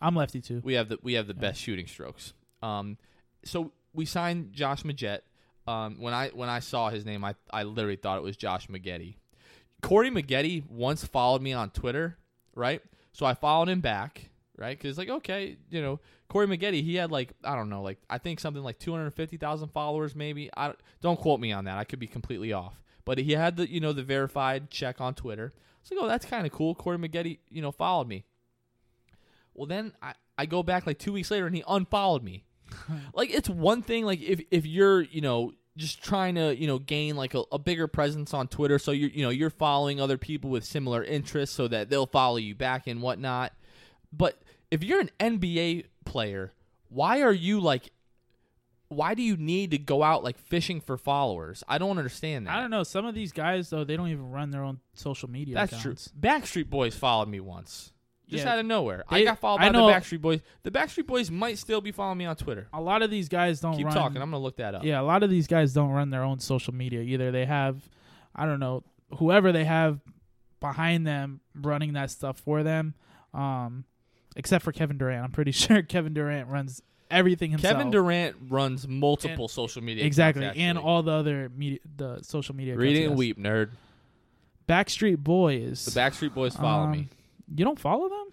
I'm 0.01 0.15
lefty 0.15 0.41
too. 0.41 0.61
we 0.65 0.75
have 0.75 0.89
the 0.89 0.99
we 1.03 1.15
have 1.15 1.27
the 1.27 1.35
best 1.35 1.61
shooting 1.61 1.87
strokes. 1.87 2.33
Um, 2.63 2.99
so 3.45 3.73
we 3.93 4.05
signed 4.05 4.53
Josh 4.53 4.83
Magette. 4.83 5.21
Um, 5.67 5.97
when 6.01 6.15
I 6.15 6.29
when 6.29 6.49
I 6.49 6.61
saw 6.61 6.89
his 6.89 7.05
name, 7.05 7.25
I 7.25 7.35
I 7.51 7.65
literally 7.65 7.97
thought 7.97 8.19
it 8.19 8.23
was 8.25 8.37
Josh 8.37 8.69
Maggette. 8.69 9.17
Corey 9.83 10.11
Maggette 10.11 10.69
once 10.69 11.05
followed 11.05 11.43
me 11.43 11.53
on 11.53 11.71
Twitter, 11.71 12.17
right? 12.55 12.83
So 13.13 13.27
I 13.27 13.35
followed 13.35 13.69
him 13.69 13.81
back, 13.81 14.31
right? 14.57 14.77
Because 14.77 14.99
like, 14.99 15.09
okay, 15.09 15.57
you 15.71 15.83
know, 15.83 16.01
Corey 16.29 16.47
Maggette, 16.47 16.83
he 16.83 16.95
had 16.95 17.11
like 17.11 17.33
I 17.45 17.55
don't 17.55 17.69
know, 17.69 17.83
like 17.83 17.99
I 18.09 18.19
think 18.19 18.41
something 18.41 18.63
like 18.63 18.79
two 18.79 18.93
hundred 18.93 19.11
fifty 19.13 19.37
thousand 19.37 19.69
followers, 19.69 20.15
maybe. 20.15 20.51
I 20.57 20.67
don't, 20.69 20.79
don't 21.01 21.21
quote 21.21 21.41
me 21.41 21.53
on 21.53 21.65
that. 21.65 21.79
I 21.79 21.85
could 21.85 21.99
be 21.99 22.07
completely 22.07 22.53
off. 22.53 22.81
But 23.05 23.19
he 23.19 23.33
had 23.33 23.57
the 23.57 23.71
you 23.71 23.81
know 23.81 23.93
the 23.93 24.03
verified 24.03 24.71
check 24.71 25.01
on 25.01 25.15
Twitter. 25.15 25.53
So 25.83 25.95
like, 25.95 26.05
oh, 26.05 26.09
that's 26.09 26.27
kind 26.27 26.47
of 26.47 26.53
cool. 26.53 26.75
Corey 26.75 26.99
Maggette, 26.99 27.39
you 27.51 27.63
know, 27.63 27.73
followed 27.73 28.09
me. 28.09 28.25
Well, 29.59 29.66
then 29.66 29.92
I, 30.01 30.14
I 30.38 30.47
go 30.47 30.62
back 30.62 30.87
like 30.87 30.99
two 30.99 31.12
weeks 31.12 31.31
later 31.31 31.47
and 31.47 31.55
he 31.55 31.64
unfollowed 31.66 32.23
me. 32.23 32.44
like 33.12 33.31
it's 33.31 33.49
one 33.49 33.83
thing 33.83 34.05
like 34.05 34.21
if 34.21 34.40
if 34.51 34.64
you're 34.66 35.03
you 35.03 35.21
know 35.21 35.53
just 35.77 36.03
trying 36.03 36.35
to 36.37 36.57
you 36.57 36.66
know 36.66 36.79
gain 36.79 37.16
like 37.16 37.35
a, 37.35 37.42
a 37.51 37.59
bigger 37.59 37.88
presence 37.88 38.33
on 38.33 38.47
Twitter, 38.47 38.79
so 38.79 38.92
you're 38.92 39.11
you 39.11 39.23
know 39.23 39.31
you're 39.31 39.51
following 39.51 40.01
other 40.01 40.16
people 40.18 40.51
with 40.51 40.64
similar 40.64 41.03
interests 41.03 41.57
so 41.57 41.66
that 41.68 41.90
they'll 41.90 42.07
follow 42.07 42.37
you 42.37 42.55
back 42.55 42.87
and 42.87 43.03
whatnot. 43.03 43.53
But 44.12 44.40
if 44.71 44.85
you're 44.85 45.01
an 45.01 45.11
NBA 45.18 45.87
player, 46.05 46.53
why 46.88 47.23
are 47.23 47.33
you 47.33 47.61
like? 47.61 47.90
Why 48.90 49.12
do 49.12 49.23
you 49.23 49.37
need 49.37 49.73
to 49.73 49.79
go 49.79 50.03
out 50.03 50.25
like 50.25 50.38
fishing 50.38 50.81
for 50.81 50.97
followers? 50.97 51.62
I 51.68 51.79
don't 51.79 51.99
understand 51.99 52.47
that. 52.47 52.57
I 52.57 52.61
don't 52.61 52.71
know. 52.71 52.85
Some 52.85 53.05
of 53.07 53.14
these 53.14 53.33
guys 53.33 53.71
though, 53.71 53.85
they 53.85 53.97
don't 53.97 54.09
even 54.09 54.31
run 54.31 54.51
their 54.51 54.62
own 54.62 54.81
social 54.94 55.29
media. 55.29 55.55
That's 55.55 55.73
accounts. 55.73 56.11
true. 56.11 56.21
Backstreet 56.21 56.71
Boys 56.71 56.94
followed 56.94 57.29
me 57.29 57.40
once. 57.40 57.92
Just 58.29 58.45
Yeah. 58.45 58.53
out 58.53 58.59
of 58.59 58.67
nowhere. 58.67 59.05
I 59.09 59.25
got 59.25 59.38
followed 59.38 59.61
I 59.61 59.69
by 59.69 59.73
know- 59.73 59.87
the 59.87 59.93
Backstreet 59.95 60.21
Boys. 60.21 60.41
The 60.62 60.71
Backstreet 60.71 61.07
Boys 61.07 61.31
might 61.31 61.57
still 61.59 61.81
be 61.81 61.93
following 61.93 62.19
me 62.19 62.27
on 62.27 62.37
Twitter. 62.37 62.69
A 62.75 62.81
lot 62.81 63.01
of 63.03 63.11
these 63.11 63.29
guys 63.29 63.61
don't 63.61 63.75
Keep 63.77 63.87
run. 63.87 63.95
talking. 63.95 64.17
I'm 64.23 64.31
going 64.31 64.41
to 64.41 64.45
look 64.45 64.57
that 64.59 64.75
up. 64.75 64.85
Yeah, 64.85 65.01
a 65.01 65.03
lot 65.03 65.23
of 65.23 65.31
these 65.31 65.47
guys 65.47 65.73
don't 65.73 65.91
run 65.91 66.11
their 66.11 66.23
own 66.23 66.38
social 66.38 66.75
media 66.75 67.01
either. 67.01 67.31
They 67.31 67.47
have, 67.47 67.88
I 68.37 68.45
don't 68.45 68.61
know, 68.61 68.85
whoever 69.17 69.51
they 69.51 69.64
have 69.64 70.01
behind 70.61 71.07
them 71.07 71.41
running 71.55 71.95
that 71.95 72.11
stuff 72.11 72.38
for 72.38 72.62
them. 72.62 72.93
Um, 73.33 73.85
except 74.37 74.62
for 74.64 74.73
Kevin 74.73 74.99
Durant, 74.99 75.25
I'm 75.25 75.33
pretty 75.33 75.53
sure 75.53 75.81
Kevin 75.83 76.12
Durant 76.12 76.49
runs 76.49 76.83
everything 77.11 77.53
himself. 77.53 77.73
Kevin 77.77 77.91
Durant 77.91 78.37
runs 78.51 78.87
multiple 78.87 79.49
social 79.49 79.83
media 79.83 80.05
exactly, 80.05 80.45
accounts, 80.45 80.59
and 80.61 80.77
all 80.77 81.03
the 81.03 81.12
other 81.12 81.51
media, 81.57 81.79
the 81.97 82.21
social 82.23 82.55
media. 82.55 82.77
Read 82.77 82.97
it 82.97 83.07
and 83.07 83.17
weep, 83.17 83.38
nerd. 83.38 83.71
Backstreet 84.69 85.19
Boys. 85.19 85.87
The 85.87 85.99
Backstreet 85.99 86.35
Boys 86.35 86.55
follow 86.55 86.85
Um, 86.85 86.91
me. 86.91 87.09
You 87.55 87.65
don't 87.65 87.81
follow 87.81 88.09
them? 88.09 88.29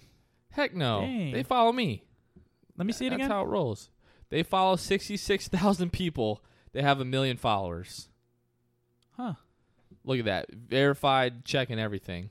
Heck 0.51 0.73
no. 0.73 1.01
Dang. 1.01 1.31
They 1.33 1.43
follow 1.43 1.71
me. 1.71 2.03
Let 2.77 2.85
me 2.87 2.93
see 2.93 3.07
it 3.07 3.09
That's 3.09 3.17
again. 3.17 3.29
That's 3.29 3.35
how 3.37 3.43
it 3.45 3.49
rolls. 3.49 3.89
They 4.29 4.43
follow 4.43 4.75
66,000 4.75 5.91
people. 5.91 6.43
They 6.73 6.81
have 6.81 6.99
a 6.99 7.05
million 7.05 7.37
followers. 7.37 8.09
huh? 9.15 9.33
Look 10.03 10.19
at 10.19 10.25
that. 10.25 10.51
Verified, 10.53 11.45
checking 11.45 11.79
everything. 11.79 12.29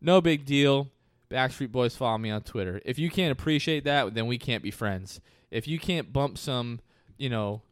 No 0.00 0.20
big 0.20 0.44
deal. 0.44 0.90
Backstreet 1.30 1.72
Boys 1.72 1.96
follow 1.96 2.18
me 2.18 2.30
on 2.30 2.42
Twitter. 2.42 2.80
If 2.84 2.98
you 2.98 3.08
can't 3.10 3.32
appreciate 3.32 3.84
that, 3.84 4.14
then 4.14 4.26
we 4.26 4.36
can't 4.36 4.62
be 4.62 4.70
friends. 4.70 5.20
If 5.50 5.66
you 5.66 5.78
can't 5.78 6.12
bump 6.12 6.36
some, 6.36 6.80
you 7.16 7.30
know, 7.30 7.62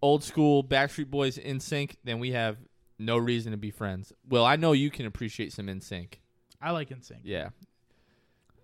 old 0.00 0.24
school 0.24 0.64
Backstreet 0.64 1.10
Boys 1.10 1.38
NSYNC, 1.38 1.96
then 2.04 2.18
we 2.18 2.32
have 2.32 2.56
no 2.98 3.18
reason 3.18 3.52
to 3.52 3.58
be 3.58 3.70
friends. 3.70 4.12
Well, 4.28 4.44
I 4.44 4.56
know 4.56 4.72
you 4.72 4.90
can 4.90 5.06
appreciate 5.06 5.52
some 5.52 5.66
NSYNC. 5.66 6.14
I 6.60 6.70
like 6.70 6.88
NSYNC. 6.88 7.20
Yeah. 7.24 7.50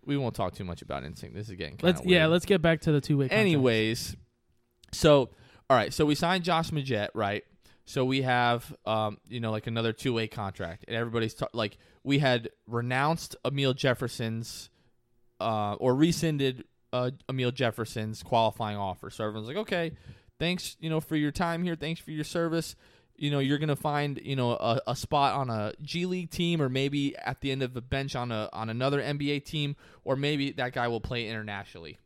We 0.05 0.17
won't 0.17 0.35
talk 0.35 0.55
too 0.55 0.65
much 0.65 0.83
about 0.83 1.05
NSYNC. 1.05 1.35
This 1.35 1.49
is 1.49 1.57
getting 1.57 1.77
kind 1.77 1.85
Let's 1.85 2.01
of 2.01 2.07
yeah, 2.07 2.27
let's 2.27 2.45
get 2.45 2.61
back 2.61 2.81
to 2.83 2.93
the 2.93 3.01
two 3.01 3.19
way. 3.19 3.29
Anyways, 3.29 4.17
so 4.93 5.31
all 5.71 5.77
right, 5.77 5.93
so 5.93 6.05
we 6.05 6.15
signed 6.15 6.45
Josh 6.45 6.71
Magette, 6.71 7.09
right? 7.15 7.45
So 7.85 8.05
we 8.05 8.23
have, 8.23 8.75
um, 8.87 9.19
you 9.29 9.41
know, 9.41 9.51
like 9.51 9.67
another 9.67 9.93
two 9.93 10.13
way 10.13 10.29
contract, 10.29 10.85
and 10.87 10.97
everybody's 10.97 11.35
ta- 11.35 11.49
like, 11.53 11.79
we 12.05 12.19
had 12.19 12.51
renounced 12.67 13.37
Amile 13.45 13.75
Jefferson's, 13.75 14.71
uh, 15.41 15.75
or 15.75 15.95
rescinded 15.95 16.65
uh, 16.93 17.11
Amile 17.29 17.53
Jefferson's 17.53 18.23
qualifying 18.23 18.77
offer. 18.77 19.11
So 19.11 19.25
everyone's 19.25 19.49
like, 19.49 19.57
okay, 19.57 19.93
thanks, 20.39 20.77
you 20.79 20.91
know, 20.91 21.01
for 21.01 21.17
your 21.17 21.33
time 21.33 21.65
here, 21.65 21.75
thanks 21.75 22.01
for 22.01 22.11
your 22.11 22.25
service. 22.25 22.77
You 23.17 23.31
know, 23.31 23.39
you're 23.39 23.59
gonna 23.59 23.77
find, 23.77 24.21
you 24.23 24.37
know, 24.37 24.53
a, 24.53 24.81
a 24.89 24.97
spot 24.97 25.35
on 25.35 25.51
a 25.51 25.73
G 25.83 26.07
League 26.07 26.31
team, 26.31 26.61
or 26.61 26.69
maybe 26.69 27.17
at 27.17 27.41
the 27.41 27.53
end 27.53 27.63
of 27.63 27.75
the 27.75 27.83
bench 27.83 28.17
on 28.17 28.33
a 28.33 28.49
on 28.53 28.69
another 28.69 29.01
NBA 29.01 29.45
team, 29.45 29.77
or 30.05 30.17
maybe 30.17 30.53
that 30.53 30.73
guy 30.73 30.89
will 30.89 31.01
play 31.01 31.29
internationally. 31.29 31.99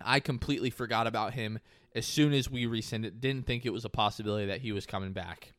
I 0.00 0.20
completely 0.20 0.70
forgot 0.70 1.06
about 1.06 1.34
him 1.34 1.58
as 1.94 2.06
soon 2.06 2.32
as 2.32 2.50
we 2.50 2.66
rescinded. 2.66 3.20
Didn't 3.20 3.46
think 3.46 3.66
it 3.66 3.72
was 3.72 3.84
a 3.84 3.90
possibility 3.90 4.46
that 4.46 4.60
he 4.60 4.72
was 4.72 4.86
coming 4.86 5.12
back. 5.12 5.52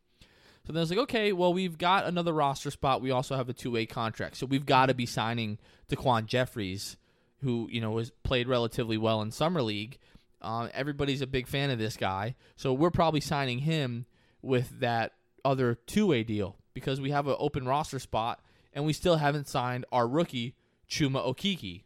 So 0.66 0.74
then 0.74 0.78
I 0.78 0.82
was 0.82 0.90
like, 0.92 1.00
okay, 1.00 1.34
well, 1.34 1.54
we've 1.54 1.78
got 1.78 2.06
another 2.06 2.34
roster 2.34 2.70
spot. 2.70 3.02
We 3.02 3.12
also 3.12 3.36
have 3.36 3.50
a 3.50 3.54
two 3.54 3.72
way 3.72 3.86
contract. 3.86 4.38
So 4.38 4.46
we've 4.46 4.66
got 4.66 4.88
to 4.88 4.94
be 4.94 5.06
signing 5.06 5.58
DaQuan 5.90 6.28
Jeffries, 6.28 6.98
who, 7.42 7.68
you 7.72 7.82
know, 7.82 7.98
has 7.98 8.12
played 8.24 8.48
relatively 8.48 8.98
well 8.98 9.22
in 9.22 9.32
Summer 9.32 9.62
League. 9.62 9.98
Uh, 10.42 10.70
everybody's 10.74 11.22
a 11.22 11.28
big 11.28 11.48
fan 11.48 11.72
of 11.72 11.80
this 11.80 11.98
guy. 11.98 12.36
So 12.56 12.74
we're 12.74 12.92
probably 12.92 13.22
signing 13.22 13.60
him 13.60 14.06
with 14.42 14.80
that 14.80 15.14
other 15.44 15.76
two 15.76 16.08
way 16.08 16.24
deal 16.24 16.58
because 16.74 17.02
we 17.02 17.12
have 17.12 17.28
an 17.28 17.36
open 17.40 17.68
roster 17.68 18.00
spot 18.00 18.40
and 18.74 18.86
we 18.86 18.94
still 18.94 19.18
haven't 19.18 19.48
signed 19.48 19.86
our 19.92 20.08
rookie, 20.08 20.56
Chuma 20.90 21.26
Okeke. 21.26 21.84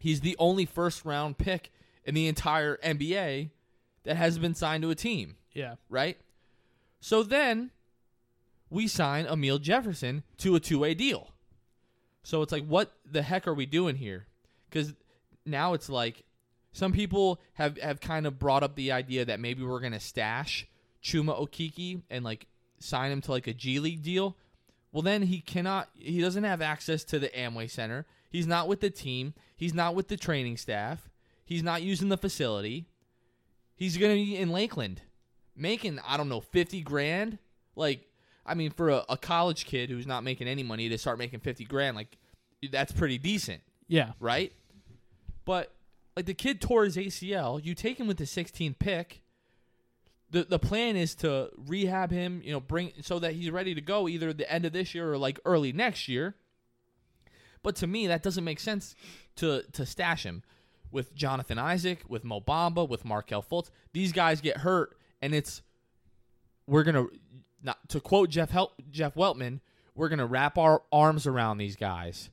He's 0.00 0.20
the 0.20 0.36
only 0.38 0.64
first 0.66 1.04
round 1.04 1.38
pick 1.38 1.70
in 2.04 2.14
the 2.14 2.26
entire 2.26 2.76
NBA 2.78 3.50
that 4.04 4.16
has 4.16 4.38
been 4.38 4.54
signed 4.54 4.82
to 4.82 4.90
a 4.90 4.94
team, 4.94 5.36
Yeah. 5.54 5.74
right? 5.88 6.18
So 7.00 7.22
then 7.22 7.70
we 8.70 8.88
sign 8.88 9.26
Amile 9.26 9.60
Jefferson 9.60 10.24
to 10.38 10.54
a 10.56 10.60
two 10.60 10.78
way 10.80 10.94
deal. 10.94 11.28
So 12.24 12.42
it's 12.42 12.52
like, 12.52 12.66
what 12.66 12.92
the 13.10 13.22
heck 13.22 13.46
are 13.46 13.54
we 13.54 13.66
doing 13.66 13.96
here? 13.96 14.26
Because 14.70 14.94
now 15.44 15.74
it's 15.74 15.88
like 15.88 16.24
some 16.72 16.92
people 16.92 17.40
have, 17.54 17.76
have 17.78 18.00
kind 18.00 18.26
of 18.26 18.38
brought 18.38 18.62
up 18.62 18.74
the 18.76 18.92
idea 18.92 19.24
that 19.24 19.40
maybe 19.40 19.62
we're 19.62 19.80
going 19.80 19.92
to 19.92 20.00
stash 20.00 20.66
Chuma 21.02 21.38
Okeke 21.40 22.02
and 22.10 22.24
like 22.24 22.46
sign 22.78 23.10
him 23.12 23.20
to 23.22 23.30
like 23.30 23.46
a 23.46 23.54
G 23.54 23.78
League 23.80 24.02
deal. 24.02 24.36
Well, 24.92 25.02
then 25.02 25.22
he 25.22 25.40
cannot, 25.40 25.88
he 25.94 26.20
doesn't 26.20 26.44
have 26.44 26.60
access 26.60 27.02
to 27.04 27.18
the 27.18 27.28
Amway 27.30 27.70
Center. 27.70 28.04
He's 28.28 28.46
not 28.46 28.68
with 28.68 28.80
the 28.80 28.90
team. 28.90 29.32
He's 29.56 29.72
not 29.72 29.94
with 29.94 30.08
the 30.08 30.16
training 30.18 30.58
staff. 30.58 31.08
He's 31.44 31.62
not 31.62 31.82
using 31.82 32.10
the 32.10 32.18
facility. 32.18 32.86
He's 33.74 33.96
going 33.96 34.12
to 34.12 34.22
be 34.22 34.36
in 34.36 34.50
Lakeland 34.50 35.00
making, 35.56 35.98
I 36.06 36.16
don't 36.18 36.28
know, 36.28 36.40
50 36.42 36.82
grand. 36.82 37.38
Like, 37.74 38.06
I 38.44 38.54
mean, 38.54 38.70
for 38.70 38.90
a, 38.90 39.04
a 39.08 39.16
college 39.16 39.64
kid 39.64 39.88
who's 39.88 40.06
not 40.06 40.24
making 40.24 40.46
any 40.46 40.62
money 40.62 40.88
to 40.90 40.98
start 40.98 41.18
making 41.18 41.40
50 41.40 41.64
grand, 41.64 41.96
like, 41.96 42.18
that's 42.70 42.92
pretty 42.92 43.16
decent 43.18 43.60
Yeah. 43.88 44.12
right? 44.20 44.52
But 45.46 45.72
like 46.16 46.26
the 46.26 46.34
kid 46.34 46.60
tore 46.60 46.84
his 46.84 46.96
ACL, 46.96 47.64
you 47.64 47.74
take 47.74 47.98
him 47.98 48.06
with 48.06 48.18
the 48.18 48.24
16th 48.24 48.78
pick. 48.78 49.21
The 50.32 50.44
the 50.44 50.58
plan 50.58 50.96
is 50.96 51.14
to 51.16 51.50
rehab 51.56 52.10
him, 52.10 52.40
you 52.44 52.52
know, 52.52 52.60
bring 52.60 52.92
so 53.02 53.18
that 53.18 53.34
he's 53.34 53.50
ready 53.50 53.74
to 53.74 53.80
go 53.80 54.08
either 54.08 54.32
the 54.32 54.50
end 54.50 54.64
of 54.64 54.72
this 54.72 54.94
year 54.94 55.12
or 55.12 55.18
like 55.18 55.38
early 55.44 55.72
next 55.72 56.08
year. 56.08 56.34
But 57.62 57.76
to 57.76 57.86
me, 57.86 58.06
that 58.08 58.22
doesn't 58.22 58.42
make 58.42 58.58
sense 58.58 58.96
to 59.36 59.62
to 59.72 59.86
stash 59.86 60.24
him 60.24 60.42
with 60.90 61.14
Jonathan 61.14 61.58
Isaac, 61.58 62.02
with 62.08 62.24
Mobamba, 62.24 62.88
with 62.88 63.04
Markelle 63.04 63.42
Fultz. 63.42 63.70
These 63.92 64.12
guys 64.12 64.40
get 64.40 64.58
hurt, 64.58 64.96
and 65.20 65.34
it's 65.34 65.62
we're 66.66 66.82
gonna 66.82 67.06
not 67.62 67.88
to 67.90 68.00
quote 68.00 68.30
Jeff 68.30 68.50
Hel- 68.50 68.72
Jeff 68.90 69.14
Weltman, 69.14 69.60
we're 69.94 70.08
gonna 70.08 70.26
wrap 70.26 70.58
our 70.58 70.82
arms 70.90 71.26
around 71.26 71.58
these 71.58 71.76
guys. 71.76 72.30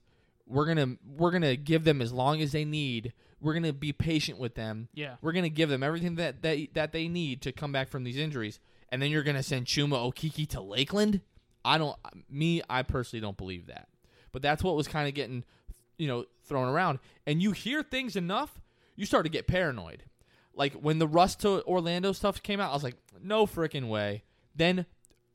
We're 0.47 0.65
gonna 0.65 0.95
we're 1.05 1.31
gonna 1.31 1.55
give 1.55 1.83
them 1.83 2.01
as 2.01 2.11
long 2.11 2.41
as 2.41 2.51
they 2.53 2.65
need. 2.65 3.13
We're 3.41 3.53
gonna 3.53 3.73
be 3.73 3.93
patient 3.93 4.39
with 4.39 4.55
them. 4.55 4.89
Yeah. 4.93 5.15
We're 5.21 5.31
gonna 5.31 5.49
give 5.49 5.69
them 5.69 5.83
everything 5.83 6.15
that 6.15 6.41
that 6.41 6.57
that 6.73 6.91
they 6.91 7.07
need 7.07 7.41
to 7.43 7.51
come 7.51 7.71
back 7.71 7.87
from 7.89 8.03
these 8.03 8.17
injuries. 8.17 8.59
And 8.89 9.01
then 9.01 9.11
you're 9.11 9.23
gonna 9.23 9.43
send 9.43 9.65
Chuma 9.65 10.11
Okeke 10.11 10.47
to 10.49 10.61
Lakeland. 10.61 11.21
I 11.63 11.77
don't. 11.77 11.95
Me, 12.29 12.61
I 12.69 12.83
personally 12.83 13.21
don't 13.21 13.37
believe 13.37 13.67
that. 13.67 13.87
But 14.31 14.41
that's 14.41 14.63
what 14.63 14.75
was 14.75 14.87
kind 14.87 15.07
of 15.07 15.13
getting, 15.13 15.43
you 15.97 16.07
know, 16.07 16.25
thrown 16.43 16.67
around. 16.67 16.99
And 17.25 17.41
you 17.41 17.51
hear 17.51 17.83
things 17.83 18.15
enough, 18.15 18.61
you 18.95 19.05
start 19.05 19.25
to 19.25 19.29
get 19.29 19.47
paranoid. 19.47 20.03
Like 20.53 20.73
when 20.73 20.99
the 20.99 21.07
Russ 21.07 21.35
to 21.37 21.63
Orlando 21.65 22.11
stuff 22.11 22.43
came 22.43 22.59
out, 22.59 22.71
I 22.71 22.73
was 22.73 22.83
like, 22.83 22.97
no 23.21 23.45
freaking 23.45 23.87
way. 23.87 24.23
Then 24.55 24.85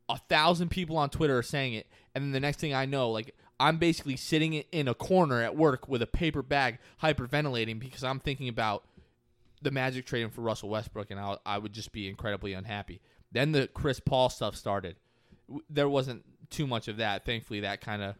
a 0.09 0.19
thousand 0.19 0.69
people 0.69 0.97
on 0.97 1.09
Twitter 1.11 1.39
are 1.39 1.43
saying 1.43 1.75
it, 1.75 1.87
and 2.15 2.23
then 2.25 2.33
the 2.33 2.41
next 2.41 2.61
thing 2.61 2.75
I 2.75 2.85
know, 2.85 3.11
like 3.11 3.35
I'm 3.61 3.79
basically 3.79 4.17
sitting 4.17 4.55
in 4.55 4.89
a 4.89 4.95
corner 4.95 5.43
at 5.43 5.57
work 5.57 5.89
with 5.89 6.03
a 6.03 6.07
paper 6.07 6.43
bag 6.43 6.79
hyperventilating 7.03 7.79
because 7.79 8.03
I'm 8.03 8.21
thinking 8.21 8.49
about 8.49 8.85
the 9.63 9.71
Magic 9.71 10.07
trading 10.07 10.31
for 10.31 10.43
Russell 10.43 10.69
Westbrook, 10.69 11.11
and 11.11 11.19
I, 11.19 11.37
I 11.47 11.59
would 11.59 11.73
just 11.73 11.93
be 11.93 12.09
incredibly 12.09 12.53
unhappy. 12.53 13.01
Then 13.33 13.53
the 13.53 13.67
Chris 13.69 14.01
Paul 14.01 14.29
stuff 14.29 14.57
started. 14.57 14.97
There 15.71 15.89
wasn't 15.89 16.25
too 16.51 16.67
much 16.67 16.89
of 16.89 16.99
that. 16.99 17.25
Thankfully, 17.25 17.61
that 17.61 17.81
kind 17.81 18.03
of 18.03 18.17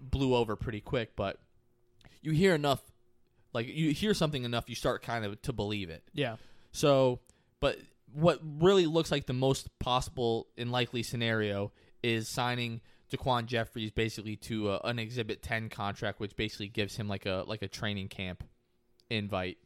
blew 0.00 0.34
over 0.34 0.56
pretty 0.56 0.80
quick. 0.80 1.14
But 1.16 1.38
you 2.22 2.32
hear 2.32 2.54
enough, 2.54 2.80
like 3.52 3.66
you 3.68 3.92
hear 3.92 4.14
something 4.14 4.44
enough, 4.44 4.68
you 4.68 4.74
start 4.74 5.02
kind 5.02 5.24
of 5.24 5.40
to 5.42 5.52
believe 5.52 5.90
it. 5.90 6.02
Yeah. 6.12 6.36
So, 6.72 7.20
but 7.60 7.78
what 8.12 8.40
really 8.42 8.86
looks 8.86 9.10
like 9.10 9.26
the 9.26 9.32
most 9.32 9.68
possible 9.78 10.48
and 10.56 10.72
likely 10.72 11.02
scenario 11.02 11.72
is 12.02 12.28
signing 12.28 12.80
DaQuan 13.10 13.46
Jeffries 13.46 13.90
basically 13.90 14.36
to 14.36 14.72
a, 14.72 14.80
an 14.84 14.98
Exhibit 14.98 15.42
10 15.42 15.68
contract, 15.68 16.20
which 16.20 16.36
basically 16.36 16.68
gives 16.68 16.96
him 16.96 17.08
like 17.08 17.26
a 17.26 17.44
like 17.46 17.62
a 17.62 17.68
training 17.68 18.08
camp 18.08 18.44
invite, 19.08 19.58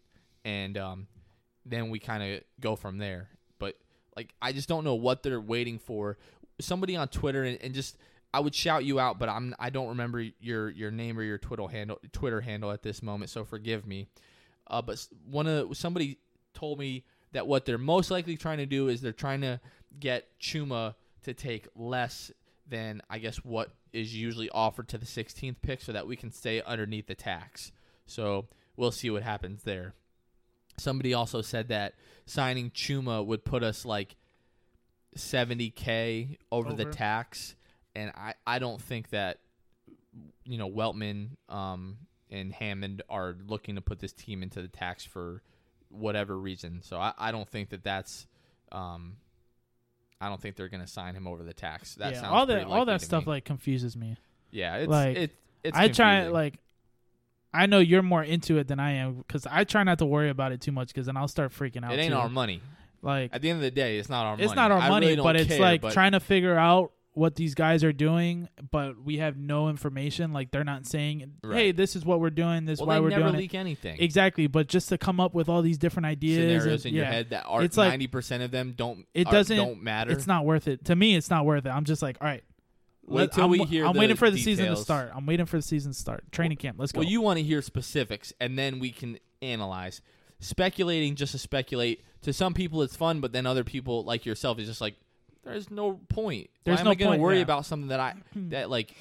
and 0.45 0.77
um, 0.79 1.07
then 1.65 1.91
we 1.91 1.99
kind 1.99 2.23
of 2.23 2.43
go 2.61 2.77
from 2.77 2.99
there. 2.99 3.29
But 3.59 3.77
like, 4.17 4.35
I 4.41 4.53
just 4.53 4.69
don't 4.69 4.85
know 4.85 4.95
what 4.95 5.23
they're 5.23 5.41
waiting 5.41 5.79
for. 5.79 6.19
Somebody 6.61 6.97
on 6.97 7.09
Twitter 7.09 7.45
and, 7.45 7.59
and 7.63 7.75
just. 7.75 7.97
I 8.33 8.41
would 8.41 8.53
shout 8.53 8.85
you 8.85 8.99
out, 8.99 9.21
but 9.21 9.29
I'm 9.29 9.55
I 9.61 9.71
don't 9.71 9.91
remember 9.91 10.27
your 10.41 10.69
your 10.69 10.91
name 10.91 11.17
or 11.17 11.23
your 11.23 11.39
Twitter 11.39 11.69
handle 11.69 12.01
Twitter 12.11 12.41
handle 12.41 12.73
at 12.73 12.83
this 12.83 13.01
moment, 13.01 13.31
so 13.31 13.45
forgive 13.45 13.87
me. 13.87 14.09
Uh, 14.67 14.83
but 14.83 15.07
one 15.31 15.47
of 15.47 15.77
somebody 15.77 16.19
told 16.53 16.81
me 16.81 17.05
that 17.31 17.47
what 17.47 17.65
they're 17.65 17.79
most 17.79 18.11
likely 18.11 18.37
trying 18.37 18.59
to 18.59 18.67
do 18.67 18.89
is 18.89 19.01
they're 19.01 19.13
trying 19.13 19.43
to 19.43 19.61
get 20.01 20.27
Chuma 20.41 20.97
to 21.23 21.35
take 21.35 21.69
less 21.77 22.33
than 22.69 23.03
I 23.11 23.19
guess 23.19 23.37
what 23.39 23.71
is 23.93 24.15
usually 24.15 24.51
offered 24.51 24.89
to 24.89 24.99
the 24.99 25.07
16th 25.07 25.57
pick, 25.63 25.83
so 25.83 25.93
that 25.93 26.07
we 26.07 26.17
can 26.17 26.31
stay 26.31 26.63
underneath 26.63 27.07
the 27.07 27.15
tax. 27.15 27.73
So 28.07 28.47
we'll 28.77 28.93
see 28.93 29.11
what 29.11 29.23
happens 29.23 29.63
there. 29.63 29.95
Somebody 30.77 31.15
also 31.15 31.41
said 31.43 31.69
that 31.69 31.95
signing 32.27 32.71
Chuma 32.71 33.25
would 33.25 33.45
put 33.45 33.63
us 33.63 33.85
like 33.85 34.17
70k 35.17 36.39
over, 36.51 36.73
the 36.73 36.87
tax, 36.87 37.55
and 37.95 38.11
I 38.17 38.35
I 38.47 38.59
don't 38.59 38.81
think 38.81 39.11
that 39.11 39.39
you 40.45 40.59
know 40.59 40.69
Weltman 40.69 41.31
um, 41.49 41.99
and 42.31 42.53
Hammond 42.53 43.03
are 43.09 43.37
looking 43.47 43.77
to 43.77 43.81
put 43.81 44.01
this 44.01 44.13
team 44.13 44.43
into 44.43 44.61
the 44.61 44.69
tax 44.69 45.05
for 45.05 45.43
whatever 45.89 46.37
reason. 46.39 46.81
So 46.83 46.99
I, 46.99 47.13
I 47.17 47.33
don't 47.33 47.49
think 47.49 47.71
that 47.71 47.85
that's 47.85 48.27
um, 48.73 49.17
I 50.25 50.31
don't 50.31 50.41
think 50.41 50.57
they're 50.57 50.69
going 50.69 50.81
to 50.81 50.87
sign 50.87 51.15
him 51.15 51.27
over 51.27 51.43
the 51.43 51.53
tax. 51.53 51.97
That 51.97 52.15
yeah. 52.15 52.21
sounds 52.23 52.33
all 52.33 52.47
that 52.47 52.65
all 52.65 52.87
that 52.87 53.03
stuff 53.03 53.27
me. 53.27 53.33
like 53.33 53.45
confuses 53.45 53.95
me. 53.95 54.17
yeah, 54.51 54.77
it's 54.77 54.89
like, 54.89 55.17
it, 55.17 55.31
it's 55.63 55.77
I 55.77 55.89
try 55.89 56.17
confusing. 56.17 56.33
like 56.33 56.55
I 57.53 57.67
know 57.67 57.79
you're 57.79 58.03
more 58.03 58.23
into 58.25 58.57
it 58.57 58.67
than 58.67 58.81
I 58.81 58.93
am 58.93 59.17
because 59.17 59.47
I 59.47 59.65
try 59.65 59.83
not 59.83 59.99
to 59.99 60.07
worry 60.07 60.31
about 60.31 60.53
it 60.53 60.63
too 60.63 60.73
much 60.73 60.89
because 60.89 61.07
then 61.07 61.17
I'll 61.19 61.29
start 61.29 61.53
freaking 61.53 61.85
out. 61.85 61.93
it 61.93 61.99
ain't 61.99 62.13
too. 62.13 62.19
our 62.19 62.31
money. 62.31 62.63
like 63.03 63.35
At 63.35 63.43
the 63.43 63.51
end 63.51 63.59
of 63.59 63.63
the 63.63 63.71
day, 63.71 63.99
it's 63.99 64.09
not 64.09 64.25
our 64.25 64.33
money. 64.33 64.45
it's 64.45 64.55
not 64.55 64.73
our 64.73 64.79
I 64.79 64.89
money, 64.89 65.09
really 65.09 65.23
but 65.23 65.37
it's 65.37 65.59
like 65.59 65.83
but 65.83 65.93
trying 65.93 66.13
to 66.13 66.21
figure 66.21 66.57
out 66.57 66.93
what 67.15 67.37
these 67.37 67.55
guys 67.55 67.85
are 67.85 67.93
doing, 67.93 68.49
but 68.71 69.03
we 69.03 69.19
have 69.19 69.37
no 69.37 69.69
information. 69.69 70.33
Like 70.33 70.51
they're 70.51 70.65
not 70.65 70.85
saying, 70.85 71.33
"Hey, 71.49 71.73
this 71.73 71.95
is 71.97 72.05
what 72.05 72.21
we're 72.21 72.31
doing. 72.31 72.65
This 72.65 72.75
is 72.75 72.81
well, 72.81 72.89
why 72.89 72.95
they 72.97 73.01
we're 73.01 73.09
never 73.11 73.23
doing 73.23 73.37
leak 73.37 73.55
anything. 73.55 73.97
Exactly, 74.01 74.49
but 74.49 74.67
just 74.67 74.89
to 74.89 74.99
come 74.99 75.21
up 75.21 75.33
with 75.33 75.49
all 75.49 75.63
these 75.63 75.79
different 75.79 76.07
ideas, 76.07 76.39
Scenarios 76.39 76.85
and- 76.85 76.93
in 76.93 76.95
your 76.97 77.05
head 77.05 77.31
that 77.31 77.45
are 77.47 77.63
It's 77.63 77.77
like- 77.77 77.91
ninety 77.91 78.09
percent 78.09 78.43
of 78.43 78.51
them 78.51 78.75
don't. 78.77 79.07
It 79.15 79.29
doesn't- 79.29 79.57
don't 79.57 79.83
matter. 79.83 80.11
it's 80.11 80.27
not 80.27 80.45
worth 80.45 80.69
it. 80.69 80.85
To 80.87 80.97
me, 80.97 81.15
it's 81.15 81.31
not 81.31 81.47
worth 81.47 81.65
it. 81.65 81.71
I'm 81.71 81.85
just 81.85 82.03
like, 82.03 82.19
all 82.21 82.27
right. 82.27 82.45
Wait 83.07 83.33
till 83.33 83.45
I'm, 83.45 83.51
we 83.51 83.65
hear 83.65 83.87
I'm 83.87 83.97
waiting 83.97 84.17
for 84.17 84.31
the 84.31 84.39
season 84.39 84.67
to 84.67 84.77
start. 84.77 85.13
I'm 85.15 85.27
waiting 85.27 85.47
for 85.47 85.57
the 85.57 85.63
season 85.63 85.93
to 85.93 85.99
start. 85.99 86.25
Training 86.33 86.57
camp. 86.57 86.79
Let's 86.79 86.91
go. 86.91 87.01
Well, 87.01 87.09
you 87.09 87.21
want 87.21 87.39
to 87.39 87.43
hear 87.45 87.61
specifics, 87.63 88.33
and 88.41 88.59
then 88.59 88.79
we 88.79 88.91
can 88.91 89.19
analyze. 89.43 90.01
Speculating 90.41 91.15
just 91.15 91.33
to 91.33 91.39
speculate. 91.39 92.03
To 92.23 92.33
some 92.33 92.55
people, 92.55 92.83
it's 92.83 92.97
fun, 92.97 93.21
but 93.21 93.33
then 93.33 93.47
other 93.47 93.65
people, 93.65 94.05
like 94.05 94.25
yourself, 94.25 94.59
is 94.59 94.67
just 94.67 94.81
like, 94.81 94.97
there's 95.45 95.71
no 95.71 96.01
point. 96.09 96.49
There's 96.65 96.77
Why 96.77 96.81
am 96.81 96.85
no 96.87 96.91
I 96.91 96.95
going 96.95 97.09
point, 97.11 97.19
to 97.19 97.23
worry 97.23 97.37
yeah. 97.37 97.43
about 97.43 97.67
something 97.67 97.89
that 97.89 98.01
I 98.01 98.15
that 98.51 98.71
like 98.71 98.95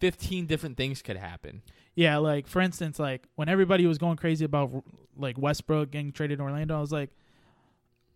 fifteen 0.00 0.46
different 0.46 0.76
things 0.76 1.02
could 1.02 1.16
happen? 1.16 1.62
Yeah, 1.94 2.18
like 2.18 2.46
for 2.46 2.60
instance, 2.60 2.98
like 2.98 3.26
when 3.36 3.48
everybody 3.48 3.86
was 3.86 3.98
going 3.98 4.16
crazy 4.16 4.44
about 4.44 4.84
like 5.16 5.36
Westbrook 5.38 5.90
getting 5.90 6.12
traded 6.12 6.38
to 6.38 6.44
Orlando, 6.44 6.76
I 6.76 6.80
was 6.80 6.92
like, 6.92 7.10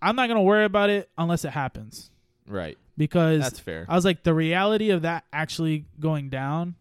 I'm 0.00 0.16
not 0.16 0.28
gonna 0.28 0.42
worry 0.42 0.64
about 0.64 0.90
it 0.90 1.10
unless 1.18 1.44
it 1.44 1.50
happens 1.50 2.10
Right. 2.46 2.78
because 2.96 3.40
That's 3.42 3.58
fair. 3.60 3.84
I 3.88 3.94
was 3.94 4.04
like, 4.04 4.22
the 4.22 4.34
reality 4.34 4.90
of 4.90 5.02
that 5.02 5.24
actually 5.32 5.84
going 6.00 6.28
down 6.30 6.74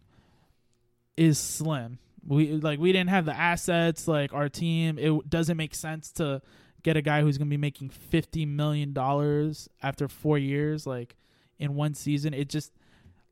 is 1.16 1.38
slim. 1.38 1.98
We 2.26 2.52
like 2.52 2.78
we 2.78 2.92
didn't 2.92 3.10
have 3.10 3.26
the 3.26 3.36
assets. 3.36 4.08
Like 4.08 4.32
our 4.32 4.48
team, 4.48 4.98
it 4.98 5.28
doesn't 5.28 5.56
make 5.56 5.74
sense 5.74 6.10
to 6.12 6.40
get 6.84 6.96
a 6.96 7.02
guy 7.02 7.22
who's 7.22 7.36
gonna 7.36 7.50
be 7.50 7.56
making 7.56 7.88
fifty 7.88 8.46
million 8.46 8.92
dollars 8.92 9.68
after 9.82 10.06
four 10.06 10.38
years, 10.38 10.86
like 10.86 11.16
in 11.58 11.74
one 11.74 11.94
season. 11.94 12.32
It 12.32 12.48
just 12.48 12.72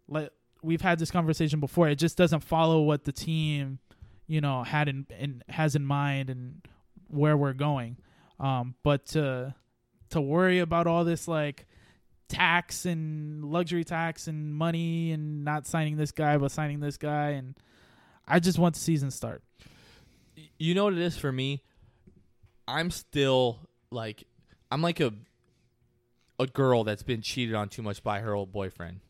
like 0.09 0.31
we've 0.63 0.81
had 0.81 0.99
this 0.99 1.13
conversation 1.13 1.61
before. 1.61 1.89
It 1.89 1.97
just 1.97 2.17
doesn't 2.17 2.41
follow 2.41 2.83
what 2.83 3.05
the 3.05 3.13
team, 3.13 3.79
you 4.27 4.41
know, 4.41 4.65
had 4.65 4.89
in, 4.89 5.07
in 5.17 5.45
has 5.49 5.77
in 5.77 5.85
mind 5.85 6.31
and 6.31 6.63
where 7.09 7.37
we're 7.37 7.53
going. 7.53 7.99
Um, 8.41 8.75
but 8.83 9.07
to 9.09 9.55
to 10.11 10.21
worry 10.21 10.59
about 10.59 10.87
all 10.87 11.05
this 11.05 11.29
like 11.29 11.67
tax 12.29 12.87
and 12.87 13.45
luxury 13.45 13.85
tax 13.85 14.27
and 14.27 14.55
money 14.55 15.13
and 15.13 15.45
not 15.45 15.67
signing 15.67 15.99
this 15.99 16.13
guy 16.13 16.39
but 16.39 16.51
signing 16.51 16.81
this 16.81 16.97
guy 16.97 17.31
and 17.31 17.55
I 18.27 18.41
just 18.41 18.59
want 18.59 18.75
the 18.75 18.81
season 18.81 19.11
to 19.11 19.15
start. 19.15 19.43
you 20.59 20.75
know 20.75 20.85
what 20.85 20.95
it 20.95 20.99
is 20.99 21.19
for 21.19 21.31
me 21.31 21.63
i'm 22.73 22.91
still 22.91 23.61
like 23.91 24.25
i'm 24.71 24.83
like 24.83 25.01
a 25.01 25.13
a 26.39 26.47
girl 26.47 26.83
that's 26.83 27.03
been 27.03 27.23
cheated 27.23 27.55
on 27.55 27.69
too 27.69 27.83
much 27.83 28.03
by 28.03 28.21
her 28.21 28.35
old 28.35 28.53
boyfriend 28.53 29.01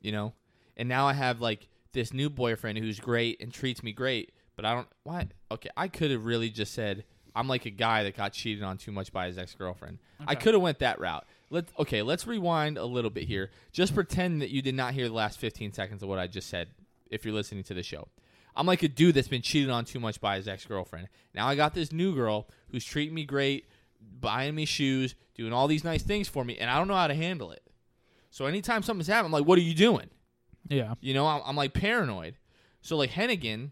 you 0.00 0.12
know? 0.12 0.32
And 0.76 0.88
now 0.88 1.06
i 1.08 1.12
have 1.12 1.40
like 1.40 1.68
this 1.92 2.12
new 2.12 2.30
boyfriend 2.30 2.78
who's 2.78 3.00
great 3.00 3.40
and 3.40 3.52
treats 3.52 3.82
me 3.82 3.92
great 3.92 4.32
but 4.56 4.64
i 4.64 4.74
don't 4.74 4.88
why 5.02 5.28
okay 5.50 5.70
i 5.76 5.88
could 5.88 6.10
have 6.10 6.24
really 6.24 6.50
just 6.50 6.72
said 6.72 7.04
i'm 7.34 7.48
like 7.48 7.66
a 7.66 7.70
guy 7.70 8.04
that 8.04 8.16
got 8.16 8.32
cheated 8.32 8.62
on 8.62 8.78
too 8.78 8.92
much 8.92 9.12
by 9.12 9.26
his 9.26 9.38
ex-girlfriend. 9.38 9.98
I 10.26 10.34
could 10.34 10.54
have 10.54 10.62
went 10.62 10.80
that 10.80 11.00
route. 11.00 11.24
Let's 11.50 11.72
okay 11.78 12.02
let's 12.02 12.26
rewind 12.26 12.76
a 12.78 12.84
little 12.84 13.10
bit 13.10 13.24
here. 13.24 13.50
Just 13.72 13.94
pretend 13.94 14.42
that 14.42 14.50
you 14.50 14.60
did 14.62 14.74
not 14.74 14.92
hear 14.94 15.08
the 15.08 15.14
last 15.14 15.38
15 15.38 15.72
seconds 15.72 16.02
of 16.02 16.08
what 16.08 16.18
i 16.18 16.26
just 16.26 16.48
said 16.48 16.68
if 17.10 17.24
you're 17.24 17.34
listening 17.34 17.64
to 17.64 17.74
the 17.74 17.82
show 17.82 18.08
I'm 18.58 18.66
like 18.66 18.82
a 18.82 18.88
dude 18.88 19.14
that's 19.14 19.28
been 19.28 19.40
cheated 19.40 19.70
on 19.70 19.84
too 19.84 20.00
much 20.00 20.20
by 20.20 20.36
his 20.36 20.48
ex 20.48 20.66
girlfriend. 20.66 21.08
Now 21.32 21.46
I 21.46 21.54
got 21.54 21.74
this 21.74 21.92
new 21.92 22.12
girl 22.12 22.48
who's 22.72 22.84
treating 22.84 23.14
me 23.14 23.24
great, 23.24 23.68
buying 24.20 24.56
me 24.56 24.64
shoes, 24.64 25.14
doing 25.36 25.52
all 25.52 25.68
these 25.68 25.84
nice 25.84 26.02
things 26.02 26.28
for 26.28 26.44
me, 26.44 26.58
and 26.58 26.68
I 26.68 26.76
don't 26.76 26.88
know 26.88 26.96
how 26.96 27.06
to 27.06 27.14
handle 27.14 27.52
it. 27.52 27.62
So 28.30 28.46
anytime 28.46 28.82
something's 28.82 29.06
happening, 29.06 29.26
I'm 29.26 29.40
like, 29.40 29.46
"What 29.46 29.58
are 29.58 29.62
you 29.62 29.74
doing?" 29.74 30.10
Yeah. 30.68 30.94
You 31.00 31.14
know, 31.14 31.26
I'm, 31.26 31.40
I'm 31.46 31.56
like 31.56 31.72
paranoid. 31.72 32.34
So 32.82 32.96
like 32.96 33.10
Hennigan, 33.10 33.70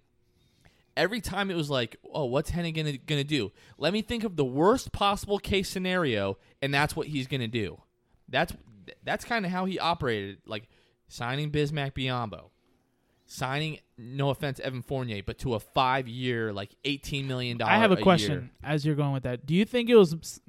every 0.96 1.20
time 1.20 1.50
it 1.50 1.56
was 1.56 1.68
like, 1.68 1.96
"Oh, 2.14 2.26
what's 2.26 2.52
Hennigan 2.52 3.04
gonna 3.06 3.24
do?" 3.24 3.50
Let 3.78 3.92
me 3.92 4.02
think 4.02 4.22
of 4.22 4.36
the 4.36 4.44
worst 4.44 4.92
possible 4.92 5.40
case 5.40 5.68
scenario, 5.68 6.38
and 6.62 6.72
that's 6.72 6.94
what 6.94 7.08
he's 7.08 7.26
gonna 7.26 7.48
do. 7.48 7.82
That's 8.28 8.52
that's 9.02 9.24
kind 9.24 9.44
of 9.44 9.50
how 9.50 9.64
he 9.64 9.80
operated. 9.80 10.38
Like 10.46 10.68
signing 11.08 11.50
Bismack 11.50 11.92
Biyombo, 11.92 12.50
signing 13.26 13.78
no 13.98 14.30
offense 14.30 14.60
Evan 14.60 14.82
Fournier, 14.82 15.22
but 15.24 15.38
to 15.38 15.54
a 15.54 15.60
five 15.60 16.08
year 16.08 16.52
like 16.52 16.74
eighteen 16.84 17.26
million 17.26 17.58
dollars. 17.58 17.72
I 17.74 17.78
have 17.78 17.92
a 17.92 17.96
question 17.96 18.50
as 18.62 18.86
you're 18.86 18.96
going 18.96 19.12
with 19.12 19.24
that. 19.24 19.46
Do 19.46 19.54
you 19.54 19.64
think 19.64 19.90
it 19.90 19.96
was 19.96 20.40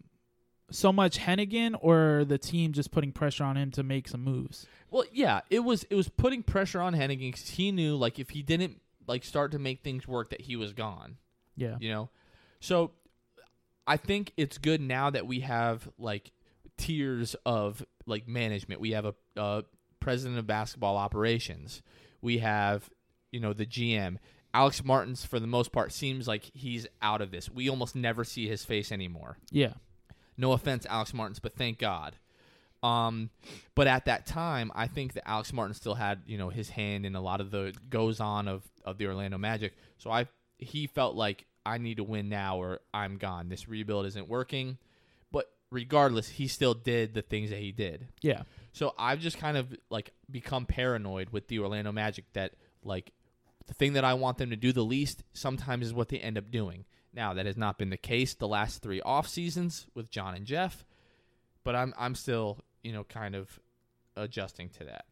so 0.70 0.92
much 0.92 1.20
Hennigan 1.20 1.76
or 1.80 2.26
the 2.26 2.38
team 2.38 2.74
just 2.74 2.92
putting 2.92 3.12
pressure 3.12 3.44
on 3.44 3.58
him 3.58 3.72
to 3.72 3.84
make 3.84 4.08
some 4.08 4.24
moves? 4.24 4.66
Well, 4.90 5.06
yeah, 5.12 5.42
it 5.50 5.60
was 5.60 5.84
it 5.90 5.96
was 5.96 6.10
putting 6.10 6.44
pressure 6.44 6.82
on 6.82 6.94
Hennigan 6.94 7.32
because 7.32 7.50
he 7.50 7.72
knew 7.72 7.96
like 7.96 8.20
if 8.20 8.30
he 8.32 8.42
didn't 8.42 8.82
like 9.08 9.24
start 9.24 9.52
to 9.52 9.60
make 9.60 9.82
things 9.84 10.08
work 10.08 10.30
that 10.30 10.42
he 10.42 10.56
was 10.56 10.74
gone. 10.74 11.18
Yeah. 11.60 11.78
you 11.80 11.90
know 11.90 12.10
so 12.60 12.92
i 13.88 13.98
think 13.98 14.32
it's 14.38 14.60
good 14.60 14.80
now 14.80 15.10
that 15.10 15.26
we 15.26 15.40
have 15.40 15.90
like 15.98 16.32
tiers 16.78 17.36
of 17.48 17.84
like 18.06 18.28
management 18.28 18.80
we 18.80 18.92
have 18.92 19.06
a, 19.06 19.16
a 19.36 19.64
president 20.00 20.38
of 20.38 20.46
basketball 20.46 20.98
operations 20.98 21.82
we 22.22 22.40
have 22.40 22.90
you 23.32 23.40
know 23.40 23.54
the 23.54 23.66
gm 23.66 24.18
alex 24.54 24.84
martins 24.84 25.26
for 25.26 25.40
the 25.40 25.48
most 25.48 25.72
part 25.72 25.92
seems 25.92 26.28
like 26.28 26.44
he's 26.54 26.88
out 27.02 27.22
of 27.22 27.32
this 27.32 27.50
we 27.50 27.70
almost 27.70 27.96
never 27.96 28.24
see 28.24 28.48
his 28.48 28.64
face 28.66 28.92
anymore 28.92 29.38
Yeah. 29.52 29.74
no 30.38 30.52
offense, 30.54 30.86
Alex 30.90 31.14
Martins, 31.14 31.40
but 31.40 31.56
thank 31.56 31.80
God. 31.80 32.16
Um, 32.84 33.32
but 33.74 33.88
at 33.88 34.06
that 34.06 34.28
time, 34.28 34.72
I 34.76 34.86
think 34.88 35.14
that 35.14 35.28
Alex 35.28 35.52
Martin 35.52 35.74
still 35.74 35.96
had 35.96 36.22
you 36.28 36.38
know 36.38 36.50
his 36.50 36.70
hand 36.70 37.06
in 37.08 37.16
a 37.16 37.22
lot 37.22 37.42
of 37.42 37.50
the 37.50 37.74
goes 37.90 38.20
on 38.20 38.48
of 38.48 38.64
of 38.86 39.00
the 39.00 39.08
Orlando 39.08 39.38
Magic. 39.40 39.74
So 39.98 40.12
I 40.12 40.28
he 40.60 40.86
felt 40.86 41.16
like 41.16 41.46
I 41.66 41.80
need 41.80 41.98
to 41.98 42.04
win 42.04 42.30
now 42.30 42.58
or 42.62 42.80
I'm 42.94 43.18
gone. 43.18 43.50
This 43.50 43.68
rebuild 43.68 44.06
isn't 44.06 44.30
working. 44.30 44.78
But 45.32 45.50
regardless, 45.72 46.30
he 46.30 46.48
still 46.48 46.76
did 46.76 47.16
the 47.16 47.24
things 47.24 47.50
that 47.50 47.60
he 47.60 47.72
did. 47.72 48.08
Yeah. 48.22 48.44
So 48.78 48.94
I've 48.98 49.20
just 49.20 49.38
kind 49.40 49.58
of 49.58 49.76
like 49.90 50.12
become 50.30 50.66
paranoid 50.66 51.30
with 51.32 51.48
the 51.48 51.60
Orlando 51.60 51.92
Magic 51.92 52.26
that 52.34 52.54
like 52.84 53.12
the 53.66 53.74
thing 53.74 53.94
that 53.94 54.04
I 54.06 54.14
want 54.14 54.38
them 54.38 54.52
to 54.52 54.56
do 54.56 54.72
the 54.72 54.84
least 54.86 55.24
sometimes 55.34 55.88
is 55.88 55.94
what 55.94 56.10
they 56.10 56.20
end 56.20 56.38
up 56.38 56.52
doing. 56.52 56.86
Now, 57.14 57.34
that 57.34 57.48
has 57.48 57.58
not 57.58 57.80
been 57.80 57.90
the 57.90 57.98
case 57.98 58.36
the 58.36 58.48
last 58.48 58.84
three 58.84 59.02
off 59.02 59.28
seasons 59.28 59.88
with 59.96 60.12
John 60.12 60.36
and 60.36 60.46
Jeff, 60.46 60.86
but 61.64 61.76
I'm 61.76 61.94
I'm 61.98 62.14
still, 62.14 62.60
you 62.84 62.94
know, 62.94 63.04
kind 63.04 63.34
of 63.36 63.60
adjusting 64.16 64.70
to 64.78 64.84
that. 64.86 65.06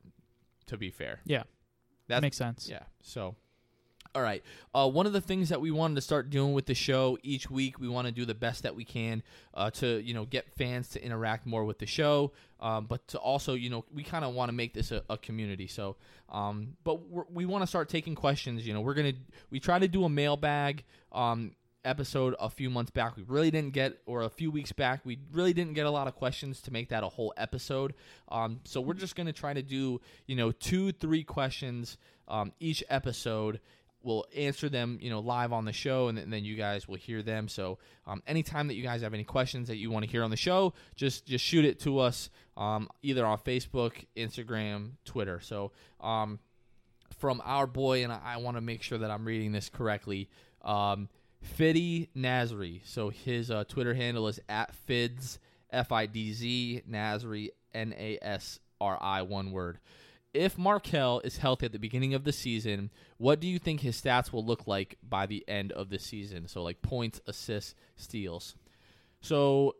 To 0.67 0.77
be 0.77 0.89
fair, 0.91 1.19
Yeah. 1.25 1.43
that 2.07 2.21
makes 2.21 2.37
sense. 2.37 2.67
yeah. 2.69 2.83
So, 3.01 3.35
all 4.15 4.21
right. 4.21 4.41
Uh, 4.73 4.89
one 4.89 5.05
of 5.05 5.13
the 5.13 5.19
things 5.19 5.49
that 5.49 5.59
we 5.59 5.71
wanted 5.71 5.95
to 5.95 6.01
start 6.01 6.29
doing 6.29 6.53
with 6.53 6.65
the 6.65 6.73
show 6.73 7.17
each 7.21 7.51
week, 7.51 7.79
we 7.79 7.89
want 7.89 8.07
to 8.07 8.13
do 8.13 8.23
the 8.23 8.33
best 8.33 8.63
that 8.63 8.73
we 8.73 8.85
can 8.85 9.21
uh, 9.53 9.69
to 9.71 10.01
you 10.01 10.13
know 10.13 10.23
get 10.23 10.49
fans 10.55 10.87
to 10.89 11.03
interact 11.03 11.45
more 11.45 11.65
with 11.65 11.79
the 11.79 11.85
show, 11.85 12.31
um, 12.61 12.85
but 12.85 13.05
to 13.09 13.17
also 13.17 13.55
you 13.55 13.69
know 13.69 13.83
we 13.93 14.03
kind 14.03 14.23
of 14.23 14.33
want 14.33 14.47
to 14.47 14.53
make 14.53 14.73
this 14.73 14.93
a, 14.93 15.03
a 15.09 15.17
community. 15.17 15.67
So, 15.67 15.97
um, 16.29 16.77
but 16.85 17.01
we 17.29 17.45
want 17.45 17.63
to 17.63 17.67
start 17.67 17.89
taking 17.89 18.15
questions. 18.15 18.65
You 18.65 18.73
know, 18.73 18.81
we're 18.81 18.93
gonna 18.93 19.13
we 19.51 19.59
try 19.59 19.77
to 19.79 19.87
do 19.87 20.05
a 20.05 20.09
mailbag. 20.09 20.85
Um, 21.11 21.51
episode 21.83 22.33
a 22.39 22.49
few 22.49 22.67
months 22.67 22.89
back 22.89 23.15
we 23.15 23.21
really 23.21 23.51
didn't 23.51 23.71
get 23.71 24.01
or 24.07 24.23
a 24.23 24.29
few 24.29 24.49
weeks 24.49 24.71
back 24.71 25.01
we 25.05 25.19
really 25.31 25.53
didn't 25.53 25.73
get 25.73 25.85
a 25.85 25.91
lot 25.91 26.07
of 26.07 26.15
questions 26.15 26.59
to 26.59 26.73
make 26.73 26.89
that 26.89 27.03
a 27.03 27.07
whole 27.07 27.31
episode 27.37 27.93
um, 28.29 28.59
so 28.63 28.81
we're 28.81 28.95
just 28.95 29.15
going 29.15 29.27
to 29.27 29.31
try 29.31 29.53
to 29.53 29.61
do 29.61 30.01
you 30.25 30.35
know 30.35 30.51
two 30.51 30.91
three 30.91 31.23
questions 31.23 31.99
um, 32.27 32.51
each 32.59 32.83
episode 32.89 33.59
we'll 34.05 34.25
answer 34.35 34.69
them 34.69 34.97
you 35.01 35.09
know 35.09 35.19
live 35.19 35.51
on 35.51 35.65
the 35.65 35.73
show 35.73 36.07
and 36.07 36.17
then, 36.17 36.29
then 36.29 36.45
you 36.45 36.55
guys 36.55 36.87
will 36.87 36.97
hear 36.97 37.21
them 37.21 37.47
so 37.47 37.77
um, 38.07 38.21
anytime 38.27 38.67
that 38.67 38.75
you 38.75 38.83
guys 38.83 39.01
have 39.01 39.13
any 39.13 39.23
questions 39.23 39.67
that 39.67 39.77
you 39.77 39.91
want 39.91 40.05
to 40.05 40.11
hear 40.11 40.23
on 40.23 40.29
the 40.29 40.37
show 40.37 40.73
just 40.95 41.25
just 41.25 41.43
shoot 41.43 41.65
it 41.65 41.79
to 41.79 41.99
us 41.99 42.29
um, 42.55 42.87
either 43.01 43.25
on 43.25 43.37
facebook 43.37 44.05
instagram 44.15 44.91
twitter 45.03 45.39
so 45.39 45.71
um, 46.01 46.39
from 47.17 47.41
our 47.43 47.67
boy 47.67 48.03
and 48.03 48.13
i, 48.13 48.19
I 48.23 48.37
want 48.37 48.57
to 48.57 48.61
make 48.61 48.81
sure 48.81 48.97
that 48.99 49.11
i'm 49.11 49.25
reading 49.25 49.51
this 49.51 49.69
correctly 49.69 50.29
um, 50.63 51.09
Fiddy 51.45 52.09
Nasri. 52.17 52.81
So 52.85 53.09
his 53.09 53.51
uh, 53.51 53.63
Twitter 53.65 53.93
handle 53.93 54.27
is 54.27 54.39
at 54.49 54.73
Fids 54.87 55.39
F 55.69 55.91
I 55.91 56.05
D 56.05 56.33
Z 56.33 56.81
Nasri 56.89 57.49
N 57.73 57.93
A 57.97 58.17
S 58.21 58.59
R 58.81 58.97
I 58.99 59.21
one 59.21 59.51
word. 59.51 59.79
If 60.35 60.57
Markelle 60.57 61.21
is 61.23 61.37
healthy 61.37 61.65
at 61.65 61.71
the 61.71 61.79
beginning 61.79 62.13
of 62.13 62.23
the 62.25 62.31
season, 62.33 62.91
what 63.17 63.39
do 63.39 63.47
you 63.47 63.57
think 63.59 63.81
his 63.81 63.99
stats 63.99 64.31
will 64.33 64.45
look 64.45 64.67
like 64.67 64.97
by 65.07 65.25
the 65.25 65.43
end 65.47 65.71
of 65.71 65.89
the 65.89 65.97
season? 65.99 66.47
So 66.47 66.61
like 66.63 66.81
points, 66.81 67.21
assists, 67.25 67.73
steals. 67.95 68.55
So 69.21 69.75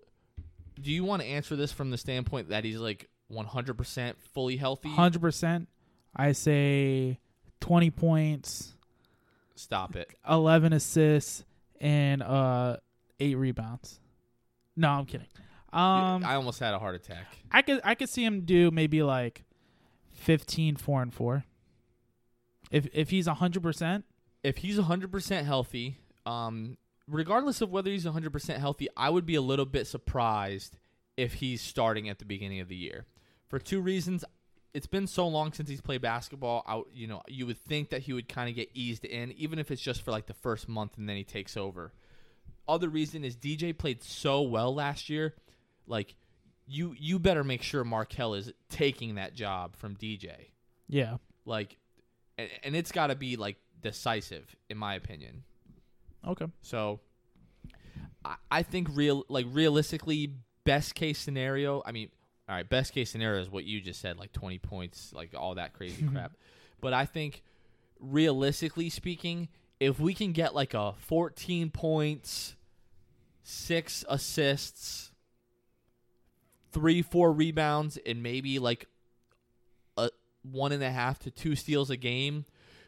do 0.82 0.92
you 0.92 1.04
want 1.04 1.22
to 1.22 1.28
answer 1.28 1.56
this 1.56 1.72
from 1.72 1.92
the 1.92 1.98
standpoint 1.98 2.50
that 2.50 2.64
he's 2.64 2.78
like 2.78 3.10
100% 3.32 4.14
fully 4.34 4.58
healthy? 4.58 4.90
Hundred 4.90 5.22
percent. 5.22 5.68
I 6.16 6.32
say 6.32 7.20
twenty 7.60 7.90
points, 7.92 8.74
Stop 9.56 9.96
it. 9.96 10.10
eleven 10.28 10.72
assists, 10.74 11.44
and 11.82 12.22
uh 12.22 12.78
eight 13.20 13.36
rebounds. 13.36 14.00
No, 14.76 14.90
I'm 14.90 15.06
kidding. 15.06 15.28
Um, 15.74 16.24
I 16.24 16.36
almost 16.36 16.60
had 16.60 16.74
a 16.74 16.80
heart 16.80 16.96
attack. 16.96 17.26
I 17.52 17.62
could 17.62 17.82
I 17.84 17.96
could 17.96 18.10
see 18.10 18.24
him 18.24 18.42
do 18.42 18.72
maybe 18.72 19.04
like 19.04 19.44
15 20.16 20.78
4 20.78 21.02
and 21.02 21.14
4. 21.14 21.46
If 22.72 22.88
if 22.94 23.10
he's 23.12 23.28
100%, 23.28 24.04
if 24.44 24.58
he's 24.58 24.80
100% 24.80 25.44
healthy, 25.46 25.98
um, 26.26 26.78
regardless 27.08 27.62
of 27.62 27.72
whether 27.72 27.92
he's 27.92 28.06
100% 28.06 28.58
healthy, 28.58 28.88
I 28.98 29.10
would 29.10 29.26
be 29.26 29.36
a 29.36 29.42
little 29.42 29.66
bit 29.66 29.88
surprised 29.88 30.78
if 31.18 31.36
he's 31.36 31.62
starting 31.62 32.10
at 32.10 32.20
the 32.20 32.26
beginning 32.26 32.60
of 32.60 32.68
the 32.68 32.76
year. 32.76 33.06
For 33.48 33.60
two 33.60 33.82
reasons. 33.82 34.26
It's 34.74 34.88
been 34.88 35.08
so 35.08 35.26
long 35.26 35.54
since 35.54 35.70
he's 35.70 35.80
played 35.80 36.02
basketball. 36.02 36.62
I, 36.68 36.82
you 36.94 37.08
know, 37.08 37.22
you 37.30 37.46
would 37.46 37.58
think 37.58 37.92
that 37.92 38.02
he 38.02 38.12
would 38.12 38.28
kind 38.28 38.50
of 38.50 38.58
get 38.58 38.70
eased 38.74 39.06
in, 39.06 39.32
even 39.32 39.58
if 39.58 39.72
it's 39.72 39.82
just 39.82 40.02
for 40.02 40.12
like 40.12 40.26
the 40.26 40.34
first 40.34 40.68
month 40.68 40.98
and 40.98 41.08
then 41.08 41.16
he 41.16 41.24
takes 41.24 41.56
over. 41.56 41.94
Other 42.68 42.90
reason 42.90 43.24
is 43.24 43.38
DJ 43.38 43.78
played 43.78 44.04
so 44.04 44.42
well 44.42 44.76
last 44.76 45.10
year. 45.10 45.34
Like, 45.88 46.16
you 46.68 46.96
you 46.98 47.20
better 47.20 47.44
make 47.44 47.62
sure 47.62 47.84
Markelle 47.84 48.34
is 48.34 48.52
taking 48.70 49.16
that 49.16 49.34
job 49.34 49.76
from 49.76 49.96
DJ. 49.96 50.34
yeah. 50.88 51.18
Like, 51.48 51.78
and, 52.40 52.50
and 52.64 52.76
it's 52.76 52.92
got 52.92 53.08
to 53.08 53.16
be 53.16 53.36
like 53.36 53.58
decisive, 53.84 54.56
in 54.68 54.78
my 54.78 54.96
opinion. 54.96 55.44
Okay. 56.28 56.48
So 56.64 57.00
I, 58.24 58.36
I 58.50 58.64
think 58.64 58.88
real 58.92 59.26
like 59.30 59.46
realistically, 59.52 60.34
best 60.64 60.96
case 60.96 61.20
scenario. 61.20 61.84
I 61.86 61.92
mean, 61.92 62.10
all 62.50 62.56
right, 62.56 62.68
best 62.68 62.94
case 62.94 63.12
scenario 63.12 63.42
is 63.42 63.50
what 63.50 63.64
you 63.64 63.80
just 63.80 64.02
said, 64.02 64.18
like 64.18 64.32
twenty 64.32 64.58
points, 64.58 65.12
like 65.14 65.36
all 65.38 65.56
that 65.56 65.74
crazy 65.74 66.04
crap. 66.12 66.34
But 66.82 66.94
I 66.94 67.06
think 67.06 67.44
realistically 68.00 68.90
speaking, 68.90 69.50
if 69.80 70.00
we 70.00 70.16
can 70.16 70.32
get 70.32 70.56
like 70.56 70.74
a 70.74 70.94
fourteen 70.98 71.70
points, 71.70 72.56
six 73.44 74.04
assists, 74.10 75.12
three, 76.76 77.02
four 77.02 77.32
rebounds, 77.32 77.98
and 78.06 78.22
maybe 78.22 78.60
like 78.60 78.88
a 79.98 80.10
one 80.44 80.72
and 80.72 80.84
a 80.84 80.92
half 80.92 81.18
to 81.20 81.32
two 81.32 81.56
steals 81.56 81.90
a 81.90 81.98
game, 81.98 82.46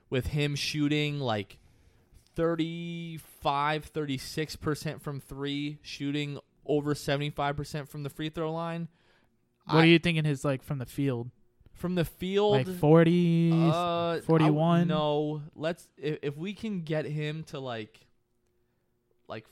with 0.10 0.28
him 0.28 0.56
shooting 0.56 1.20
like 1.20 1.58
35 2.36 3.92
36% 3.94 5.02
from 5.02 5.20
3 5.20 5.80
shooting 5.82 6.40
over 6.66 6.94
75% 6.94 7.88
from 7.88 8.04
the 8.04 8.10
free 8.10 8.30
throw 8.30 8.52
line 8.54 8.88
What 9.66 9.76
I- 9.78 9.82
are 9.84 9.86
you 9.86 10.00
thinking 10.00 10.24
his 10.26 10.44
like 10.46 10.62
from 10.64 10.78
the 10.80 10.86
field? 10.86 11.32
from 11.74 11.94
the 11.96 12.06
field 12.06 12.68
Like 12.68 12.80
40 12.80 13.52
uh, 13.72 14.20
41? 14.22 14.88
no 14.88 15.42
let's 15.56 15.88
if, 15.98 16.18
if 16.24 16.38
we 16.38 16.54
can 16.54 16.82
get 16.82 17.06
him 17.06 17.44
to 17.46 17.60
like 17.60 18.00
like 19.28 19.46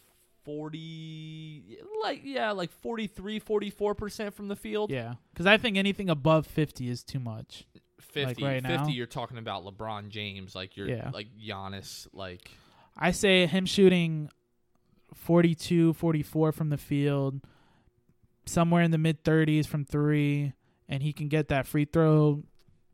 40 0.46 1.78
like 2.04 2.22
yeah 2.24 2.52
like 2.52 2.72
43 2.72 3.40
44% 3.40 4.34
from 4.34 4.48
the 4.48 4.56
field 4.56 4.92
Yeah. 4.92 5.16
Cuz 5.36 5.46
I 5.46 5.58
think 5.58 5.78
anything 5.78 6.10
above 6.10 6.48
50 6.48 6.90
is 6.90 7.04
too 7.04 7.20
much. 7.20 7.66
50 8.00 8.44
right 8.44 8.62
50 8.62 8.78
now? 8.78 8.88
you're 8.88 9.06
talking 9.08 9.38
about 9.38 9.66
LeBron 9.66 10.10
James 10.10 10.56
like 10.56 10.78
you're 10.78 10.88
Yeah. 10.88 11.10
like 11.14 11.28
Giannis 11.38 12.08
like 12.14 12.52
I 12.98 13.12
say 13.12 13.46
him 13.46 13.66
shooting 13.66 14.30
42, 15.14 15.94
44 15.94 16.52
from 16.52 16.70
the 16.70 16.78
field, 16.78 17.42
somewhere 18.46 18.84
in 18.84 18.92
the 18.92 18.98
mid 18.98 19.24
30s 19.24 19.66
from 19.66 19.84
3 19.86 20.54
and 20.88 21.02
he 21.04 21.12
can 21.14 21.28
get 21.28 21.48
that 21.50 21.66
free 21.68 21.86
throw 21.86 22.44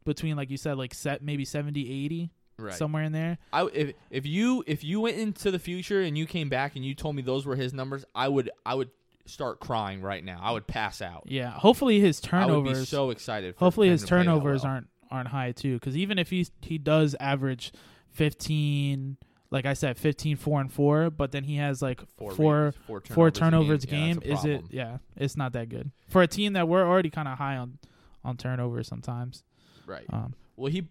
between 0.05 0.35
like 0.35 0.49
you 0.49 0.57
said 0.57 0.77
like 0.77 0.93
set 0.93 1.21
maybe 1.21 1.45
70, 1.45 1.81
80 2.05 2.31
right 2.61 2.73
somewhere 2.73 3.03
in 3.03 3.11
there. 3.11 3.37
I 3.51 3.65
if 3.73 3.93
if 4.09 4.25
you 4.25 4.63
if 4.67 4.83
you 4.83 5.01
went 5.01 5.17
into 5.17 5.51
the 5.51 5.59
future 5.59 6.01
and 6.01 6.17
you 6.17 6.25
came 6.25 6.49
back 6.49 6.75
and 6.75 6.85
you 6.85 6.93
told 6.95 7.15
me 7.15 7.21
those 7.21 7.45
were 7.45 7.55
his 7.55 7.73
numbers, 7.73 8.05
I 8.15 8.27
would 8.27 8.49
I 8.65 8.75
would 8.75 8.89
start 9.25 9.59
crying 9.59 10.01
right 10.01 10.23
now. 10.23 10.39
I 10.41 10.51
would 10.51 10.67
pass 10.67 11.01
out. 11.01 11.23
Yeah, 11.27 11.51
hopefully 11.51 11.99
his 11.99 12.21
I 12.31 12.45
would 12.45 12.63
be 12.63 12.69
turnovers. 12.71 12.89
so 12.89 13.09
excited. 13.11 13.55
For 13.55 13.65
hopefully 13.65 13.89
his 13.89 14.01
to 14.01 14.07
play 14.07 14.17
that 14.19 14.23
turnovers 14.25 14.63
well. 14.63 14.71
aren't 14.73 14.87
aren't 15.09 15.27
high 15.29 15.51
too. 15.51 15.75
Because 15.75 15.95
even 15.97 16.17
if 16.19 16.29
he 16.29 16.47
he 16.61 16.77
does 16.77 17.15
average 17.19 17.71
fifteen, 18.09 19.17
like 19.49 19.65
I 19.65 19.73
said, 19.73 19.97
15, 19.97 20.37
4 20.37 20.61
and 20.61 20.71
four, 20.71 21.09
but 21.09 21.31
then 21.33 21.43
he 21.43 21.57
has 21.57 21.81
like 21.81 22.01
four 22.17 22.31
four 22.31 22.73
four 22.87 23.01
turnovers, 23.01 23.15
four 23.15 23.27
a 23.27 23.31
turnovers 23.31 23.83
a 23.83 23.87
Yeah, 23.87 23.91
game. 23.91 24.15
that's 24.25 24.45
a 24.45 24.49
is 24.53 24.59
it? 24.59 24.65
Yeah, 24.71 24.97
it's 25.17 25.35
not 25.37 25.53
that 25.53 25.69
good 25.69 25.91
for 26.07 26.21
a 26.21 26.27
team 26.27 26.53
that 26.53 26.67
we're 26.67 26.87
already 26.87 27.09
kind 27.09 27.27
of 27.27 27.37
high 27.37 27.57
on 27.57 27.77
on 28.23 28.37
turnovers 28.37 28.87
sometimes. 28.87 29.43
right? 29.85 30.05
Um, 30.11 30.33
Well, 30.55 30.71
he 30.71 30.87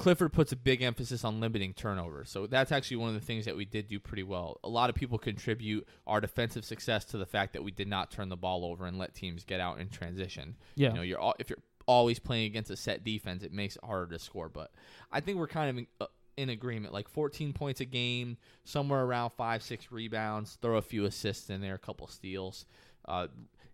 Clifford 0.00 0.32
puts 0.32 0.50
a 0.50 0.56
big 0.56 0.80
emphasis 0.80 1.24
on 1.24 1.40
limiting 1.40 1.74
turnovers, 1.74 2.30
so 2.30 2.46
that's 2.46 2.72
actually 2.72 2.96
one 2.96 3.10
of 3.10 3.14
the 3.14 3.20
things 3.26 3.44
that 3.44 3.54
we 3.54 3.66
did 3.66 3.86
do 3.86 4.00
pretty 4.00 4.22
well. 4.22 4.58
A 4.64 4.68
lot 4.68 4.88
of 4.88 4.96
people 4.96 5.18
contribute 5.18 5.86
our 6.06 6.22
defensive 6.22 6.64
success 6.64 7.04
to 7.06 7.18
the 7.18 7.26
fact 7.26 7.52
that 7.52 7.62
we 7.62 7.70
did 7.70 7.86
not 7.86 8.10
turn 8.10 8.30
the 8.30 8.36
ball 8.36 8.64
over 8.64 8.86
and 8.86 8.98
let 8.98 9.14
teams 9.14 9.44
get 9.44 9.60
out 9.60 9.78
in 9.78 9.90
transition. 9.90 10.56
yeah, 10.74 10.88
You 10.88 10.94
know, 10.94 11.02
you're 11.02 11.20
al- 11.20 11.34
if 11.38 11.50
you're 11.50 11.58
always 11.84 12.18
playing 12.18 12.46
against 12.46 12.70
a 12.70 12.76
set 12.76 13.04
defense, 13.04 13.42
it 13.42 13.52
makes 13.52 13.76
it 13.76 13.84
harder 13.84 14.12
to 14.16 14.18
score. 14.18 14.48
But 14.48 14.70
I 15.12 15.20
think 15.20 15.36
we're 15.36 15.46
kind 15.46 15.68
of 15.68 15.76
in, 15.76 15.86
uh, 16.00 16.06
in 16.38 16.48
agreement. 16.48 16.94
Like 16.94 17.06
14 17.06 17.52
points 17.52 17.82
a 17.82 17.84
game, 17.84 18.38
somewhere 18.64 19.02
around 19.02 19.32
five, 19.36 19.62
six 19.62 19.92
rebounds, 19.92 20.56
throw 20.62 20.78
a 20.78 20.82
few 20.82 21.04
assists 21.04 21.50
in 21.50 21.60
there, 21.60 21.74
a 21.74 21.78
couple 21.78 22.06
steals. 22.06 22.64
Uh, 23.06 23.26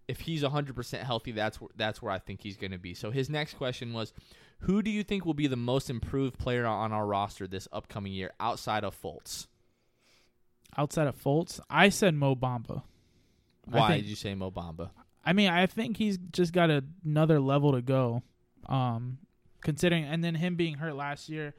if 0.08 0.20
he's 0.20 0.42
100% 0.42 0.98
healthy, 1.02 1.30
that's 1.32 1.60
where, 1.60 1.70
that's 1.76 2.02
where 2.02 2.12
I 2.12 2.18
think 2.18 2.40
he's 2.40 2.56
going 2.56 2.72
to 2.72 2.78
be. 2.78 2.94
So 2.94 3.10
his 3.12 3.30
next 3.30 3.54
question 3.54 3.92
was, 3.92 4.12
who 4.60 4.82
do 4.82 4.90
you 4.90 5.02
think 5.04 5.24
will 5.24 5.34
be 5.34 5.46
the 5.46 5.56
most 5.56 5.90
improved 5.90 6.38
player 6.38 6.66
on 6.66 6.92
our 6.92 7.06
roster 7.06 7.46
this 7.46 7.68
upcoming 7.72 8.12
year 8.12 8.32
outside 8.40 8.84
of 8.84 9.00
Fultz? 9.00 9.46
outside 10.76 11.06
of 11.06 11.16
Fultz, 11.16 11.60
I 11.70 11.88
said 11.88 12.14
Mo 12.14 12.34
Bamba. 12.34 12.82
Why 13.64 13.88
think- 13.88 14.04
did 14.04 14.10
you 14.10 14.16
say 14.16 14.34
Mo 14.34 14.50
Bamba? 14.50 14.90
I 15.24 15.32
mean, 15.32 15.48
I 15.48 15.66
think 15.66 15.96
he's 15.96 16.18
just 16.18 16.52
got 16.52 16.70
another 16.70 17.40
level 17.40 17.72
to 17.72 17.82
go. 17.82 18.22
Um, 18.66 19.18
considering, 19.60 20.04
and 20.04 20.22
then 20.22 20.34
him 20.34 20.54
being 20.56 20.74
hurt 20.74 20.94
last 20.94 21.28
year, 21.28 21.54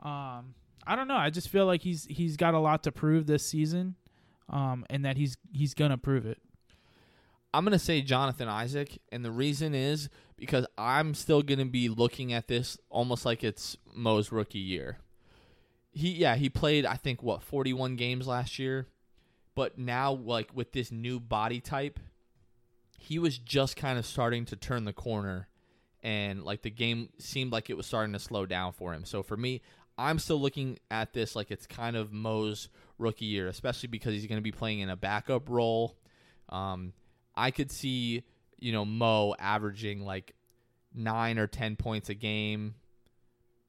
um, 0.00 0.54
I 0.84 0.96
don't 0.96 1.06
know. 1.06 1.16
I 1.16 1.30
just 1.30 1.48
feel 1.48 1.66
like 1.66 1.82
he's 1.82 2.04
he's 2.06 2.36
got 2.36 2.54
a 2.54 2.58
lot 2.58 2.82
to 2.84 2.92
prove 2.92 3.26
this 3.26 3.46
season, 3.46 3.94
um, 4.48 4.84
and 4.90 5.04
that 5.04 5.16
he's 5.16 5.36
he's 5.52 5.74
gonna 5.74 5.98
prove 5.98 6.26
it. 6.26 6.38
I'm 7.54 7.64
going 7.64 7.72
to 7.72 7.78
say 7.78 8.00
Jonathan 8.00 8.48
Isaac, 8.48 8.98
and 9.10 9.24
the 9.24 9.30
reason 9.30 9.74
is 9.74 10.08
because 10.42 10.66
I'm 10.76 11.14
still 11.14 11.40
going 11.40 11.60
to 11.60 11.64
be 11.64 11.88
looking 11.88 12.32
at 12.32 12.48
this 12.48 12.76
almost 12.90 13.24
like 13.24 13.44
it's 13.44 13.76
Mo's 13.94 14.32
rookie 14.32 14.58
year. 14.58 14.98
he 15.92 16.10
yeah 16.10 16.34
he 16.34 16.48
played 16.48 16.84
I 16.84 16.96
think 16.96 17.22
what 17.22 17.44
41 17.44 17.94
games 17.94 18.26
last 18.26 18.58
year, 18.58 18.88
but 19.54 19.78
now 19.78 20.12
like 20.12 20.50
with 20.52 20.72
this 20.72 20.90
new 20.90 21.20
body 21.20 21.60
type, 21.60 22.00
he 22.98 23.20
was 23.20 23.38
just 23.38 23.76
kind 23.76 24.00
of 24.00 24.04
starting 24.04 24.44
to 24.46 24.56
turn 24.56 24.84
the 24.84 24.92
corner, 24.92 25.46
and 26.02 26.42
like 26.42 26.62
the 26.62 26.70
game 26.70 27.10
seemed 27.20 27.52
like 27.52 27.70
it 27.70 27.76
was 27.76 27.86
starting 27.86 28.12
to 28.12 28.18
slow 28.18 28.44
down 28.44 28.72
for 28.72 28.92
him. 28.92 29.04
So 29.04 29.22
for 29.22 29.36
me, 29.36 29.62
I'm 29.96 30.18
still 30.18 30.40
looking 30.40 30.80
at 30.90 31.12
this 31.12 31.36
like 31.36 31.52
it's 31.52 31.68
kind 31.68 31.94
of 31.94 32.12
Mo's 32.12 32.68
rookie 32.98 33.26
year, 33.26 33.46
especially 33.46 33.90
because 33.90 34.12
he's 34.12 34.26
going 34.26 34.38
to 34.38 34.42
be 34.42 34.50
playing 34.50 34.80
in 34.80 34.90
a 34.90 34.96
backup 34.96 35.48
role. 35.48 35.96
Um, 36.48 36.94
I 37.36 37.52
could 37.52 37.70
see 37.70 38.24
you 38.62 38.72
know 38.72 38.84
Mo 38.84 39.34
averaging 39.38 40.04
like 40.04 40.34
nine 40.94 41.38
or 41.38 41.46
ten 41.46 41.76
points 41.76 42.08
a 42.08 42.14
game, 42.14 42.74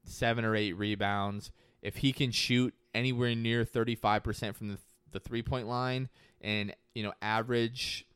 seven 0.04 0.44
or 0.44 0.54
eight 0.54 0.74
rebounds. 0.74 1.50
If 1.82 1.96
he 1.96 2.12
can 2.12 2.30
shoot 2.30 2.74
anywhere 2.94 3.34
near 3.34 3.64
35% 3.64 4.54
from 4.54 4.68
the, 4.68 4.78
the 5.12 5.20
three 5.20 5.42
point 5.42 5.66
line 5.66 6.08
and, 6.40 6.74
you 6.94 7.02
know, 7.02 7.12
average, 7.20 8.06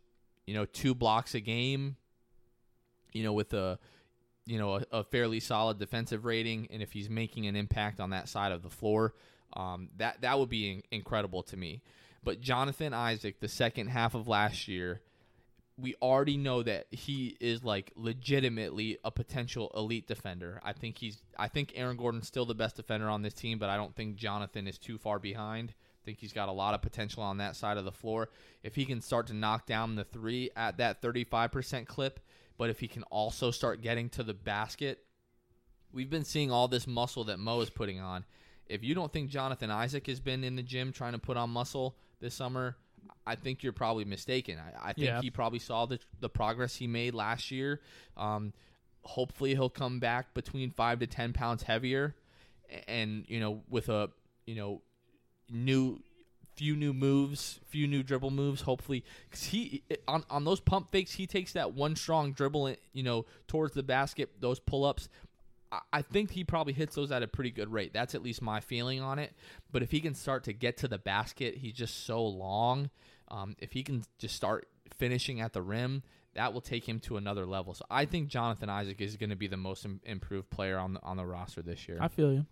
you 0.46 0.54
know, 0.54 0.64
two 0.64 0.94
blocks 0.94 1.34
a 1.34 1.40
game, 1.40 1.96
you 3.12 3.22
know, 3.22 3.32
with 3.32 3.52
a, 3.52 3.78
you 4.46 4.58
know, 4.58 4.76
a, 4.76 4.84
a 4.92 5.04
fairly 5.04 5.40
solid 5.40 5.78
defensive 5.78 6.24
rating, 6.24 6.68
and 6.70 6.82
if 6.82 6.92
he's 6.92 7.10
making 7.10 7.46
an 7.46 7.56
impact 7.56 8.00
on 8.00 8.10
that 8.10 8.28
side 8.28 8.52
of 8.52 8.62
the 8.62 8.70
floor, 8.70 9.14
um, 9.54 9.90
that 9.96 10.22
that 10.22 10.38
would 10.38 10.48
be 10.48 10.70
in- 10.70 10.82
incredible 10.90 11.42
to 11.42 11.56
me. 11.56 11.82
But 12.24 12.40
Jonathan 12.40 12.94
Isaac, 12.94 13.40
the 13.40 13.48
second 13.48 13.88
half 13.88 14.14
of 14.14 14.26
last 14.26 14.66
year, 14.68 15.02
we 15.80 15.94
already 16.02 16.36
know 16.36 16.62
that 16.64 16.86
he 16.90 17.36
is 17.40 17.62
like 17.62 17.92
legitimately 17.94 18.98
a 19.04 19.12
potential 19.12 19.70
elite 19.76 20.08
defender. 20.08 20.60
I 20.64 20.72
think 20.72 20.98
he's 20.98 21.22
I 21.38 21.46
think 21.46 21.72
Aaron 21.76 21.96
Gordon's 21.96 22.26
still 22.26 22.44
the 22.44 22.54
best 22.54 22.76
defender 22.76 23.08
on 23.08 23.22
this 23.22 23.34
team, 23.34 23.58
but 23.58 23.70
I 23.70 23.76
don't 23.76 23.94
think 23.94 24.16
Jonathan 24.16 24.66
is 24.66 24.76
too 24.76 24.98
far 24.98 25.20
behind. 25.20 25.70
I 25.70 26.04
think 26.04 26.18
he's 26.18 26.32
got 26.32 26.48
a 26.48 26.52
lot 26.52 26.74
of 26.74 26.82
potential 26.82 27.22
on 27.22 27.38
that 27.38 27.54
side 27.54 27.76
of 27.76 27.84
the 27.84 27.92
floor. 27.92 28.28
If 28.64 28.74
he 28.74 28.84
can 28.84 29.00
start 29.00 29.28
to 29.28 29.34
knock 29.34 29.66
down 29.66 29.94
the 29.94 30.04
3 30.04 30.50
at 30.56 30.78
that 30.78 31.00
35% 31.00 31.86
clip, 31.86 32.18
but 32.56 32.70
if 32.70 32.80
he 32.80 32.88
can 32.88 33.04
also 33.04 33.50
start 33.50 33.82
getting 33.82 34.08
to 34.10 34.24
the 34.24 34.34
basket, 34.34 35.04
we've 35.92 36.10
been 36.10 36.24
seeing 36.24 36.50
all 36.50 36.66
this 36.66 36.86
muscle 36.86 37.24
that 37.24 37.38
Mo 37.38 37.60
is 37.60 37.70
putting 37.70 38.00
on. 38.00 38.24
If 38.66 38.82
you 38.82 38.94
don't 38.94 39.12
think 39.12 39.30
Jonathan 39.30 39.70
Isaac 39.70 40.06
has 40.08 40.18
been 40.18 40.44
in 40.44 40.56
the 40.56 40.62
gym 40.62 40.92
trying 40.92 41.12
to 41.12 41.18
put 41.18 41.36
on 41.36 41.50
muscle 41.50 41.96
this 42.20 42.34
summer, 42.34 42.76
I 43.26 43.34
think 43.34 43.62
you're 43.62 43.72
probably 43.72 44.04
mistaken. 44.04 44.58
I, 44.58 44.90
I 44.90 44.92
think 44.92 45.06
Yeah. 45.06 45.20
he 45.20 45.30
probably 45.30 45.58
saw 45.58 45.86
the 45.86 45.98
the 46.20 46.28
progress 46.28 46.76
he 46.76 46.86
made 46.86 47.14
last 47.14 47.50
year. 47.50 47.80
Um, 48.16 48.52
hopefully, 49.02 49.50
he'll 49.54 49.70
come 49.70 49.98
back 50.00 50.34
between 50.34 50.70
five 50.70 50.98
to 51.00 51.06
ten 51.06 51.32
pounds 51.32 51.62
heavier, 51.62 52.14
and 52.86 53.24
you 53.28 53.40
know, 53.40 53.62
with 53.68 53.88
a 53.88 54.10
you 54.46 54.54
know, 54.54 54.82
new 55.50 56.00
few 56.56 56.74
new 56.74 56.92
moves, 56.92 57.60
few 57.68 57.86
new 57.86 58.02
dribble 58.02 58.30
moves. 58.30 58.62
Hopefully, 58.62 59.04
because 59.28 59.44
he 59.44 59.82
on 60.08 60.24
on 60.30 60.44
those 60.44 60.60
pump 60.60 60.90
fakes, 60.90 61.12
he 61.12 61.26
takes 61.26 61.52
that 61.52 61.74
one 61.74 61.94
strong 61.96 62.32
dribble, 62.32 62.74
you 62.92 63.02
know, 63.02 63.26
towards 63.46 63.74
the 63.74 63.82
basket. 63.82 64.30
Those 64.40 64.58
pull 64.58 64.84
ups. 64.84 65.08
I- 65.70 65.80
I 65.92 66.02
think 66.02 66.30
he 66.30 66.44
probably 66.44 66.72
hits 66.72 66.94
those 66.94 67.10
at 67.12 67.22
a 67.22 67.28
pretty 67.28 67.50
good 67.50 67.70
rate. 67.72 67.92
That's 67.92 68.14
at 68.14 68.22
least 68.22 68.40
my 68.42 68.60
feeling 68.60 69.00
on 69.00 69.18
it. 69.18 69.34
But 69.70 69.82
if 69.82 69.90
he 69.90 70.00
can 70.00 70.14
start 70.14 70.44
to 70.44 70.52
get 70.52 70.76
to 70.78 70.88
the 70.88 70.98
basket, 70.98 71.56
he's 71.56 71.74
just 71.74 72.04
so 72.06 72.24
long. 72.24 72.90
Um, 73.28 73.54
if 73.58 73.72
he 73.72 73.82
can 73.82 74.04
just 74.18 74.34
start 74.34 74.68
finishing 74.96 75.40
at 75.40 75.52
the 75.52 75.60
rim, 75.62 76.02
that 76.34 76.52
will 76.54 76.60
take 76.60 76.88
him 76.88 77.00
to 77.00 77.16
another 77.16 77.44
level. 77.44 77.74
So 77.74 77.84
I 77.90 78.04
think 78.06 78.28
Jonathan 78.28 78.70
Isaac 78.70 79.00
is 79.00 79.16
going 79.16 79.30
to 79.30 79.36
be 79.36 79.46
the 79.48 79.56
most 79.56 79.84
Im- 79.84 80.00
improved 80.04 80.48
player 80.50 80.78
on 80.78 80.94
the 80.94 81.02
on 81.02 81.16
the 81.16 81.26
roster 81.26 81.60
this 81.62 81.88
year. 81.88 81.98
I 82.00 82.08
feel 82.08 82.32
you. 82.32 82.46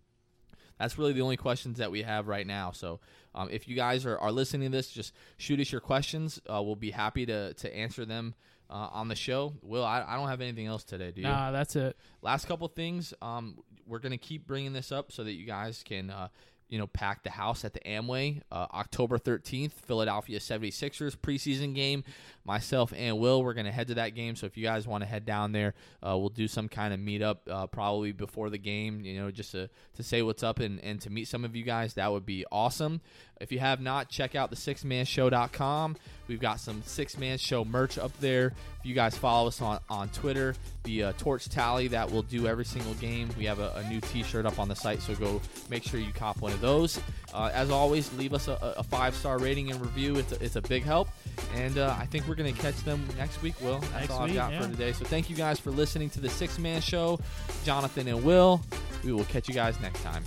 That's 0.78 0.98
really 0.98 1.14
the 1.14 1.22
only 1.22 1.38
questions 1.38 1.78
that 1.78 1.90
we 1.90 2.02
have 2.02 2.28
right 2.28 2.46
now. 2.46 2.70
So 2.72 3.00
um, 3.34 3.48
if 3.50 3.66
you 3.66 3.74
guys 3.74 4.04
are, 4.04 4.18
are 4.18 4.30
listening 4.30 4.70
to 4.70 4.76
this, 4.76 4.90
just 4.90 5.14
shoot 5.38 5.58
us 5.60 5.72
your 5.72 5.80
questions. 5.80 6.38
Uh, 6.46 6.62
we'll 6.62 6.76
be 6.76 6.90
happy 6.90 7.24
to 7.26 7.54
to 7.54 7.74
answer 7.74 8.04
them 8.04 8.34
uh, 8.70 8.88
on 8.92 9.08
the 9.08 9.14
show. 9.14 9.54
Will 9.62 9.84
I, 9.84 10.04
I 10.06 10.16
don't 10.16 10.28
have 10.28 10.40
anything 10.40 10.66
else 10.66 10.84
today. 10.84 11.10
Do 11.10 11.20
you? 11.20 11.26
Nah, 11.26 11.50
that's 11.50 11.76
it. 11.76 11.96
last 12.22 12.46
couple 12.46 12.66
things 12.68 13.14
um, 13.22 13.58
we're 13.86 13.98
going 14.00 14.12
to 14.12 14.18
keep 14.18 14.46
bringing 14.46 14.72
this 14.72 14.90
up 14.92 15.12
so 15.12 15.24
that 15.24 15.32
you 15.32 15.46
guys 15.46 15.82
can 15.86 16.10
uh, 16.10 16.28
you 16.68 16.78
know 16.78 16.86
pack 16.88 17.22
the 17.22 17.30
house 17.30 17.64
at 17.64 17.72
the 17.72 17.80
amway 17.80 18.40
uh, 18.50 18.66
october 18.74 19.18
13th 19.18 19.72
philadelphia 19.72 20.38
76ers 20.40 21.16
preseason 21.16 21.74
game 21.74 22.02
myself 22.46 22.92
and 22.96 23.18
will 23.18 23.42
we're 23.42 23.54
going 23.54 23.66
to 23.66 23.72
head 23.72 23.88
to 23.88 23.94
that 23.94 24.14
game. 24.14 24.36
So 24.36 24.46
if 24.46 24.56
you 24.56 24.62
guys 24.62 24.86
want 24.86 25.02
to 25.02 25.06
head 25.06 25.24
down 25.26 25.52
there 25.52 25.74
uh, 26.02 26.16
we'll 26.16 26.28
do 26.28 26.48
some 26.48 26.68
kind 26.68 26.94
of 26.94 27.00
meetup 27.00 27.38
uh, 27.50 27.66
probably 27.66 28.12
before 28.12 28.50
the 28.50 28.58
game 28.58 29.00
you 29.00 29.20
know 29.20 29.30
just 29.30 29.52
to, 29.52 29.68
to 29.96 30.02
say 30.02 30.22
what's 30.22 30.42
up 30.42 30.60
and, 30.60 30.80
and 30.80 31.00
to 31.02 31.10
meet 31.10 31.28
some 31.28 31.44
of 31.44 31.56
you 31.56 31.64
guys. 31.64 31.94
That 31.94 32.12
would 32.12 32.26
be 32.26 32.44
awesome. 32.50 33.00
If 33.40 33.52
you 33.52 33.58
have 33.58 33.80
not 33.80 34.08
check 34.08 34.34
out 34.34 34.50
the 34.50 34.56
sixthmanshow.com 34.56 35.96
we've 36.28 36.40
got 36.40 36.60
some 36.60 36.82
sixth 36.84 37.18
man 37.18 37.38
show 37.38 37.64
merch 37.64 37.98
up 37.98 38.12
there. 38.20 38.52
If 38.80 38.86
you 38.86 38.94
guys 38.94 39.16
follow 39.16 39.48
us 39.48 39.60
on, 39.60 39.80
on 39.88 40.08
twitter 40.10 40.54
the 40.84 41.04
uh, 41.04 41.12
torch 41.18 41.48
tally 41.48 41.88
that 41.88 42.10
we'll 42.10 42.22
do 42.22 42.46
every 42.46 42.64
single 42.64 42.94
game. 42.94 43.28
We 43.36 43.44
have 43.44 43.58
a, 43.58 43.72
a 43.76 43.88
new 43.88 44.00
t-shirt 44.00 44.46
up 44.46 44.58
on 44.58 44.68
the 44.68 44.76
site 44.76 45.02
so 45.02 45.14
go 45.14 45.40
make 45.68 45.82
sure 45.82 46.00
you 46.00 46.12
cop 46.12 46.40
one 46.40 46.52
of 46.52 46.60
those. 46.60 47.00
Uh, 47.34 47.50
as 47.52 47.70
always 47.70 48.12
leave 48.14 48.32
us 48.32 48.48
a, 48.48 48.74
a 48.78 48.82
five 48.82 49.14
star 49.14 49.38
rating 49.38 49.70
and 49.70 49.80
review. 49.80 50.16
It's 50.16 50.32
a, 50.32 50.44
it's 50.44 50.56
a 50.56 50.62
big 50.62 50.84
help. 50.84 51.08
And 51.54 51.78
uh, 51.78 51.94
i 51.98 52.06
think 52.06 52.26
we're 52.28 52.35
going 52.36 52.54
to 52.54 52.60
catch 52.60 52.76
them 52.84 53.06
next 53.16 53.42
week 53.42 53.60
will 53.60 53.78
that's 53.78 53.92
Next 53.92 54.10
all 54.10 54.20
i've 54.20 54.28
week, 54.30 54.36
got 54.36 54.52
yeah. 54.52 54.62
for 54.62 54.68
today 54.68 54.92
so 54.92 55.04
thank 55.04 55.28
you 55.30 55.36
guys 55.36 55.58
for 55.58 55.70
listening 55.70 56.10
to 56.10 56.20
the 56.20 56.28
sixth 56.28 56.58
man 56.58 56.80
show 56.80 57.18
jonathan 57.64 58.06
and 58.08 58.22
will 58.22 58.60
we 59.04 59.12
will 59.12 59.24
catch 59.24 59.48
you 59.48 59.54
guys 59.54 59.80
next 59.80 60.02
time 60.02 60.22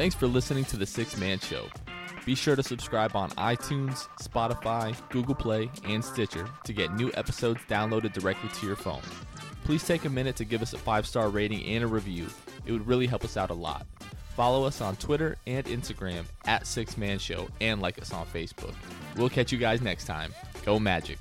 Thanks 0.00 0.14
for 0.14 0.28
listening 0.28 0.64
to 0.66 0.76
The 0.76 0.86
Sixth 0.86 1.18
Man 1.18 1.40
Show. 1.40 1.66
Be 2.24 2.34
sure 2.36 2.54
to 2.54 2.62
subscribe 2.62 3.16
on 3.16 3.28
iTunes, 3.32 4.08
Spotify, 4.22 4.96
Google 5.10 5.34
Play, 5.34 5.68
and 5.84 6.02
Stitcher 6.02 6.48
to 6.64 6.72
get 6.72 6.94
new 6.94 7.10
episodes 7.14 7.60
downloaded 7.68 8.12
directly 8.12 8.48
to 8.50 8.66
your 8.66 8.76
phone. 8.76 9.02
Please 9.64 9.84
take 9.84 10.04
a 10.04 10.08
minute 10.08 10.36
to 10.36 10.44
give 10.44 10.62
us 10.62 10.72
a 10.72 10.78
five 10.78 11.06
star 11.06 11.28
rating 11.28 11.64
and 11.64 11.82
a 11.82 11.86
review. 11.86 12.28
It 12.64 12.72
would 12.72 12.86
really 12.86 13.06
help 13.06 13.24
us 13.24 13.36
out 13.36 13.50
a 13.50 13.54
lot. 13.54 13.86
Follow 14.40 14.64
us 14.64 14.80
on 14.80 14.96
Twitter 14.96 15.36
and 15.46 15.66
Instagram 15.66 16.24
at 16.46 16.66
Sixth 16.66 16.96
Man 16.96 17.18
Show 17.18 17.46
and 17.60 17.82
like 17.82 18.00
us 18.00 18.10
on 18.10 18.24
Facebook. 18.24 18.72
We'll 19.14 19.28
catch 19.28 19.52
you 19.52 19.58
guys 19.58 19.82
next 19.82 20.06
time. 20.06 20.32
Go 20.64 20.78
Magic. 20.80 21.18